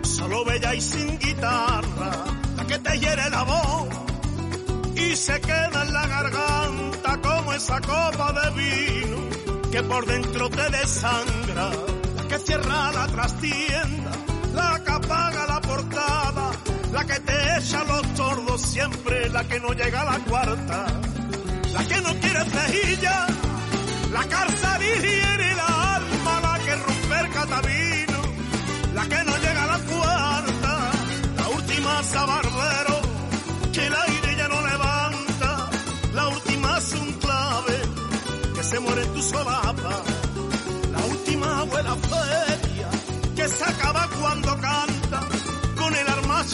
solo 0.03 0.45
bella 0.45 0.75
y 0.75 0.81
sin 0.81 1.19
guitarra, 1.19 2.13
la 2.57 2.67
que 2.67 2.79
te 2.79 2.99
hiere 2.99 3.29
la 3.31 3.43
voz 3.43 3.89
y 4.95 5.17
se 5.17 5.39
queda 5.41 5.83
en 5.83 5.93
la 5.93 6.07
garganta 6.07 7.21
como 7.21 7.53
esa 7.53 7.81
copa 7.81 8.33
de 8.33 8.51
vino 8.63 9.17
que 9.71 9.83
por 9.83 10.07
dentro 10.07 10.49
te 10.49 10.71
desangra, 10.71 11.71
la 12.17 12.29
que 12.29 12.39
cierra 12.39 12.93
la 12.93 13.07
trastienda, 13.07 14.13
la 14.55 14.83
que 14.83 14.93
apaga 14.93 15.47
la 15.47 15.61
portada, 15.61 16.53
la 16.93 17.05
que 17.05 17.21
te 17.21 17.59
echa 17.59 17.85
los 17.85 18.15
tordos 18.15 18.63
siempre, 18.63 19.29
la 19.29 19.45
que 19.45 19.61
no 19.61 19.73
llega 19.73 20.01
a 20.01 20.05
la 20.05 20.19
cuarta, 20.21 20.87
la 21.77 21.85
que 21.85 22.01
no 22.01 22.13
quiere 22.23 22.43
cejilla, 22.57 23.27
la 24.11 24.25
carza 24.35 24.79
digiere 24.79 25.49
la 25.63 25.97
alma, 25.97 26.35
la 26.47 26.55
que 26.65 26.75
rompe 26.87 27.17
el 27.23 27.29
catabino, 27.37 28.19
la 28.95 29.05
que 29.11 29.21
no 29.29 29.35
llega 29.45 29.63
a 29.63 29.71
la 29.75 29.79
cuarta, 29.91 30.73
la 31.37 31.49
última 31.59 32.03
sabardero, 32.03 32.97
que 33.75 33.87
el 33.89 33.95
aire 33.95 34.37
ya 34.39 34.49
no 34.49 34.61
levanta, 34.73 35.71
la 36.15 36.29
última 36.29 36.79
es 36.79 36.93
un 36.95 37.13
clave, 37.25 37.79
que 38.55 38.63
se 38.63 38.81
muere 38.81 39.03
en 39.03 39.13
tu 39.13 39.23
solapa, 39.23 39.95
la 40.97 41.03
última 41.15 41.59
abuela 41.61 41.95
feria, 42.13 42.89
que 43.37 43.49
se 43.49 43.65
acaba 43.65 44.09
cuando 44.19 44.51
canta, 44.69 45.21
con 45.77 45.95
el 45.95 46.09
arma 46.09 46.41
a 46.41 46.45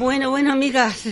Bueno, 0.00 0.30
bueno, 0.30 0.50
amigas, 0.50 1.06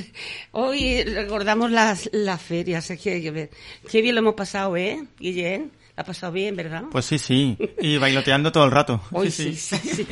hoy 0.52 1.04
recordamos 1.04 1.70
las, 1.70 2.08
las 2.10 2.40
ferias, 2.40 2.90
es 2.90 2.98
que, 2.98 3.20
que- 3.20 3.50
qué 3.90 4.00
bien 4.00 4.14
lo 4.14 4.20
hemos 4.22 4.32
pasado, 4.34 4.74
¿eh, 4.78 5.04
Guillén? 5.18 5.70
La 5.94 6.04
ha 6.04 6.06
pasado 6.06 6.32
bien, 6.32 6.56
¿verdad? 6.56 6.84
Pues 6.90 7.04
sí, 7.04 7.18
sí. 7.18 7.58
Y 7.82 7.98
bailoteando 7.98 8.50
todo 8.50 8.64
el 8.64 8.70
rato. 8.70 9.02
Hoy 9.12 9.30
sí, 9.30 9.54
sí, 9.54 9.76
sí. 9.76 10.06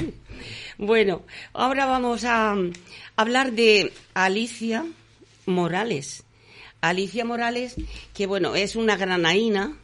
Bueno, 0.77 1.23
ahora 1.55 1.87
vamos 1.87 2.25
a 2.25 2.55
hablar 3.17 3.53
de 3.53 3.95
Alicia 4.13 4.85
Morales. 5.47 6.25
Alicia 6.83 7.25
Morales, 7.25 7.77
que 8.13 8.27
bueno, 8.27 8.57
es 8.57 8.77
una 8.77 8.99
granaína, 8.99 9.75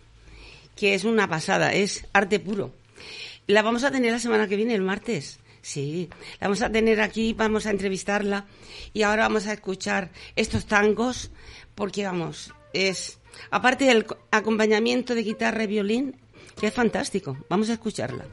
que 0.77 0.93
es 0.93 1.05
una 1.05 1.29
pasada, 1.29 1.73
es 1.73 2.05
arte 2.13 2.41
puro. 2.41 2.75
La 3.47 3.63
vamos 3.63 3.85
a 3.85 3.91
tener 3.91 4.13
la 4.13 4.19
semana 4.19 4.47
que 4.49 4.57
viene, 4.57 4.75
el 4.75 4.83
martes. 4.83 5.39
Sí, 5.63 6.09
la 6.41 6.49
vamos 6.49 6.61
a 6.63 6.71
tener 6.71 7.01
aquí, 7.01 7.33
vamos 7.35 7.67
a 7.67 7.71
entrevistarla 7.71 8.47
y 8.93 9.03
ahora 9.03 9.23
vamos 9.23 9.47
a 9.47 9.53
escuchar 9.53 10.11
estos 10.37 10.67
tangos 10.67 11.31
porque 11.77 12.05
vamos, 12.05 12.53
es 12.73 13.21
aparte 13.51 13.85
del 13.85 14.05
co- 14.05 14.19
acompañamiento 14.33 15.15
de 15.15 15.23
guitarra 15.23 15.63
y 15.65 15.69
violín, 15.69 16.17
que 16.61 16.67
es 16.67 16.75
fantástico. 16.75 17.37
Vamos 17.49 17.71
a 17.71 17.75
escucharla. 17.75 18.27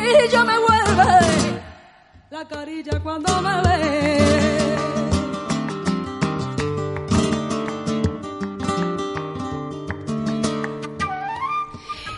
Me 0.00 0.54
la 2.30 2.48
carilla 2.48 3.00
cuando 3.00 3.42
me 3.42 3.62
ve. 3.62 4.54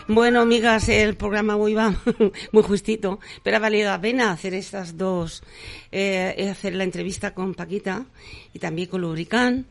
Bueno, 0.09 0.39
amigas, 0.41 0.89
el 0.89 1.15
programa 1.15 1.57
hoy 1.57 1.73
va 1.73 1.93
muy 2.51 2.63
justito, 2.63 3.19
pero 3.43 3.57
ha 3.57 3.59
valido 3.59 3.91
la 3.91 4.01
pena 4.01 4.31
hacer 4.31 4.53
estas 4.53 4.97
dos, 4.97 5.43
eh, 5.91 6.47
hacer 6.49 6.73
la 6.75 6.85
entrevista 6.85 7.33
con 7.33 7.53
Paquita 7.53 8.05
y 8.53 8.59
también 8.59 8.87
con 8.87 9.01
Lubricán. 9.01 9.67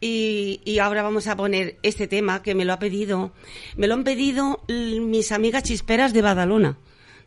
Y, 0.00 0.60
y 0.64 0.78
ahora 0.78 1.02
vamos 1.02 1.26
a 1.26 1.36
poner 1.36 1.78
este 1.82 2.06
tema 2.06 2.42
que 2.42 2.54
me 2.54 2.64
lo 2.64 2.74
ha 2.74 2.78
pedido, 2.78 3.32
me 3.76 3.88
lo 3.88 3.94
han 3.94 4.04
pedido 4.04 4.62
mis 4.68 5.32
amigas 5.32 5.64
chisperas 5.64 6.12
de 6.12 6.22
Badalona, 6.22 6.78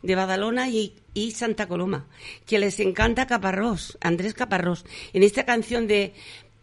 de 0.02 0.14
Badalona 0.14 0.68
y, 0.68 0.92
Santa 1.32 1.68
Coloma, 1.68 2.06
que 2.46 2.58
les 2.58 2.80
encanta 2.80 3.26
Caparrós, 3.26 3.98
Andrés 4.00 4.34
Caparrós, 4.34 4.84
en 5.12 5.22
esta 5.22 5.44
canción 5.44 5.86
de 5.86 6.14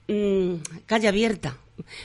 mm, 0.07 0.85
Calle 0.85 1.07
Abierta. 1.07 1.57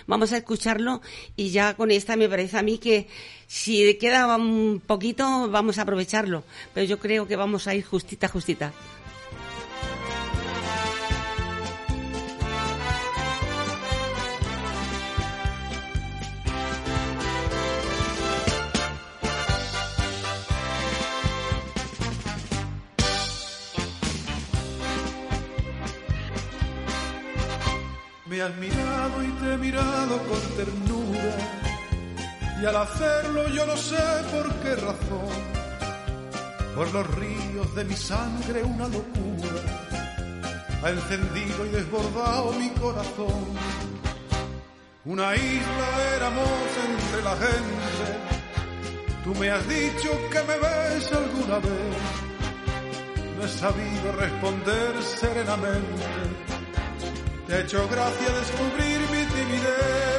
Vamos 0.06 0.32
a 0.32 0.36
escucharlo 0.36 1.02
y 1.36 1.50
ya 1.50 1.74
con 1.74 1.90
esta 1.90 2.14
me 2.16 2.28
parece 2.28 2.58
a 2.58 2.62
mí 2.62 2.78
que 2.78 3.08
si 3.48 3.94
queda 3.98 4.36
un 4.36 4.80
poquito 4.86 5.50
vamos 5.50 5.78
a 5.78 5.82
aprovecharlo, 5.82 6.44
pero 6.72 6.86
yo 6.86 6.98
creo 7.00 7.26
que 7.26 7.34
vamos 7.34 7.66
a 7.66 7.74
ir 7.74 7.84
justita, 7.84 8.28
justita. 8.28 8.72
Me 28.34 28.42
has 28.42 28.56
mirado 28.56 29.22
y 29.22 29.28
te 29.28 29.52
he 29.52 29.56
mirado 29.56 30.18
con 30.24 30.40
ternura 30.56 31.36
y 32.60 32.66
al 32.66 32.76
hacerlo 32.78 33.46
yo 33.50 33.64
no 33.64 33.76
sé 33.76 33.96
por 34.32 34.52
qué 34.56 34.74
razón, 34.74 35.34
por 36.74 36.92
los 36.92 37.06
ríos 37.14 37.72
de 37.76 37.84
mi 37.84 37.94
sangre 37.94 38.64
una 38.64 38.88
locura 38.88 39.60
ha 40.82 40.90
encendido 40.90 41.64
y 41.64 41.68
desbordado 41.68 42.50
mi 42.54 42.70
corazón. 42.70 43.44
Una 45.04 45.36
isla 45.36 46.16
éramos 46.16 46.48
entre 46.88 47.22
la 47.22 47.36
gente, 47.36 48.18
tú 49.22 49.32
me 49.36 49.48
has 49.48 49.68
dicho 49.68 50.10
que 50.32 50.42
me 50.42 50.58
ves 50.58 51.12
alguna 51.12 51.58
vez, 51.60 51.96
no 53.36 53.44
he 53.44 53.48
sabido 53.48 54.12
responder 54.18 55.00
serenamente. 55.04 56.33
Te 57.46 57.54
ha 57.54 57.60
hecho 57.60 57.86
gracia 57.88 58.30
descubrir 58.40 59.00
mi 59.10 59.24
timidez 59.26 60.13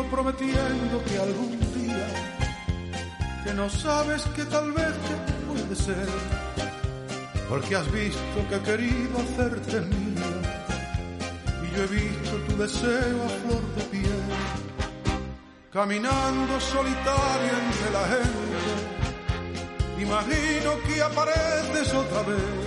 prometiendo 0.00 1.04
que 1.04 1.18
algún 1.18 1.58
día, 1.74 2.06
que 3.44 3.52
no 3.52 3.68
sabes 3.68 4.22
que 4.34 4.44
tal 4.46 4.72
vez 4.72 4.92
que 5.06 5.14
puede 5.46 5.76
ser, 5.76 6.08
porque 7.48 7.76
has 7.76 7.92
visto 7.92 8.48
que 8.48 8.54
he 8.54 8.60
querido 8.60 9.18
hacerte 9.20 9.80
mía, 9.82 10.32
y 11.62 11.76
yo 11.76 11.82
he 11.84 11.86
visto 11.88 12.36
tu 12.48 12.56
deseo 12.56 13.22
a 13.22 13.28
flor 13.28 13.62
de 13.76 13.82
piel, 13.90 14.22
caminando 15.70 16.58
solitario 16.58 17.52
entre 17.66 17.90
la 17.92 18.04
gente, 18.14 18.72
imagino 20.00 20.70
que 20.86 21.02
apareces 21.02 21.92
otra 21.92 22.22
vez, 22.22 22.62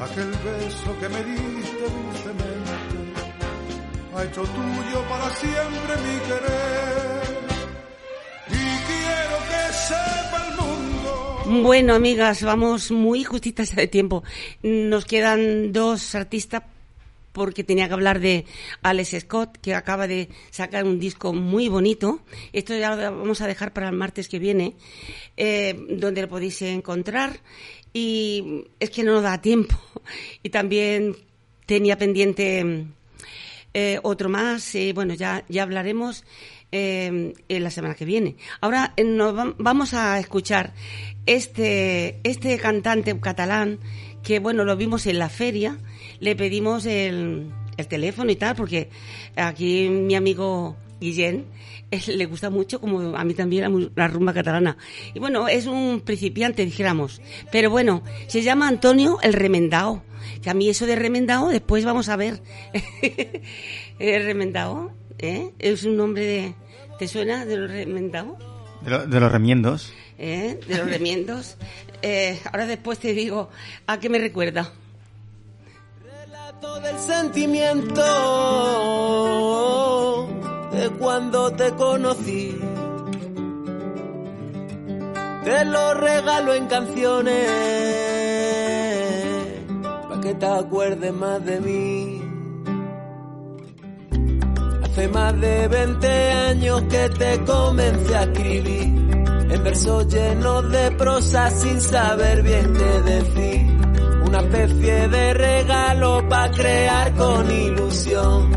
aquel 0.00 0.30
beso 0.30 0.96
que 1.00 1.08
me 1.08 1.22
dulcemente 1.24 1.51
hecho 4.24 4.42
tuyo 4.42 5.08
para 5.08 5.30
siempre 5.30 5.96
mi 6.04 6.18
querer. 6.20 7.22
Y 8.48 8.64
quiero 8.88 9.36
que 9.48 9.72
sepa 9.72 10.46
el 10.48 10.56
mundo. 10.56 11.62
Bueno, 11.62 11.94
amigas, 11.94 12.42
vamos 12.42 12.90
muy 12.90 13.24
justitas 13.24 13.74
de 13.74 13.86
tiempo. 13.88 14.22
Nos 14.62 15.04
quedan 15.04 15.72
dos 15.72 16.14
artistas 16.14 16.62
porque 17.32 17.64
tenía 17.64 17.88
que 17.88 17.94
hablar 17.94 18.20
de 18.20 18.44
Alex 18.82 19.16
Scott, 19.20 19.56
que 19.62 19.74
acaba 19.74 20.06
de 20.06 20.28
sacar 20.50 20.84
un 20.84 21.00
disco 21.00 21.32
muy 21.32 21.68
bonito. 21.68 22.20
Esto 22.52 22.76
ya 22.76 22.94
lo 22.94 23.16
vamos 23.16 23.40
a 23.40 23.46
dejar 23.46 23.72
para 23.72 23.88
el 23.88 23.96
martes 23.96 24.28
que 24.28 24.38
viene, 24.38 24.74
eh, 25.36 25.74
donde 25.88 26.22
lo 26.22 26.28
podéis 26.28 26.60
encontrar. 26.62 27.40
Y 27.94 28.66
es 28.78 28.90
que 28.90 29.02
no 29.02 29.12
nos 29.14 29.22
da 29.22 29.40
tiempo. 29.40 29.74
Y 30.42 30.50
también 30.50 31.16
tenía 31.66 31.96
pendiente 31.96 32.86
eh, 33.74 33.98
otro 34.02 34.28
más. 34.28 34.74
eh, 34.74 34.92
bueno, 34.94 35.14
ya, 35.14 35.44
ya 35.48 35.62
hablaremos 35.62 36.24
eh, 36.72 37.32
en 37.48 37.62
la 37.64 37.70
semana 37.70 37.94
que 37.94 38.04
viene. 38.04 38.36
Ahora 38.60 38.94
nos 39.04 39.34
vam- 39.34 39.54
vamos 39.58 39.94
a 39.94 40.18
escuchar 40.18 40.72
este, 41.26 42.18
este 42.24 42.58
cantante 42.58 43.18
catalán 43.20 43.78
que, 44.22 44.38
bueno, 44.38 44.64
lo 44.64 44.76
vimos 44.76 45.06
en 45.06 45.18
la 45.18 45.28
feria. 45.28 45.78
Le 46.20 46.36
pedimos 46.36 46.86
el, 46.86 47.50
el 47.76 47.86
teléfono 47.88 48.30
y 48.30 48.36
tal, 48.36 48.54
porque 48.56 48.90
aquí 49.36 49.88
mi 49.88 50.14
amigo 50.14 50.76
Guillén, 51.02 51.44
eh, 51.90 52.00
le 52.06 52.24
gusta 52.26 52.48
mucho, 52.48 52.80
como 52.80 53.16
a 53.16 53.24
mí 53.24 53.34
también, 53.34 53.90
la, 53.94 54.08
rumba 54.08 54.32
catalana. 54.32 54.76
Y 55.12 55.18
bueno, 55.18 55.48
es 55.48 55.66
un 55.66 56.00
principiante, 56.04 56.64
dijéramos. 56.64 57.20
Pero 57.50 57.68
bueno, 57.70 58.02
se 58.28 58.42
llama 58.42 58.68
Antonio 58.68 59.18
el 59.22 59.32
Remendao. 59.34 60.02
Que 60.40 60.50
a 60.50 60.54
mí 60.54 60.68
eso 60.68 60.86
de 60.86 60.96
Remendao, 60.96 61.48
después 61.48 61.84
vamos 61.84 62.08
a 62.08 62.16
ver. 62.16 62.40
el 63.98 64.24
Remendao, 64.24 64.92
¿eh? 65.18 65.50
Es 65.58 65.84
un 65.84 65.96
nombre 65.96 66.24
de... 66.24 66.54
¿Te 66.98 67.08
suena 67.08 67.44
de 67.44 67.56
los 67.56 67.70
Remendao? 67.70 68.38
De, 68.82 68.90
lo- 68.90 69.06
de 69.06 69.20
los 69.20 69.30
remiendos. 69.32 69.92
¿Eh? 70.18 70.58
De 70.68 70.78
los 70.78 70.88
remiendos. 70.88 71.56
Eh, 72.02 72.38
ahora 72.52 72.66
después 72.66 72.98
te 72.98 73.12
digo 73.12 73.48
a 73.86 73.98
qué 74.00 74.08
me 74.08 74.18
recuerda. 74.18 74.72
Relato 76.04 76.80
del 76.80 76.98
sentimiento 76.98 78.02
de 80.72 80.90
cuando 80.98 81.50
te 81.52 81.70
conocí. 81.72 82.58
Te 85.44 85.64
lo 85.64 85.94
regalo 85.94 86.54
en 86.54 86.66
canciones 86.66 87.48
para 90.08 90.20
que 90.20 90.34
te 90.34 90.46
acuerdes 90.46 91.12
más 91.12 91.44
de 91.44 91.60
mí. 91.60 92.22
Hace 94.84 95.08
más 95.08 95.40
de 95.40 95.68
20 95.68 96.30
años 96.32 96.82
que 96.82 97.08
te 97.08 97.44
comencé 97.44 98.14
a 98.14 98.22
escribir 98.22 99.02
en 99.52 99.64
versos 99.64 100.06
llenos 100.08 100.70
de 100.70 100.90
prosa 100.92 101.50
sin 101.50 101.80
saber 101.80 102.42
bien 102.42 102.72
qué 102.72 103.10
decir. 103.10 103.78
Una 104.26 104.40
especie 104.40 105.08
de 105.08 105.34
regalo 105.34 106.26
para 106.28 106.50
crear 106.52 107.14
con 107.14 107.50
ilusión, 107.50 108.50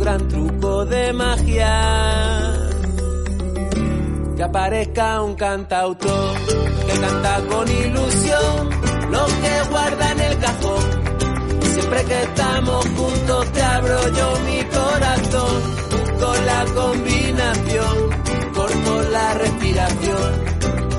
gran 0.00 0.28
truco 0.28 0.86
de 0.86 1.12
magia. 1.12 1.72
Que 4.36 4.42
aparezca 4.42 5.22
un 5.22 5.34
cantautor 5.34 6.34
que 6.86 7.00
canta 7.00 7.40
con 7.50 7.68
ilusión 7.68 8.70
lo 9.10 9.26
que 9.26 9.70
guarda 9.70 10.12
en 10.12 10.20
el 10.20 10.38
cajón. 10.38 10.84
Siempre 11.74 12.04
que 12.04 12.22
estamos 12.22 12.86
juntos 12.96 13.52
te 13.52 13.62
abro 13.62 13.98
yo 14.18 14.28
mi 14.48 14.64
corazón, 14.78 15.62
busco 15.90 16.34
la 16.46 16.64
combinación, 16.80 17.96
corto 18.54 19.02
la 19.10 19.34
respiración 19.34 20.30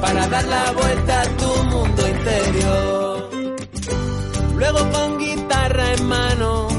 para 0.02 0.28
dar 0.28 0.45
la 0.45 0.72
vuelta 0.74 1.22
a 1.22 1.26
tu 1.26 1.64
mundo 1.72 2.08
interior. 2.08 3.30
Luego 4.58 4.91
con 4.91 5.18
guitarra 5.18 5.93
en 5.93 6.08
mano 6.08 6.70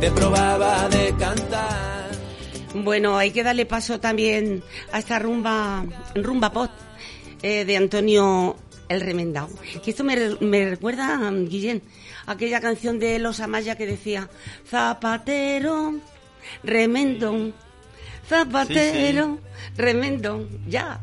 te 0.00 0.10
probaba 0.10 0.88
de 0.88 1.14
cantar. 1.18 2.10
Bueno, 2.74 3.16
hay 3.18 3.30
que 3.32 3.42
darle 3.42 3.66
paso 3.66 4.00
también 4.00 4.62
a 4.92 4.98
esta 5.00 5.18
rumba, 5.18 5.84
rumba 6.14 6.52
pop 6.52 6.70
eh, 7.42 7.64
de 7.64 7.76
Antonio 7.76 8.56
el 8.88 9.00
Remendao. 9.00 9.48
Que 9.84 9.90
esto 9.90 10.04
me, 10.04 10.16
re- 10.16 10.36
me 10.40 10.70
recuerda, 10.70 11.18
Guillén, 11.32 11.82
aquella 12.26 12.60
canción 12.60 12.98
de 12.98 13.18
Los 13.18 13.40
Amaya 13.40 13.76
que 13.76 13.86
decía 13.86 14.28
Zapatero, 14.68 15.94
remendón, 16.62 17.52
zapatero, 18.28 19.38
remendón, 19.76 20.48
ya, 20.68 21.00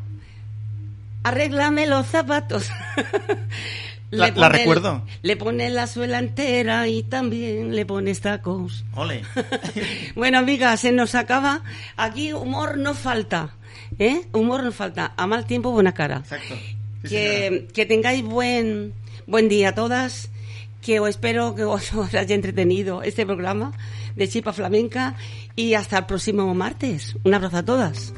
arréglame 1.22 1.86
los 1.86 2.06
zapatos. 2.06 2.68
La- 4.10 4.28
la 4.28 4.34
pone- 4.34 4.58
recuerdo. 4.58 5.02
Le 5.22 5.36
pones 5.36 5.70
la 5.72 5.86
suela 5.86 6.18
entera 6.18 6.88
y 6.88 7.02
también 7.02 7.74
le 7.76 7.84
pones 7.84 8.20
tacos. 8.20 8.84
Ole. 8.94 9.22
Bueno, 10.14 10.38
amigas, 10.38 10.80
se 10.80 10.92
nos 10.92 11.14
acaba. 11.14 11.62
Aquí 11.96 12.32
humor 12.32 12.78
no 12.78 12.94
falta. 12.94 13.50
¿eh? 13.98 14.22
Humor 14.32 14.62
no 14.64 14.72
falta. 14.72 15.12
A 15.16 15.26
mal 15.26 15.44
tiempo, 15.46 15.70
buena 15.72 15.92
cara. 15.92 16.18
Exacto. 16.18 16.54
Sí, 17.04 17.08
que, 17.10 17.68
que 17.74 17.86
tengáis 17.86 18.24
buen, 18.24 18.94
buen 19.26 19.48
día 19.48 19.70
a 19.70 19.74
todas. 19.74 20.30
Que 20.80 21.00
os 21.00 21.08
espero 21.10 21.54
que 21.54 21.64
os, 21.64 21.92
os 21.94 22.14
haya 22.14 22.34
entretenido 22.34 23.02
este 23.02 23.26
programa 23.26 23.72
de 24.16 24.28
Chipa 24.28 24.52
Flamenca. 24.52 25.16
Y 25.54 25.74
hasta 25.74 25.98
el 25.98 26.06
próximo 26.06 26.54
martes. 26.54 27.14
Un 27.24 27.34
abrazo 27.34 27.58
a 27.58 27.64
todas. 27.64 28.14